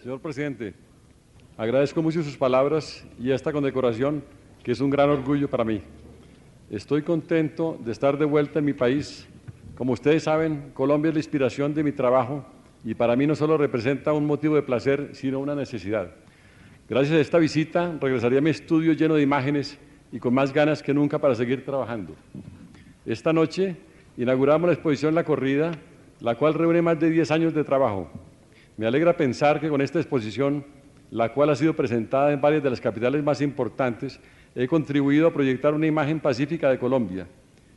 Señor 0.00 0.20
presidente, 0.20 0.74
Agradezco 1.56 2.02
mucho 2.02 2.20
sus 2.24 2.36
palabras 2.36 3.06
y 3.16 3.30
esta 3.30 3.52
condecoración, 3.52 4.24
que 4.64 4.72
es 4.72 4.80
un 4.80 4.90
gran 4.90 5.08
orgullo 5.08 5.48
para 5.48 5.62
mí. 5.62 5.82
Estoy 6.68 7.02
contento 7.02 7.78
de 7.84 7.92
estar 7.92 8.18
de 8.18 8.24
vuelta 8.24 8.58
en 8.58 8.64
mi 8.64 8.72
país. 8.72 9.28
Como 9.76 9.92
ustedes 9.92 10.24
saben, 10.24 10.72
Colombia 10.74 11.10
es 11.10 11.14
la 11.14 11.20
inspiración 11.20 11.72
de 11.72 11.84
mi 11.84 11.92
trabajo 11.92 12.44
y 12.84 12.94
para 12.94 13.14
mí 13.14 13.28
no 13.28 13.36
solo 13.36 13.56
representa 13.56 14.12
un 14.12 14.26
motivo 14.26 14.56
de 14.56 14.62
placer, 14.62 15.10
sino 15.12 15.38
una 15.38 15.54
necesidad. 15.54 16.10
Gracias 16.88 17.16
a 17.16 17.20
esta 17.20 17.38
visita 17.38 17.96
regresaré 18.00 18.38
a 18.38 18.40
mi 18.40 18.50
estudio 18.50 18.92
lleno 18.92 19.14
de 19.14 19.22
imágenes 19.22 19.78
y 20.10 20.18
con 20.18 20.34
más 20.34 20.52
ganas 20.52 20.82
que 20.82 20.92
nunca 20.92 21.20
para 21.20 21.36
seguir 21.36 21.64
trabajando. 21.64 22.16
Esta 23.06 23.32
noche 23.32 23.76
inauguramos 24.16 24.66
la 24.66 24.74
exposición 24.74 25.14
La 25.14 25.22
Corrida, 25.22 25.70
la 26.18 26.34
cual 26.34 26.54
reúne 26.54 26.82
más 26.82 26.98
de 26.98 27.10
10 27.10 27.30
años 27.30 27.54
de 27.54 27.62
trabajo. 27.62 28.10
Me 28.76 28.86
alegra 28.86 29.16
pensar 29.16 29.60
que 29.60 29.68
con 29.68 29.80
esta 29.80 30.00
exposición 30.00 30.64
la 31.14 31.32
cual 31.32 31.48
ha 31.50 31.54
sido 31.54 31.74
presentada 31.74 32.32
en 32.32 32.40
varias 32.40 32.60
de 32.60 32.70
las 32.70 32.80
capitales 32.80 33.22
más 33.22 33.40
importantes, 33.40 34.18
he 34.52 34.66
contribuido 34.66 35.28
a 35.28 35.32
proyectar 35.32 35.72
una 35.72 35.86
imagen 35.86 36.18
pacífica 36.18 36.68
de 36.68 36.76
Colombia. 36.76 37.28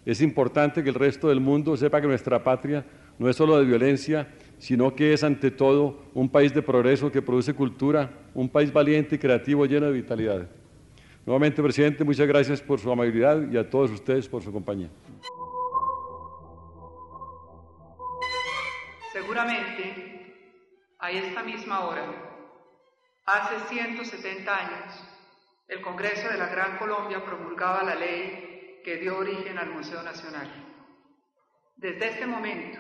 Es 0.08 0.22
importante 0.22 0.82
que 0.82 0.90
el 0.90 0.96
resto 0.96 1.30
del 1.30 1.40
mundo 1.40 1.78
sepa 1.78 2.02
que 2.02 2.08
nuestra 2.08 2.44
patria 2.44 2.84
no 3.20 3.30
es 3.30 3.36
solo 3.36 3.60
de 3.60 3.66
violencia, 3.66 4.28
sino 4.58 4.96
que 4.96 5.14
es 5.14 5.24
ante 5.24 5.52
todo 5.52 6.00
un 6.16 6.30
país 6.30 6.52
de 6.52 6.64
progreso 6.64 7.12
que 7.12 7.22
produce 7.22 7.54
cultura, 7.54 8.10
un 8.34 8.50
país 8.50 8.74
valiente 8.74 9.18
y 9.18 9.20
creativo 9.20 9.68
lleno 9.68 9.86
de 9.86 9.92
vitalidad. 9.92 10.50
Nuevamente, 11.24 11.62
presidente, 11.62 12.04
muchas 12.04 12.28
gracias 12.28 12.60
por 12.60 12.80
su 12.80 12.92
amabilidad 12.92 13.52
y 13.52 13.58
a 13.58 13.70
todos 13.70 13.92
ustedes 13.92 14.28
por 14.28 14.42
su 14.42 14.52
compañía. 14.52 14.90
Seguramente, 19.14 20.34
a 20.98 21.12
esta 21.12 21.44
misma 21.44 21.86
hora, 21.86 22.37
Hace 23.28 23.60
170 23.68 24.58
años, 24.58 25.04
el 25.68 25.82
Congreso 25.82 26.30
de 26.30 26.38
la 26.38 26.48
Gran 26.48 26.78
Colombia 26.78 27.26
promulgaba 27.26 27.84
la 27.84 27.96
ley 27.96 28.80
que 28.86 28.96
dio 28.96 29.18
origen 29.18 29.58
al 29.58 29.70
Museo 29.70 30.02
Nacional. 30.02 30.50
Desde 31.76 32.08
este 32.08 32.26
momento 32.26 32.80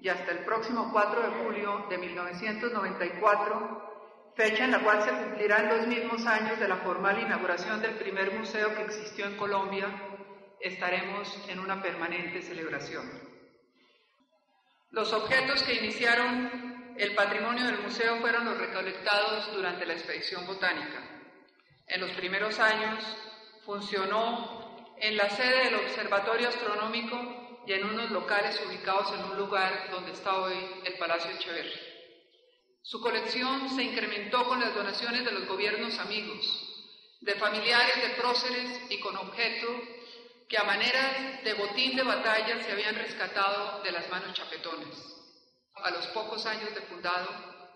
y 0.00 0.08
hasta 0.08 0.30
el 0.30 0.44
próximo 0.44 0.90
4 0.92 1.20
de 1.20 1.28
julio 1.42 1.86
de 1.90 1.98
1994, 1.98 4.34
fecha 4.36 4.66
en 4.66 4.70
la 4.70 4.84
cual 4.84 5.02
se 5.02 5.10
cumplirán 5.10 5.68
los 5.68 5.88
mismos 5.88 6.24
años 6.26 6.60
de 6.60 6.68
la 6.68 6.76
formal 6.76 7.20
inauguración 7.20 7.82
del 7.82 7.96
primer 7.96 8.38
museo 8.38 8.76
que 8.76 8.82
existió 8.82 9.26
en 9.26 9.36
Colombia, 9.36 9.88
estaremos 10.60 11.44
en 11.48 11.58
una 11.58 11.82
permanente 11.82 12.40
celebración. 12.42 13.02
Los 14.92 15.12
objetos 15.12 15.64
que 15.64 15.74
iniciaron 15.74 16.77
el 16.98 17.14
patrimonio 17.14 17.64
del 17.64 17.78
museo 17.78 18.16
fueron 18.16 18.44
los 18.44 18.58
recolectados 18.58 19.54
durante 19.54 19.86
la 19.86 19.92
expedición 19.92 20.44
botánica. 20.46 21.00
En 21.86 22.00
los 22.00 22.10
primeros 22.10 22.58
años 22.58 23.04
funcionó 23.64 24.96
en 25.00 25.16
la 25.16 25.30
sede 25.30 25.66
del 25.66 25.76
Observatorio 25.76 26.48
Astronómico 26.48 27.62
y 27.66 27.72
en 27.72 27.84
unos 27.84 28.10
locales 28.10 28.60
ubicados 28.66 29.12
en 29.12 29.24
un 29.26 29.36
lugar 29.36 29.90
donde 29.92 30.10
está 30.10 30.40
hoy 30.40 30.54
el 30.84 30.94
Palacio 30.94 31.30
Echeverri. 31.30 31.70
Su 32.82 33.00
colección 33.00 33.70
se 33.76 33.84
incrementó 33.84 34.44
con 34.48 34.58
las 34.58 34.74
donaciones 34.74 35.24
de 35.24 35.32
los 35.32 35.46
gobiernos 35.46 35.96
amigos, 36.00 36.64
de 37.20 37.34
familiares 37.36 38.02
de 38.02 38.20
próceres 38.20 38.80
y 38.90 38.98
con 38.98 39.16
objeto 39.16 39.68
que 40.48 40.58
a 40.58 40.64
manera 40.64 41.40
de 41.44 41.54
botín 41.54 41.94
de 41.94 42.02
batalla 42.02 42.60
se 42.64 42.72
habían 42.72 42.96
rescatado 42.96 43.82
de 43.84 43.92
las 43.92 44.08
manos 44.10 44.32
chapetones. 44.32 45.17
A 45.84 45.90
los 45.90 46.06
pocos 46.08 46.44
años 46.46 46.74
de 46.74 46.82
fundado, 46.82 47.28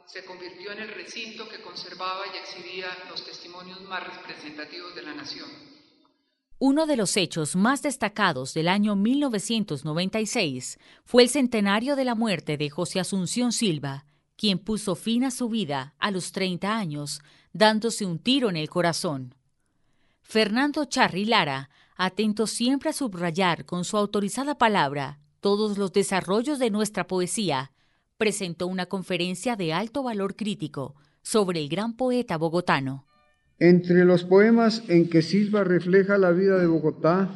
se 0.07 0.25
convirtió 0.25 0.73
en 0.73 0.81
el 0.81 0.89
recinto 0.89 1.49
que 1.49 1.63
conservaba 1.63 2.25
y 2.27 2.37
exhibía 2.39 2.89
los 3.09 3.25
testimonios 3.25 3.81
más 3.83 4.05
representativos 4.05 4.95
de 4.95 5.03
la 5.03 5.15
nación. 5.15 5.49
Uno 6.59 6.87
de 6.87 6.97
los 6.97 7.17
hechos 7.17 7.57
más 7.57 7.83
destacados 7.83 8.55
del 8.55 8.69
año 8.69 8.95
1996 8.95 10.79
fue 11.05 11.25
el 11.25 11.29
centenario 11.29 11.97
de 11.97 12.05
la 12.05 12.15
muerte 12.15 12.57
de 12.57 12.71
José 12.71 13.01
Asunción 13.01 13.53
Silva, 13.53 14.07
quien 14.37 14.59
puso 14.59 14.95
fin 14.95 15.25
a 15.25 15.31
su 15.31 15.49
vida 15.49 15.95
a 15.99 16.11
los 16.11 16.33
30 16.33 16.77
años, 16.77 17.21
dándose 17.53 18.07
un 18.07 18.19
tiro 18.19 18.49
en 18.49 18.57
el 18.57 18.69
corazón. 18.69 19.35
Fernando 20.21 20.85
Charri 20.85 21.25
Lara, 21.25 21.69
atento 21.97 22.47
siempre 22.47 22.91
a 22.91 22.93
subrayar 22.93 23.65
con 23.65 23.85
su 23.85 23.97
autorizada 23.97 24.57
palabra 24.57 25.19
todos 25.41 25.77
los 25.79 25.93
desarrollos 25.93 26.61
de 26.61 26.71
nuestra 26.71 27.09
poesía, 27.09 27.72
presentó 28.23 28.69
una 28.69 28.87
conferencia 28.87 29.57
de 29.57 29.73
alto 29.73 30.05
valor 30.05 30.37
crítico 30.37 30.95
sobre 31.23 31.61
el 31.61 31.69
gran 31.69 31.97
poeta 31.97 32.37
bogotano. 32.37 33.05
Entre 33.59 34.05
los 34.05 34.23
poemas 34.23 34.85
en 34.89 35.11
que 35.11 35.23
Silva 35.23 35.65
refleja 35.65 36.19
la 36.19 36.31
vida 36.31 36.57
de 36.57 36.69
Bogotá, 36.69 37.35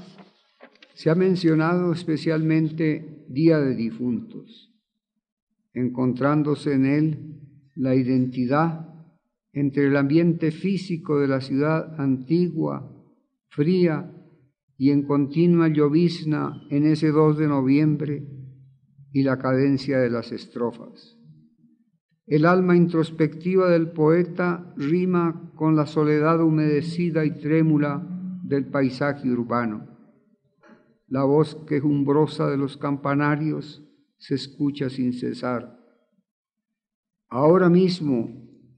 se 0.95 1.11
ha 1.11 1.16
mencionado 1.16 1.93
especialmente 1.93 3.24
Día 3.26 3.59
de 3.59 3.74
Difuntos, 3.74 4.72
encontrándose 5.74 6.74
en 6.74 6.87
él 6.87 7.41
la 7.74 7.97
identidad 7.97 8.89
entre 9.53 9.89
el 9.89 9.97
ambiente 9.97 10.53
físico 10.53 11.18
de 11.18 11.26
la 11.26 11.41
ciudad 11.41 12.01
antigua, 12.01 12.93
fría 13.49 14.09
y 14.78 14.91
en 14.91 15.03
continua 15.03 15.66
llovizna 15.66 16.62
en 16.70 16.87
ese 16.87 17.09
2 17.09 17.39
de 17.39 17.49
noviembre, 17.49 18.36
y 19.13 19.23
la 19.23 19.39
cadencia 19.39 19.99
de 19.99 20.11
las 20.11 20.33
estrofas. 20.33 21.17
El 22.27 22.45
alma 22.45 22.77
introspectiva 22.77 23.71
del 23.71 23.93
poeta 23.93 24.75
rima 24.77 25.53
con 25.55 25.77
la 25.77 25.87
soledad 25.87 26.43
humedecida 26.43 27.25
y 27.25 27.39
trémula 27.39 28.05
del 28.43 28.67
paisaje 28.67 29.31
urbano. 29.31 29.97
La 31.07 31.23
voz 31.23 31.55
quejumbrosa 31.69 32.51
de 32.51 32.57
los 32.57 32.77
campanarios 32.77 33.85
se 34.19 34.35
escucha 34.35 34.91
sin 34.91 35.13
cesar. 35.13 35.79
Ahora 37.29 37.69
mismo, 37.69 38.29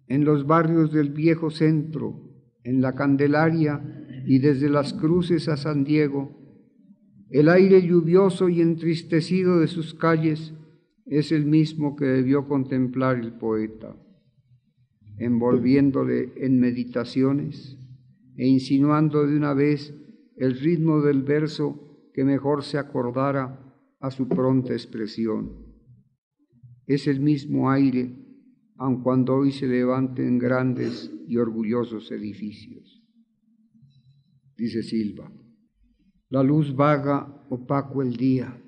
en 0.08 0.24
los 0.24 0.46
barrios 0.46 0.92
del 0.92 1.10
viejo 1.10 1.50
centro, 1.50 2.28
en 2.64 2.82
la 2.82 2.94
Candelaria 2.94 3.82
y 4.26 4.40
desde 4.40 4.68
las 4.68 4.92
cruces 4.92 5.48
a 5.48 5.56
San 5.56 5.84
Diego, 5.84 6.47
el 7.30 7.48
aire 7.50 7.86
lluvioso 7.86 8.48
y 8.48 8.62
entristecido 8.62 9.60
de 9.60 9.66
sus 9.66 9.94
calles 9.94 10.54
es 11.04 11.30
el 11.30 11.44
mismo 11.44 11.94
que 11.94 12.06
debió 12.06 12.48
contemplar 12.48 13.18
el 13.18 13.32
poeta, 13.32 13.96
envolviéndole 15.18 16.32
en 16.36 16.58
meditaciones 16.58 17.76
e 18.36 18.46
insinuando 18.46 19.26
de 19.26 19.36
una 19.36 19.52
vez 19.52 19.94
el 20.36 20.58
ritmo 20.58 21.02
del 21.02 21.22
verso 21.22 22.08
que 22.14 22.24
mejor 22.24 22.62
se 22.62 22.78
acordara 22.78 23.60
a 24.00 24.10
su 24.10 24.28
pronta 24.28 24.72
expresión. 24.72 25.66
Es 26.86 27.06
el 27.06 27.20
mismo 27.20 27.70
aire, 27.70 28.10
aun 28.76 29.02
cuando 29.02 29.34
hoy 29.34 29.52
se 29.52 29.66
levanten 29.66 30.38
grandes 30.38 31.10
y 31.26 31.36
orgullosos 31.36 32.10
edificios. 32.10 33.02
Dice 34.56 34.82
Silva, 34.82 35.30
la 36.30 36.42
luz 36.42 36.76
vaga 36.76 37.46
opaco 37.48 38.02
el 38.02 38.16
día, 38.16 38.62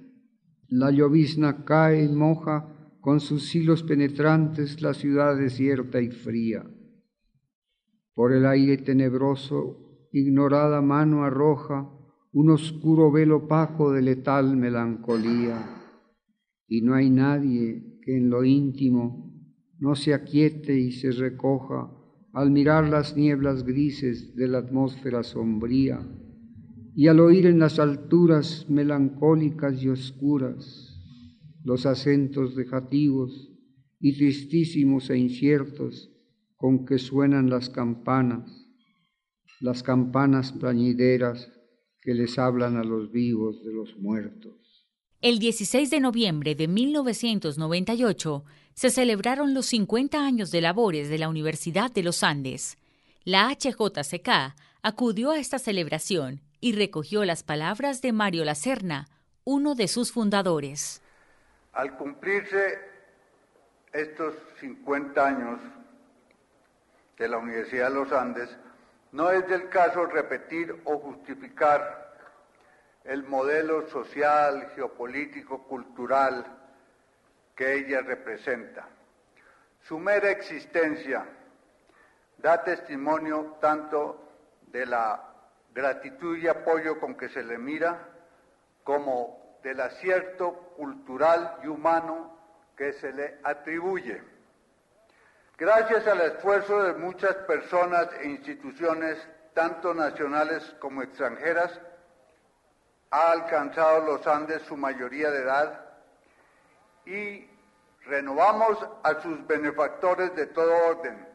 la 0.69 0.91
llovizna 0.91 1.65
cae 1.65 2.05
y 2.05 2.09
moja 2.09 2.97
con 3.01 3.21
sus 3.21 3.55
hilos 3.55 3.83
penetrantes 3.83 4.81
la 4.81 4.95
ciudad 4.95 5.37
desierta 5.37 6.01
y 6.01 6.11
fría. 6.11 6.65
Por 8.15 8.33
el 8.33 8.47
aire 8.47 8.79
tenebroso, 8.79 10.09
ignorada 10.13 10.81
mano 10.81 11.25
arroja 11.25 11.91
un 12.33 12.51
oscuro 12.51 13.13
velo 13.13 13.39
opaco 13.39 13.93
de 13.93 14.03
letal 14.03 14.57
melancolía, 14.57 15.59
y 16.67 16.81
no 16.81 16.95
hay 16.95 17.11
nadie 17.11 17.99
que 18.03 18.17
en 18.17 18.31
lo 18.31 18.43
íntimo 18.43 19.35
no 19.79 19.95
se 19.97 20.15
aquiete 20.15 20.79
y 20.79 20.93
se 20.93 21.11
recoja 21.11 21.91
al 22.33 22.51
mirar 22.51 22.89
las 22.89 23.17
nieblas 23.17 23.65
grises 23.65 24.35
de 24.35 24.49
la 24.49 24.59
atmósfera 24.59 25.23
sombría 25.23 26.01
y 26.95 27.09
al 27.09 27.20
oír 27.20 27.47
en 27.47 27.59
las 27.59 27.78
alturas 27.78 28.66
melancólicas 28.68 29.82
y 29.82 29.88
oscuras 29.88 30.97
los 31.62 31.86
acentos 31.86 32.57
dejativos 32.57 33.51
y 34.01 34.16
tristísimos 34.16 35.11
e 35.11 35.18
inciertos 35.18 36.11
con 36.57 36.84
que 36.84 36.99
suenan 36.99 37.51
las 37.51 37.68
campanas, 37.68 38.66
las 39.61 39.82
campanas 39.82 40.53
plañideras 40.53 41.51
que 42.01 42.14
les 42.14 42.38
hablan 42.38 42.76
a 42.76 42.84
los 42.84 43.12
vivos 43.12 43.62
de 43.64 43.72
los 43.72 43.97
muertos. 43.99 44.57
El 45.20 45.38
16 45.38 45.91
de 45.91 46.01
noviembre 46.01 46.55
de 46.55 46.66
1998 46.66 48.45
se 48.72 48.88
celebraron 48.88 49.53
los 49.53 49.66
50 49.66 50.24
años 50.24 50.51
de 50.51 50.62
labores 50.62 51.11
de 51.11 51.18
la 51.18 51.28
Universidad 51.28 51.93
de 51.93 52.03
los 52.03 52.22
Andes. 52.22 52.78
La 53.24 53.51
HJCK 53.51 54.57
acudió 54.82 55.32
a 55.32 55.38
esta 55.38 55.59
celebración 55.59 56.41
y 56.61 56.73
recogió 56.73 57.25
las 57.25 57.43
palabras 57.43 58.03
de 58.03 58.13
Mario 58.13 58.45
Lacerna, 58.45 59.09
uno 59.45 59.75
de 59.75 59.89
sus 59.89 60.13
fundadores. 60.13 61.03
Al 61.73 61.97
cumplirse 61.97 62.79
estos 63.93 64.35
50 64.61 65.27
años 65.27 65.61
de 67.19 67.29
la 67.29 67.39
Universidad 67.39 67.89
de 67.89 67.95
los 67.95 68.13
Andes, 68.13 68.51
no 69.13 69.31
es 69.31 69.47
del 69.49 69.69
caso 69.69 70.07
repetir 70.07 70.81
o 70.85 70.99
justificar 70.99 72.17
el 73.05 73.25
modelo 73.25 73.89
social, 73.89 74.71
geopolítico, 74.75 75.65
cultural 75.65 76.45
que 77.57 77.75
ella 77.75 78.03
representa. 78.03 78.89
Su 79.83 79.99
mera 79.99 80.31
existencia 80.31 81.27
da 82.39 82.63
testimonio 82.63 83.57
tanto 83.61 84.29
de 84.69 84.87
la 84.87 85.30
gratitud 85.73 86.37
y 86.39 86.49
apoyo 86.49 86.99
con 86.99 87.16
que 87.16 87.29
se 87.29 87.43
le 87.43 87.59
mira, 87.59 88.09
como 88.85 89.59
del 89.62 89.81
acierto 89.81 90.53
cultural 90.77 91.59
y 91.62 91.66
humano 91.66 92.37
que 92.77 92.93
se 92.95 93.12
le 93.12 93.39
atribuye. 93.45 94.23
Gracias 95.59 96.07
al 96.07 96.21
esfuerzo 96.23 96.83
de 96.83 96.95
muchas 96.95 97.35
personas 97.47 98.09
e 98.21 98.29
instituciones, 98.29 99.18
tanto 99.53 99.93
nacionales 99.93 100.64
como 100.79 101.03
extranjeras, 101.03 101.79
ha 103.11 103.33
alcanzado 103.33 104.07
los 104.07 104.27
Andes 104.27 104.62
su 104.62 104.77
mayoría 104.77 105.31
de 105.31 105.43
edad 105.43 105.85
y 107.05 107.51
renovamos 108.07 108.79
a 109.03 109.21
sus 109.21 109.47
benefactores 109.47 110.35
de 110.35 110.47
todo 110.47 110.73
orden. 110.89 111.29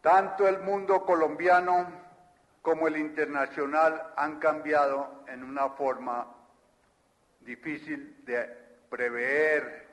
Tanto 0.00 0.48
el 0.48 0.60
mundo 0.60 1.04
colombiano 1.04 1.99
como 2.62 2.88
el 2.88 2.96
internacional 2.96 4.12
han 4.16 4.38
cambiado 4.38 5.24
en 5.28 5.44
una 5.44 5.70
forma 5.70 6.26
difícil 7.40 8.24
de 8.24 8.48
prever 8.90 9.88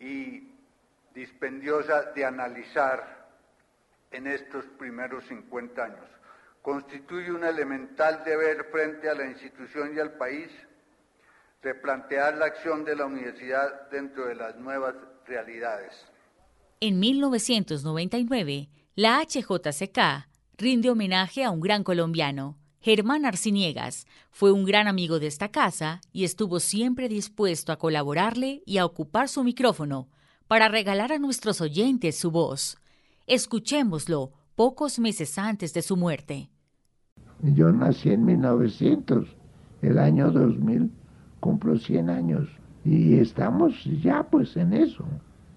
y 0.00 0.52
dispendiosa 1.14 2.12
de 2.12 2.24
analizar 2.24 3.28
en 4.10 4.26
estos 4.26 4.64
primeros 4.78 5.24
50 5.26 5.84
años 5.84 6.08
constituye 6.62 7.32
un 7.32 7.44
elemental 7.44 8.22
deber 8.24 8.64
frente 8.70 9.08
a 9.08 9.14
la 9.14 9.26
institución 9.26 9.94
y 9.96 9.98
al 9.98 10.12
país 10.12 10.48
replantear 11.60 12.36
la 12.36 12.46
acción 12.46 12.84
de 12.84 12.96
la 12.96 13.04
universidad 13.06 13.90
dentro 13.90 14.26
de 14.26 14.36
las 14.36 14.56
nuevas 14.56 14.94
realidades. 15.26 15.92
En 16.80 16.98
1999, 16.98 18.68
la 18.94 19.20
HJCK 19.20 20.31
rinde 20.56 20.90
homenaje 20.90 21.44
a 21.44 21.50
un 21.50 21.60
gran 21.60 21.84
colombiano. 21.84 22.58
Germán 22.80 23.24
Arciniegas 23.24 24.06
fue 24.30 24.52
un 24.52 24.64
gran 24.64 24.88
amigo 24.88 25.20
de 25.20 25.28
esta 25.28 25.48
casa 25.48 26.00
y 26.12 26.24
estuvo 26.24 26.60
siempre 26.60 27.08
dispuesto 27.08 27.72
a 27.72 27.78
colaborarle 27.78 28.62
y 28.66 28.78
a 28.78 28.86
ocupar 28.86 29.28
su 29.28 29.44
micrófono 29.44 30.08
para 30.48 30.68
regalar 30.68 31.12
a 31.12 31.18
nuestros 31.18 31.60
oyentes 31.60 32.16
su 32.18 32.30
voz. 32.30 32.76
Escuchémoslo 33.26 34.32
pocos 34.56 34.98
meses 34.98 35.38
antes 35.38 35.72
de 35.74 35.82
su 35.82 35.96
muerte. 35.96 36.50
Yo 37.40 37.72
nací 37.72 38.10
en 38.10 38.24
1900, 38.24 39.28
el 39.82 39.98
año 39.98 40.30
2000 40.30 40.90
cumplo 41.42 41.76
100 41.76 42.08
años 42.08 42.48
y 42.84 43.14
estamos 43.14 43.84
ya 44.02 44.22
pues 44.22 44.56
en 44.56 44.72
eso. 44.72 45.04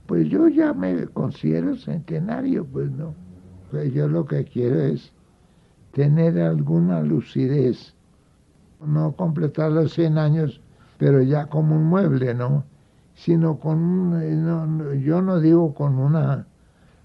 Pues 0.07 0.29
yo 0.29 0.47
ya 0.47 0.73
me 0.73 1.07
considero 1.07 1.75
centenario, 1.75 2.65
pues 2.65 2.91
no. 2.91 3.15
Pues 3.71 3.93
yo 3.93 4.07
lo 4.07 4.25
que 4.25 4.45
quiero 4.45 4.79
es 4.79 5.11
tener 5.91 6.39
alguna 6.39 7.01
lucidez, 7.01 7.93
no 8.85 9.13
completar 9.13 9.71
los 9.71 9.93
100 9.93 10.17
años, 10.17 10.61
pero 10.97 11.21
ya 11.21 11.47
como 11.47 11.75
un 11.75 11.85
mueble, 11.85 12.33
¿no? 12.33 12.65
Sino 13.15 13.59
con, 13.59 14.19
yo 15.01 15.21
no 15.21 15.39
digo 15.39 15.73
con 15.73 15.97
una 15.97 16.45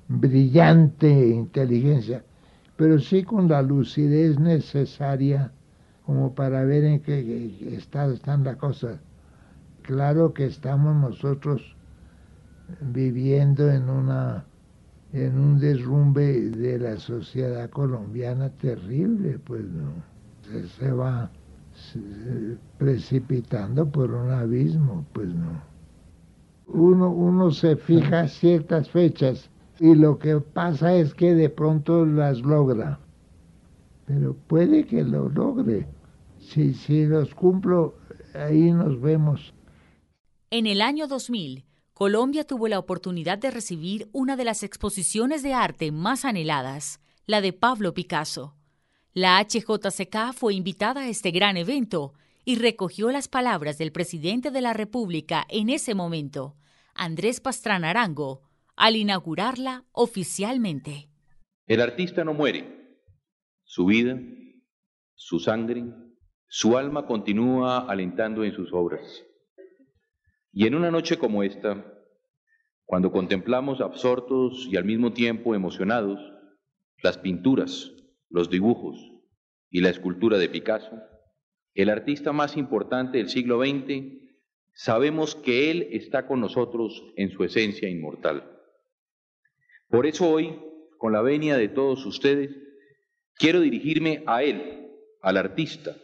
brillante 0.08 1.28
inteligencia, 1.28 2.24
pero 2.76 2.98
sí 2.98 3.22
con 3.22 3.48
la 3.48 3.62
lucidez 3.62 4.38
necesaria 4.38 5.52
como 6.04 6.34
para 6.34 6.64
ver 6.64 6.82
en 6.84 7.00
qué 7.00 7.56
están 7.70 8.42
las 8.42 8.56
cosas. 8.56 8.98
Claro 9.82 10.34
que 10.34 10.46
estamos 10.46 10.96
nosotros 10.96 11.76
viviendo 12.80 13.70
en 13.70 13.88
una 13.88 14.44
en 15.12 15.38
un 15.38 15.58
derrumbe 15.58 16.50
de 16.50 16.78
la 16.78 16.96
sociedad 16.98 17.68
colombiana 17.70 18.50
terrible, 18.50 19.38
pues 19.38 19.64
no. 19.64 19.92
Se, 20.42 20.68
se 20.68 20.92
va 20.92 21.30
precipitando 22.78 23.90
por 23.90 24.12
un 24.12 24.30
abismo, 24.30 25.04
pues 25.12 25.28
no. 25.28 25.62
Uno, 26.66 27.10
uno 27.10 27.50
se 27.50 27.76
fija 27.76 28.28
ciertas 28.28 28.90
fechas 28.90 29.50
y 29.80 29.94
lo 29.94 30.18
que 30.18 30.36
pasa 30.40 30.94
es 30.94 31.14
que 31.14 31.34
de 31.34 31.48
pronto 31.48 32.04
las 32.04 32.40
logra. 32.42 33.00
Pero 34.06 34.34
puede 34.46 34.84
que 34.84 35.02
lo 35.02 35.28
logre. 35.28 35.86
Si, 36.38 36.74
si 36.74 37.06
los 37.06 37.34
cumplo, 37.34 37.94
ahí 38.34 38.72
nos 38.72 39.00
vemos. 39.00 39.54
En 40.50 40.66
el 40.66 40.80
año 40.82 41.06
2000, 41.06 41.64
Colombia 42.00 42.44
tuvo 42.44 42.66
la 42.66 42.78
oportunidad 42.78 43.36
de 43.36 43.50
recibir 43.50 44.08
una 44.12 44.34
de 44.34 44.44
las 44.44 44.62
exposiciones 44.62 45.42
de 45.42 45.52
arte 45.52 45.92
más 45.92 46.24
anheladas, 46.24 46.98
la 47.26 47.42
de 47.42 47.52
Pablo 47.52 47.92
Picasso. 47.92 48.56
La 49.12 49.38
HJCK 49.38 50.32
fue 50.32 50.54
invitada 50.54 51.02
a 51.02 51.08
este 51.10 51.30
gran 51.30 51.58
evento 51.58 52.14
y 52.42 52.56
recogió 52.56 53.10
las 53.10 53.28
palabras 53.28 53.76
del 53.76 53.92
presidente 53.92 54.50
de 54.50 54.62
la 54.62 54.72
República 54.72 55.44
en 55.50 55.68
ese 55.68 55.94
momento, 55.94 56.56
Andrés 56.94 57.42
Pastrana 57.42 57.90
Arango, 57.90 58.40
al 58.76 58.96
inaugurarla 58.96 59.84
oficialmente. 59.92 61.10
El 61.66 61.82
artista 61.82 62.24
no 62.24 62.32
muere. 62.32 62.96
Su 63.64 63.84
vida, 63.84 64.18
su 65.16 65.38
sangre, 65.38 65.84
su 66.48 66.78
alma 66.78 67.04
continúa 67.04 67.80
alentando 67.80 68.42
en 68.42 68.54
sus 68.54 68.72
obras. 68.72 69.02
Y 70.52 70.66
en 70.66 70.74
una 70.74 70.90
noche 70.90 71.18
como 71.18 71.42
esta, 71.42 71.89
cuando 72.90 73.12
contemplamos 73.12 73.80
absortos 73.80 74.66
y 74.68 74.76
al 74.76 74.84
mismo 74.84 75.12
tiempo 75.12 75.54
emocionados 75.54 76.18
las 77.04 77.18
pinturas, 77.18 77.92
los 78.28 78.50
dibujos 78.50 78.98
y 79.70 79.80
la 79.80 79.90
escultura 79.90 80.38
de 80.38 80.48
Picasso, 80.48 81.00
el 81.74 81.88
artista 81.88 82.32
más 82.32 82.56
importante 82.56 83.18
del 83.18 83.28
siglo 83.28 83.64
XX 83.64 84.06
sabemos 84.72 85.36
que 85.36 85.70
Él 85.70 85.86
está 85.92 86.26
con 86.26 86.40
nosotros 86.40 87.04
en 87.14 87.30
su 87.30 87.44
esencia 87.44 87.88
inmortal. 87.88 88.58
Por 89.88 90.08
eso 90.08 90.28
hoy, 90.28 90.58
con 90.98 91.12
la 91.12 91.22
venia 91.22 91.56
de 91.56 91.68
todos 91.68 92.04
ustedes, 92.06 92.50
quiero 93.36 93.60
dirigirme 93.60 94.24
a 94.26 94.42
Él, 94.42 94.90
al 95.22 95.36
artista, 95.36 95.94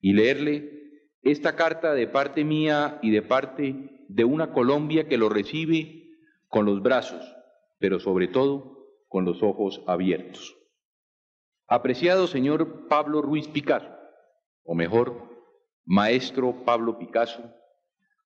y 0.00 0.14
leerle 0.14 1.02
esta 1.20 1.54
carta 1.54 1.92
de 1.92 2.06
parte 2.06 2.44
mía 2.44 2.98
y 3.02 3.10
de 3.10 3.20
parte 3.20 3.97
de 4.08 4.24
una 4.24 4.52
Colombia 4.52 5.06
que 5.06 5.18
lo 5.18 5.28
recibe 5.28 6.08
con 6.48 6.64
los 6.64 6.82
brazos, 6.82 7.22
pero 7.78 8.00
sobre 8.00 8.26
todo 8.26 8.78
con 9.06 9.24
los 9.24 9.42
ojos 9.42 9.82
abiertos. 9.86 10.56
Apreciado 11.66 12.26
señor 12.26 12.88
Pablo 12.88 13.20
Ruiz 13.20 13.46
Picasso, 13.48 13.90
o 14.64 14.74
mejor, 14.74 15.28
maestro 15.84 16.64
Pablo 16.64 16.98
Picasso, 16.98 17.54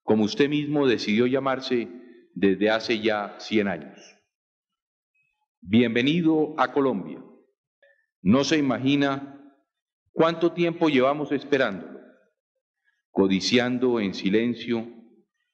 como 0.03 0.25
usted 0.25 0.49
mismo 0.49 0.87
decidió 0.87 1.27
llamarse 1.27 1.89
desde 2.35 2.71
hace 2.71 3.01
ya 3.01 3.37
100 3.39 3.69
años. 3.69 3.99
Bienvenido 5.61 6.55
a 6.59 6.73
Colombia. 6.73 7.23
No 8.21 8.45
se 8.45 8.57
imagina 8.57 9.53
cuánto 10.13 10.53
tiempo 10.53 10.89
llevamos 10.89 11.33
esperándolo, 11.33 12.01
codiciando 13.11 14.01
en 14.01 14.15
silencio 14.15 15.02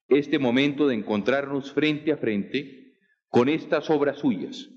este 0.08 0.38
momento 0.38 0.88
de 0.88 0.94
encontrarnos 0.94 1.72
frente 1.72 2.12
a 2.12 2.16
frente 2.16 2.94
con 3.28 3.48
estas 3.48 3.90
obras 3.90 4.18
suyas 4.18 4.70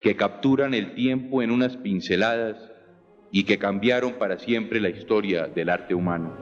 que 0.00 0.16
capturan 0.16 0.74
el 0.74 0.94
tiempo 0.94 1.42
en 1.42 1.50
unas 1.50 1.76
pinceladas 1.76 2.56
y 3.30 3.44
que 3.44 3.58
cambiaron 3.58 4.14
para 4.14 4.38
siempre 4.38 4.80
la 4.80 4.90
historia 4.90 5.46
del 5.46 5.68
arte 5.68 5.94
humano. 5.94 6.36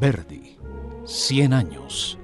Verdi, 0.00 0.56
100 1.04 1.52
años. 1.52 2.18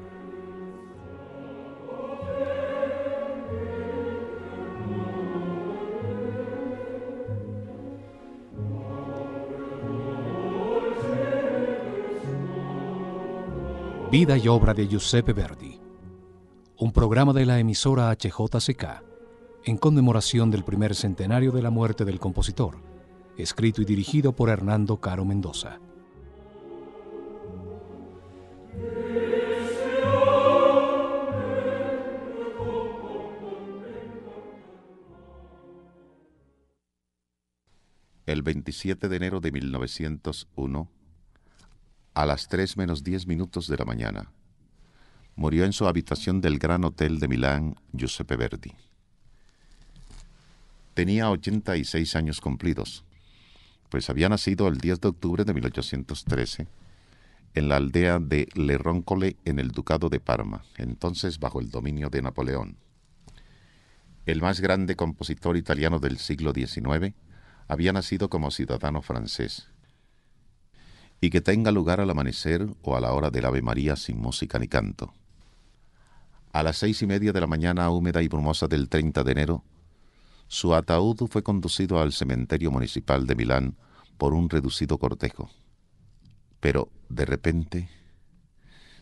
Vida 14.11 14.39
y 14.39 14.49
obra 14.49 14.73
de 14.73 14.89
Giuseppe 14.89 15.35
Verdi. 15.35 15.79
Un 16.79 16.93
programa 16.93 17.35
de 17.35 17.45
la 17.45 17.59
emisora 17.59 18.11
HJCK 18.11 19.03
en 19.65 19.77
conmemoración 19.77 20.51
del 20.51 20.65
primer 20.65 20.95
centenario 20.95 21.53
de 21.53 21.61
la 21.61 21.69
muerte 21.69 22.07
del 22.07 22.19
compositor, 22.19 22.79
escrito 23.37 23.83
y 23.83 23.85
dirigido 23.85 24.33
por 24.33 24.49
Hernando 24.49 24.97
Caro 24.99 25.27
Mendoza. 25.27 25.79
el 38.25 38.43
27 38.43 39.09
de 39.09 39.17
enero 39.17 39.41
de 39.41 39.51
1901, 39.51 40.91
a 42.19 42.27
las 42.27 42.49
3 42.49 42.77
menos 42.77 43.05
10 43.05 43.29
minutos 43.29 43.69
de 43.69 43.77
la 43.77 43.85
mañana, 43.85 44.33
murió 45.37 45.65
en 45.65 45.73
su 45.73 45.87
habitación 45.87 46.41
del 46.41 46.59
Gran 46.59 46.83
Hotel 46.83 47.21
de 47.21 47.29
Milán 47.29 47.77
Giuseppe 47.93 48.35
Verdi. 48.35 48.73
Tenía 50.95 51.31
86 51.31 52.17
años 52.17 52.41
cumplidos, 52.41 53.05
pues 53.89 54.11
había 54.11 54.29
nacido 54.29 54.67
el 54.67 54.79
10 54.79 55.01
de 55.01 55.09
octubre 55.09 55.45
de 55.45 55.55
1813 55.55 56.67
en 57.55 57.69
la 57.69 57.77
aldea 57.77 58.19
de 58.19 58.49
Le 58.57 58.79
Roncole 58.79 59.37
en 59.45 59.61
el 59.61 59.71
Ducado 59.71 60.09
de 60.09 60.19
Parma, 60.19 60.65
entonces 60.77 61.39
bajo 61.39 61.61
el 61.61 61.71
dominio 61.71 62.11
de 62.11 62.21
Napoleón. 62.21 62.79
El 64.27 64.43
más 64.43 64.61
grande 64.61 64.97
compositor 64.97 65.57
italiano 65.57 66.01
del 66.01 66.19
siglo 66.19 66.53
XIX, 66.53 67.15
había 67.69 67.93
nacido 67.93 68.29
como 68.29 68.51
ciudadano 68.51 69.03
francés, 69.03 69.69
y 71.21 71.31
que 71.31 71.41
tenga 71.41 71.73
lugar 71.73 72.01
al 72.01 72.11
amanecer 72.11 72.67
o 72.83 72.97
a 72.97 73.01
la 73.01 73.13
hora 73.13 73.31
del 73.31 73.45
Ave 73.45 73.63
María 73.63 73.97
sin 73.97 74.19
música 74.19 74.59
ni 74.59 74.69
canto. 74.69 75.13
A 76.53 76.63
las 76.63 76.79
seis 76.79 77.03
y 77.03 77.07
media 77.07 77.33
de 77.33 77.41
la 77.41 77.47
mañana 77.47 77.91
húmeda 77.91 78.23
y 78.23 78.29
brumosa 78.29 78.69
del 78.69 78.89
30 78.89 79.23
de 79.25 79.33
enero, 79.33 79.65
su 80.47 80.75
ataúd 80.75 81.29
fue 81.29 81.43
conducido 81.43 82.01
al 82.01 82.13
cementerio 82.13 82.71
municipal 82.71 83.27
de 83.27 83.35
Milán 83.35 83.77
por 84.17 84.33
un 84.33 84.49
reducido 84.49 84.99
cortejo. 84.99 85.51
Pero, 86.61 86.89
de 87.09 87.27
repente, 87.27 87.89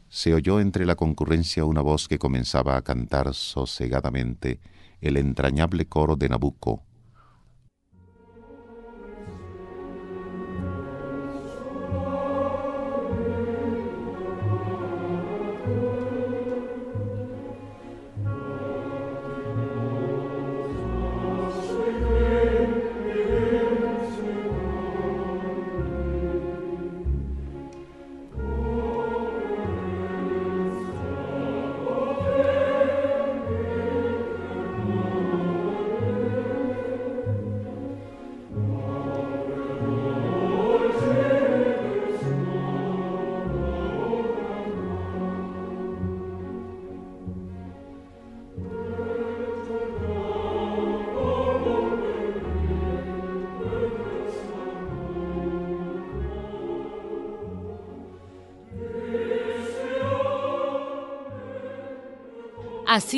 se 0.09 0.35
oyó 0.35 0.61
entre 0.61 0.87
la 0.87 0.97
concurrencia 0.97 1.65
una 1.65 1.81
voz 1.81 2.09
que 2.09 2.19
comenzaba 2.19 2.77
a 2.77 2.83
cantar 2.83 3.33
sosegadamente 3.35 4.61
el 5.01 5.17
entrañable 5.17 5.87
coro 5.87 6.17
de 6.17 6.29
Nabucco, 6.29 6.83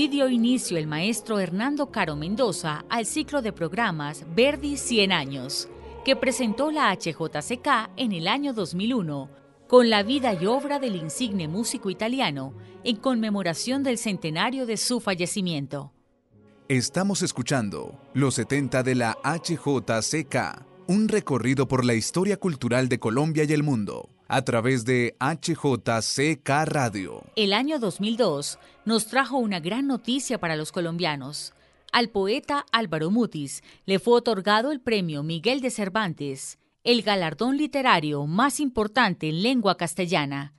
Dio 0.09 0.29
inicio 0.31 0.79
el 0.79 0.87
maestro 0.87 1.39
Hernando 1.39 1.91
Caro 1.91 2.17
Mendoza 2.17 2.85
al 2.89 3.05
ciclo 3.05 3.43
de 3.43 3.53
programas 3.53 4.25
Verdi 4.35 4.79
100 4.79 5.13
años, 5.13 5.69
que 6.05 6.17
presentó 6.17 6.71
la 6.71 6.91
HJCK 6.95 7.91
en 7.97 8.13
el 8.13 8.27
año 8.27 8.55
2001, 8.55 9.29
con 9.67 9.91
la 9.91 10.03
vida 10.03 10.33
y 10.33 10.47
obra 10.47 10.79
del 10.79 10.97
insigne 10.97 11.47
músico 11.47 11.91
italiano, 11.91 12.55
en 12.85 12.97
conmemoración 12.97 13.83
del 13.83 13.99
centenario 13.99 14.65
de 14.65 14.79
su 14.79 15.01
fallecimiento. 15.01 15.93
Estamos 16.69 17.23
escuchando 17.23 18.01
Los 18.15 18.35
70 18.37 18.83
de 18.83 18.95
la 18.95 19.19
HJCK, 19.25 20.65
un 20.87 21.09
recorrido 21.09 21.69
por 21.69 21.85
la 21.85 21.95
historia 21.95 22.39
cultural 22.39 22.89
de 22.89 22.99
Colombia 22.99 23.45
y 23.45 23.53
el 23.53 23.63
mundo 23.63 24.09
a 24.29 24.43
través 24.43 24.85
de 24.85 25.17
HJCK 25.19 26.49
Radio. 26.67 27.25
El 27.35 27.55
año 27.55 27.79
2002 27.79 28.59
nos 28.85 29.07
trajo 29.07 29.39
una 29.39 29.59
gran 29.59 29.87
noticia 29.87 30.39
para 30.39 30.55
los 30.55 30.71
colombianos. 30.71 31.55
Al 31.91 32.11
poeta 32.11 32.67
Álvaro 32.71 33.11
Mutis 33.11 33.63
le 33.87 33.99
fue 33.99 34.15
otorgado 34.15 34.71
el 34.71 34.81
premio 34.81 35.23
Miguel 35.23 35.63
de 35.63 35.71
Cervantes, 35.71 36.59
el 36.85 37.03
galardón 37.03 37.57
literario 37.57 38.27
más 38.27 38.61
importante 38.61 39.31
en 39.31 39.43
lengua 39.43 39.77
castellana. 39.77 40.53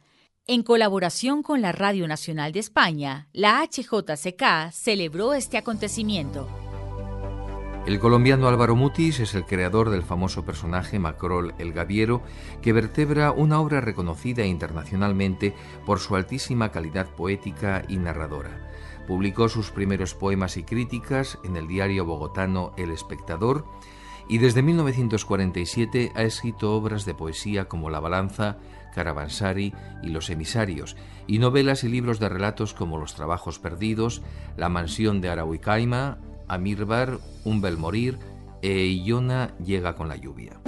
En 0.48 0.64
colaboración 0.64 1.44
con 1.44 1.62
la 1.62 1.72
Radio 1.72 2.08
Nacional 2.08 2.52
de 2.52 2.60
España, 2.60 3.30
la 3.34 3.64
HJCK 3.64 4.72
celebró 4.72 5.34
este 5.34 5.58
acontecimiento. 5.58 6.69
El 7.86 8.00
colombiano 8.00 8.48
Álvaro 8.48 8.76
Mutis 8.76 9.20
es 9.20 9.34
el 9.34 9.46
creador 9.46 9.90
del 9.90 10.04
famoso 10.04 10.46
personaje 10.46 11.00
Macrol 11.00 11.56
el 11.58 11.74
Gaviero, 11.74 12.22
que 12.62 12.74
vertebra 12.74 13.32
una 13.32 13.60
obra 13.60 13.82
reconocida 13.82 14.46
internacionalmente 14.46 15.56
por 15.86 16.00
su 16.00 16.16
altísima 16.16 16.72
calidad 16.72 17.08
poética 17.08 17.84
y 17.88 17.98
narradora. 17.98 18.70
Publicó 19.08 19.50
sus 19.50 19.72
primeros 19.72 20.14
poemas 20.14 20.58
y 20.58 20.64
críticas 20.64 21.40
en 21.44 21.56
el 21.56 21.68
diario 21.68 22.06
bogotano 22.06 22.74
El 22.78 22.92
Espectador 22.92 23.66
y 24.28 24.38
desde 24.38 24.62
1947 24.62 26.12
ha 26.14 26.22
escrito 26.22 26.76
obras 26.76 27.06
de 27.06 27.16
poesía 27.16 27.66
como 27.68 27.90
La 27.90 28.00
Balanza, 28.00 28.58
Caravansari 28.94 29.74
y 30.04 30.10
Los 30.10 30.30
Emisarios, 30.30 30.96
y 31.26 31.40
novelas 31.40 31.84
y 31.84 31.90
libros 31.90 32.20
de 32.20 32.30
relatos 32.30 32.76
como 32.76 33.00
Los 33.00 33.16
Trabajos 33.16 33.58
Perdidos, 33.58 34.22
La 34.56 34.70
Mansión 34.70 35.22
de 35.22 35.30
Arahuicaima, 35.30 36.20
Amirbar, 36.50 37.20
Un 37.46 37.62
bel 37.62 37.78
morir 37.78 38.18
e 38.62 38.92
Iona 39.06 39.56
llega 39.64 39.96
con 39.96 40.10
la 40.10 40.18
lluvia. 40.18 40.60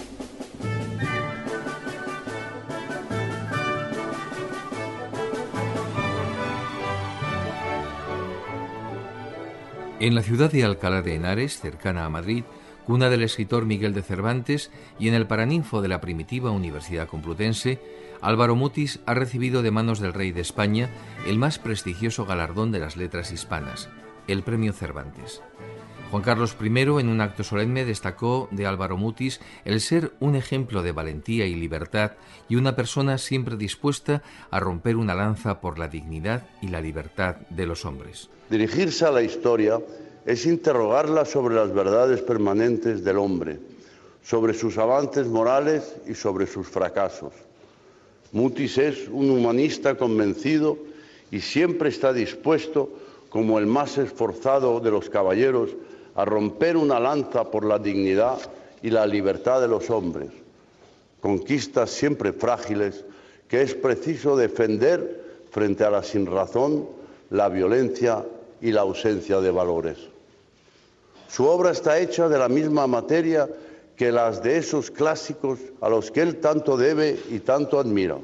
En 9.99 10.15
la 10.15 10.23
ciudad 10.23 10.51
de 10.51 10.63
Alcalá 10.63 11.01
de 11.03 11.13
Henares, 11.13 11.59
cercana 11.59 12.05
a 12.05 12.09
Madrid, 12.09 12.43
cuna 12.85 13.09
del 13.09 13.21
escritor 13.21 13.65
Miguel 13.65 13.93
de 13.93 14.01
Cervantes, 14.01 14.71
y 14.97 15.07
en 15.07 15.13
el 15.13 15.27
Paraninfo 15.27 15.81
de 15.81 15.89
la 15.89 16.01
primitiva 16.01 16.49
Universidad 16.49 17.07
Complutense, 17.07 17.79
Álvaro 18.21 18.55
Mutis 18.55 18.99
ha 19.05 19.13
recibido 19.13 19.61
de 19.61 19.69
manos 19.69 19.99
del 19.99 20.13
rey 20.13 20.31
de 20.31 20.41
España 20.41 20.89
el 21.27 21.37
más 21.37 21.59
prestigioso 21.59 22.25
galardón 22.25 22.71
de 22.71 22.79
las 22.79 22.97
letras 22.97 23.31
hispanas, 23.31 23.89
el 24.27 24.41
Premio 24.41 24.73
Cervantes. 24.73 25.41
Juan 26.11 26.23
Carlos 26.23 26.57
I, 26.61 26.67
en 26.67 27.07
un 27.07 27.21
acto 27.21 27.45
solemne, 27.45 27.85
destacó 27.85 28.49
de 28.51 28.65
Álvaro 28.65 28.97
Mutis 28.97 29.39
el 29.63 29.79
ser 29.79 30.11
un 30.19 30.35
ejemplo 30.35 30.83
de 30.83 30.91
valentía 30.91 31.45
y 31.45 31.55
libertad 31.55 32.11
y 32.49 32.57
una 32.57 32.75
persona 32.75 33.17
siempre 33.17 33.55
dispuesta 33.55 34.21
a 34.49 34.59
romper 34.59 34.97
una 34.97 35.15
lanza 35.15 35.61
por 35.61 35.79
la 35.79 35.87
dignidad 35.87 36.49
y 36.61 36.67
la 36.67 36.81
libertad 36.81 37.37
de 37.49 37.65
los 37.65 37.85
hombres. 37.85 38.29
Dirigirse 38.49 39.05
a 39.05 39.11
la 39.11 39.21
historia 39.21 39.79
es 40.25 40.45
interrogarla 40.45 41.23
sobre 41.23 41.55
las 41.55 41.73
verdades 41.73 42.21
permanentes 42.21 43.05
del 43.05 43.17
hombre, 43.17 43.59
sobre 44.21 44.53
sus 44.53 44.77
avances 44.77 45.27
morales 45.27 45.95
y 46.05 46.13
sobre 46.13 46.45
sus 46.45 46.67
fracasos. 46.67 47.31
Mutis 48.33 48.77
es 48.77 49.07
un 49.07 49.29
humanista 49.29 49.95
convencido 49.95 50.77
y 51.31 51.39
siempre 51.39 51.87
está 51.87 52.11
dispuesto, 52.11 52.89
como 53.29 53.59
el 53.59 53.65
más 53.65 53.97
esforzado 53.97 54.81
de 54.81 54.91
los 54.91 55.09
caballeros, 55.09 55.69
a 56.15 56.25
romper 56.25 56.77
una 56.77 56.99
lanza 56.99 57.45
por 57.49 57.65
la 57.65 57.79
dignidad 57.79 58.37
y 58.81 58.89
la 58.89 59.05
libertad 59.05 59.61
de 59.61 59.67
los 59.67 59.89
hombres, 59.89 60.29
conquistas 61.21 61.89
siempre 61.91 62.33
frágiles 62.33 63.05
que 63.47 63.61
es 63.61 63.75
preciso 63.75 64.35
defender 64.35 65.21
frente 65.51 65.83
a 65.83 65.89
la 65.89 66.03
sinrazón, 66.03 66.87
la 67.29 67.49
violencia 67.49 68.25
y 68.61 68.71
la 68.71 68.81
ausencia 68.81 69.41
de 69.41 69.51
valores. 69.51 69.97
Su 71.27 71.45
obra 71.45 71.71
está 71.71 71.99
hecha 71.99 72.27
de 72.27 72.37
la 72.37 72.49
misma 72.49 72.87
materia 72.87 73.47
que 73.95 74.11
las 74.11 74.41
de 74.41 74.57
esos 74.57 74.89
clásicos 74.89 75.59
a 75.79 75.89
los 75.89 76.11
que 76.11 76.21
él 76.21 76.37
tanto 76.37 76.75
debe 76.75 77.19
y 77.29 77.39
tanto 77.39 77.79
admira. 77.79 78.17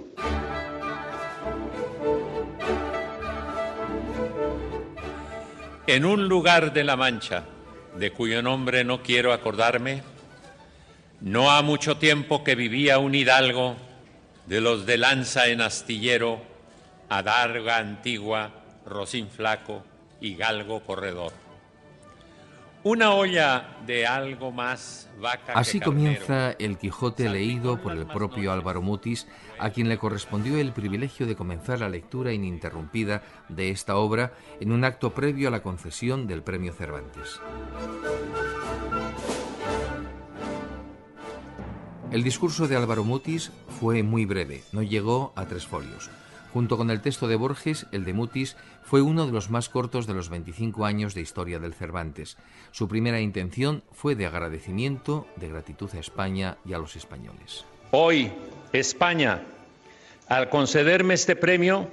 En 5.87 6.03
un 6.03 6.27
lugar 6.27 6.73
de 6.73 6.83
la 6.83 6.97
Mancha, 6.97 7.45
de 7.97 8.11
cuyo 8.11 8.41
nombre 8.41 8.83
no 8.83 9.01
quiero 9.01 9.33
acordarme, 9.33 10.03
no 11.21 11.51
ha 11.51 11.61
mucho 11.61 11.97
tiempo 11.97 12.43
que 12.43 12.55
vivía 12.55 12.99
un 12.99 13.15
hidalgo 13.15 13.75
de 14.45 14.61
los 14.61 14.85
de 14.85 14.97
lanza 14.97 15.47
en 15.47 15.61
astillero, 15.61 16.39
adarga 17.09 17.77
antigua, 17.77 18.51
rocín 18.85 19.29
flaco, 19.29 19.83
y 20.21 20.35
galgo 20.35 20.81
corredor. 20.81 21.46
Una 22.87 23.11
olla 23.11 23.67
de 23.85 24.07
algo 24.07 24.53
más 24.53 25.09
vaca. 25.19 25.51
Así 25.51 25.81
comienza 25.81 26.51
el 26.51 26.77
Quijote 26.77 27.27
leído 27.27 27.81
por 27.81 27.91
el 27.91 28.07
propio 28.07 28.53
Álvaro 28.53 28.81
Mutis, 28.81 29.27
a 29.59 29.71
quien 29.71 29.89
le 29.89 29.97
correspondió 29.97 30.57
el 30.57 30.71
privilegio 30.71 31.27
de 31.27 31.35
comenzar 31.35 31.81
la 31.81 31.89
lectura 31.89 32.31
ininterrumpida 32.31 33.23
de 33.49 33.71
esta 33.71 33.97
obra 33.97 34.31
en 34.61 34.71
un 34.71 34.85
acto 34.85 35.13
previo 35.13 35.49
a 35.49 35.51
la 35.51 35.61
concesión 35.61 36.27
del 36.27 36.43
Premio 36.43 36.71
Cervantes. 36.71 37.41
El 42.09 42.23
discurso 42.23 42.69
de 42.69 42.77
Álvaro 42.77 43.03
Mutis 43.03 43.51
fue 43.81 44.01
muy 44.01 44.23
breve, 44.23 44.63
no 44.71 44.81
llegó 44.81 45.33
a 45.35 45.45
tres 45.45 45.67
folios. 45.67 46.09
Junto 46.53 46.77
con 46.77 46.89
el 46.89 47.01
texto 47.01 47.27
de 47.27 47.35
Borges, 47.35 47.85
el 47.91 48.05
de 48.05 48.13
Mutis 48.13 48.55
fue 48.87 49.01
uno 49.01 49.25
de 49.25 49.33
los 49.33 49.49
más 49.49 49.67
cortos 49.67 50.07
de 50.07 50.13
los 50.13 50.29
25 50.29 50.85
años 50.85 51.13
de 51.13 51.19
historia 51.19 51.59
del 51.59 51.73
Cervantes. 51.73 52.37
Su 52.71 52.87
primera 52.87 53.19
intención 53.19 53.83
fue 53.91 54.15
de 54.15 54.25
agradecimiento, 54.25 55.27
de 55.35 55.49
gratitud 55.49 55.89
a 55.93 55.99
España 55.99 56.57
y 56.65 56.71
a 56.71 56.77
los 56.77 56.95
españoles. 56.95 57.65
Hoy, 57.91 58.31
España, 58.71 59.43
al 60.29 60.49
concederme 60.49 61.15
este 61.15 61.35
premio, 61.35 61.91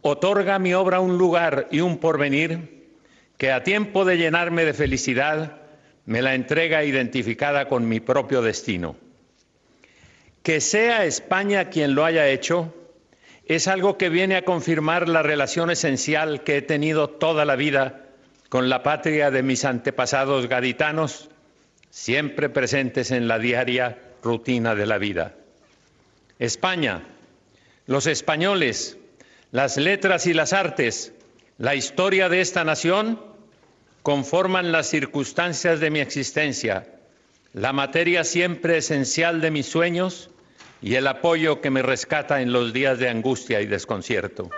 otorga 0.00 0.54
a 0.54 0.58
mi 0.58 0.72
obra 0.72 1.00
un 1.00 1.18
lugar 1.18 1.68
y 1.70 1.80
un 1.80 1.98
porvenir 1.98 2.88
que 3.36 3.52
a 3.52 3.62
tiempo 3.62 4.06
de 4.06 4.16
llenarme 4.16 4.64
de 4.64 4.72
felicidad, 4.72 5.60
me 6.06 6.22
la 6.22 6.34
entrega 6.34 6.84
identificada 6.84 7.68
con 7.68 7.86
mi 7.86 8.00
propio 8.00 8.40
destino. 8.40 8.96
Que 10.42 10.62
sea 10.62 11.04
España 11.04 11.68
quien 11.68 11.94
lo 11.94 12.06
haya 12.06 12.28
hecho, 12.28 12.72
es 13.48 13.66
algo 13.66 13.96
que 13.96 14.10
viene 14.10 14.36
a 14.36 14.44
confirmar 14.44 15.08
la 15.08 15.22
relación 15.22 15.70
esencial 15.70 16.44
que 16.44 16.58
he 16.58 16.62
tenido 16.62 17.08
toda 17.08 17.46
la 17.46 17.56
vida 17.56 18.04
con 18.50 18.68
la 18.68 18.82
patria 18.82 19.30
de 19.30 19.42
mis 19.42 19.64
antepasados 19.64 20.48
gaditanos, 20.48 21.30
siempre 21.90 22.50
presentes 22.50 23.10
en 23.10 23.26
la 23.26 23.38
diaria 23.38 23.98
rutina 24.22 24.74
de 24.74 24.86
la 24.86 24.98
vida. 24.98 25.34
España, 26.38 27.02
los 27.86 28.06
españoles, 28.06 28.98
las 29.50 29.78
letras 29.78 30.26
y 30.26 30.34
las 30.34 30.52
artes, 30.52 31.14
la 31.56 31.74
historia 31.74 32.28
de 32.28 32.42
esta 32.42 32.64
nación 32.64 33.18
conforman 34.02 34.72
las 34.72 34.88
circunstancias 34.88 35.80
de 35.80 35.90
mi 35.90 36.00
existencia, 36.00 36.86
la 37.54 37.72
materia 37.72 38.24
siempre 38.24 38.76
esencial 38.76 39.40
de 39.40 39.50
mis 39.50 39.66
sueños 39.66 40.30
y 40.80 40.94
el 40.94 41.06
apoyo 41.06 41.60
que 41.60 41.70
me 41.70 41.82
rescata 41.82 42.40
en 42.40 42.52
los 42.52 42.72
días 42.72 42.98
de 42.98 43.08
angustia 43.08 43.60
y 43.60 43.66
desconcierto. 43.66 44.50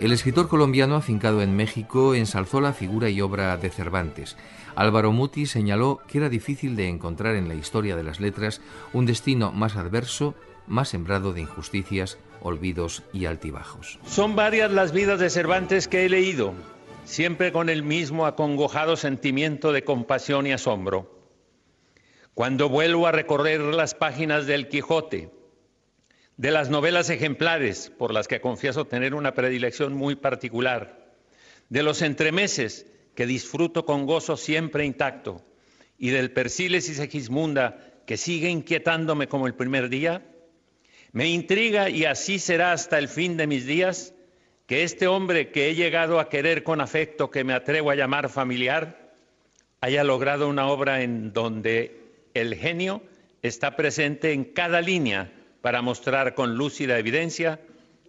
El 0.00 0.12
escritor 0.12 0.48
colombiano 0.48 0.96
afincado 0.96 1.42
en 1.42 1.54
México 1.54 2.14
ensalzó 2.14 2.62
la 2.62 2.72
figura 2.72 3.10
y 3.10 3.20
obra 3.20 3.56
de 3.58 3.68
Cervantes. 3.68 4.34
Álvaro 4.74 5.12
Muti 5.12 5.44
señaló 5.44 6.00
que 6.08 6.16
era 6.16 6.30
difícil 6.30 6.74
de 6.74 6.88
encontrar 6.88 7.36
en 7.36 7.48
la 7.48 7.54
historia 7.54 7.96
de 7.96 8.02
las 8.02 8.18
letras 8.18 8.62
un 8.94 9.04
destino 9.04 9.52
más 9.52 9.76
adverso, 9.76 10.34
más 10.66 10.88
sembrado 10.88 11.34
de 11.34 11.42
injusticias, 11.42 12.16
olvidos 12.40 13.02
y 13.12 13.26
altibajos. 13.26 13.98
Son 14.06 14.36
varias 14.36 14.72
las 14.72 14.92
vidas 14.92 15.20
de 15.20 15.28
Cervantes 15.28 15.86
que 15.86 16.06
he 16.06 16.08
leído, 16.08 16.54
siempre 17.04 17.52
con 17.52 17.68
el 17.68 17.82
mismo 17.82 18.24
acongojado 18.24 18.96
sentimiento 18.96 19.70
de 19.70 19.84
compasión 19.84 20.46
y 20.46 20.52
asombro. 20.52 21.19
Cuando 22.40 22.70
vuelvo 22.70 23.06
a 23.06 23.12
recorrer 23.12 23.60
las 23.60 23.94
páginas 23.94 24.46
del 24.46 24.68
Quijote, 24.68 25.28
de 26.38 26.50
las 26.50 26.70
novelas 26.70 27.10
ejemplares, 27.10 27.92
por 27.98 28.14
las 28.14 28.28
que 28.28 28.40
confieso 28.40 28.86
tener 28.86 29.14
una 29.14 29.34
predilección 29.34 29.92
muy 29.92 30.14
particular, 30.14 31.12
de 31.68 31.82
los 31.82 32.00
entremeses, 32.00 32.86
que 33.14 33.26
disfruto 33.26 33.84
con 33.84 34.06
gozo 34.06 34.38
siempre 34.38 34.86
intacto, 34.86 35.44
y 35.98 36.08
del 36.08 36.32
Persiles 36.32 36.88
y 36.88 36.94
Segismunda, 36.94 37.76
que 38.06 38.16
sigue 38.16 38.48
inquietándome 38.48 39.28
como 39.28 39.46
el 39.46 39.54
primer 39.54 39.90
día, 39.90 40.24
me 41.12 41.28
intriga 41.28 41.90
y 41.90 42.06
así 42.06 42.38
será 42.38 42.72
hasta 42.72 42.98
el 42.98 43.08
fin 43.08 43.36
de 43.36 43.48
mis 43.48 43.66
días 43.66 44.14
que 44.66 44.82
este 44.82 45.08
hombre 45.08 45.50
que 45.50 45.68
he 45.68 45.74
llegado 45.74 46.18
a 46.18 46.30
querer 46.30 46.62
con 46.62 46.80
afecto, 46.80 47.30
que 47.30 47.44
me 47.44 47.52
atrevo 47.52 47.90
a 47.90 47.96
llamar 47.96 48.30
familiar, 48.30 49.12
haya 49.82 50.04
logrado 50.04 50.48
una 50.48 50.68
obra 50.68 51.02
en 51.02 51.34
donde 51.34 52.00
el 52.34 52.54
genio 52.54 53.02
está 53.42 53.76
presente 53.76 54.32
en 54.32 54.44
cada 54.44 54.80
línea 54.80 55.32
para 55.62 55.82
mostrar 55.82 56.34
con 56.34 56.56
lúcida 56.56 56.98
evidencia 56.98 57.60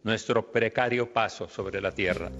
nuestro 0.03 0.51
precario 0.51 1.11
paso 1.13 1.47
sobre 1.47 1.81
la 1.81 1.91
tierra. 1.91 2.31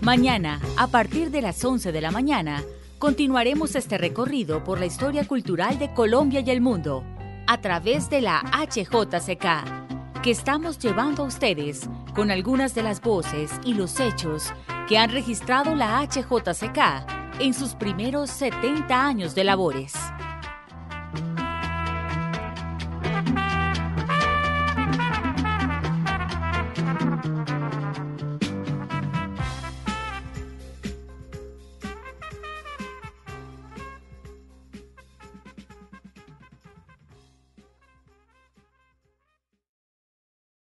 Mañana, 0.00 0.60
a 0.76 0.88
partir 0.88 1.30
de 1.30 1.42
las 1.42 1.64
11 1.64 1.92
de 1.92 2.00
la 2.00 2.10
mañana, 2.10 2.64
continuaremos 2.98 3.76
este 3.76 3.98
recorrido 3.98 4.64
por 4.64 4.80
la 4.80 4.86
historia 4.86 5.26
cultural 5.26 5.78
de 5.78 5.94
Colombia 5.94 6.40
y 6.40 6.50
el 6.50 6.60
mundo 6.60 7.04
a 7.46 7.60
través 7.60 8.10
de 8.10 8.20
la 8.20 8.42
HJCK, 8.52 10.20
que 10.22 10.30
estamos 10.32 10.78
llevando 10.78 11.22
a 11.22 11.26
ustedes 11.26 11.88
con 12.14 12.30
algunas 12.30 12.74
de 12.74 12.82
las 12.82 13.00
voces 13.00 13.52
y 13.64 13.74
los 13.74 13.98
hechos 14.00 14.52
que 14.88 14.98
han 14.98 15.10
registrado 15.10 15.74
la 15.74 16.00
HJCK 16.02 17.40
en 17.40 17.54
sus 17.54 17.74
primeros 17.74 18.30
70 18.30 19.06
años 19.06 19.34
de 19.34 19.44
labores. 19.44 19.94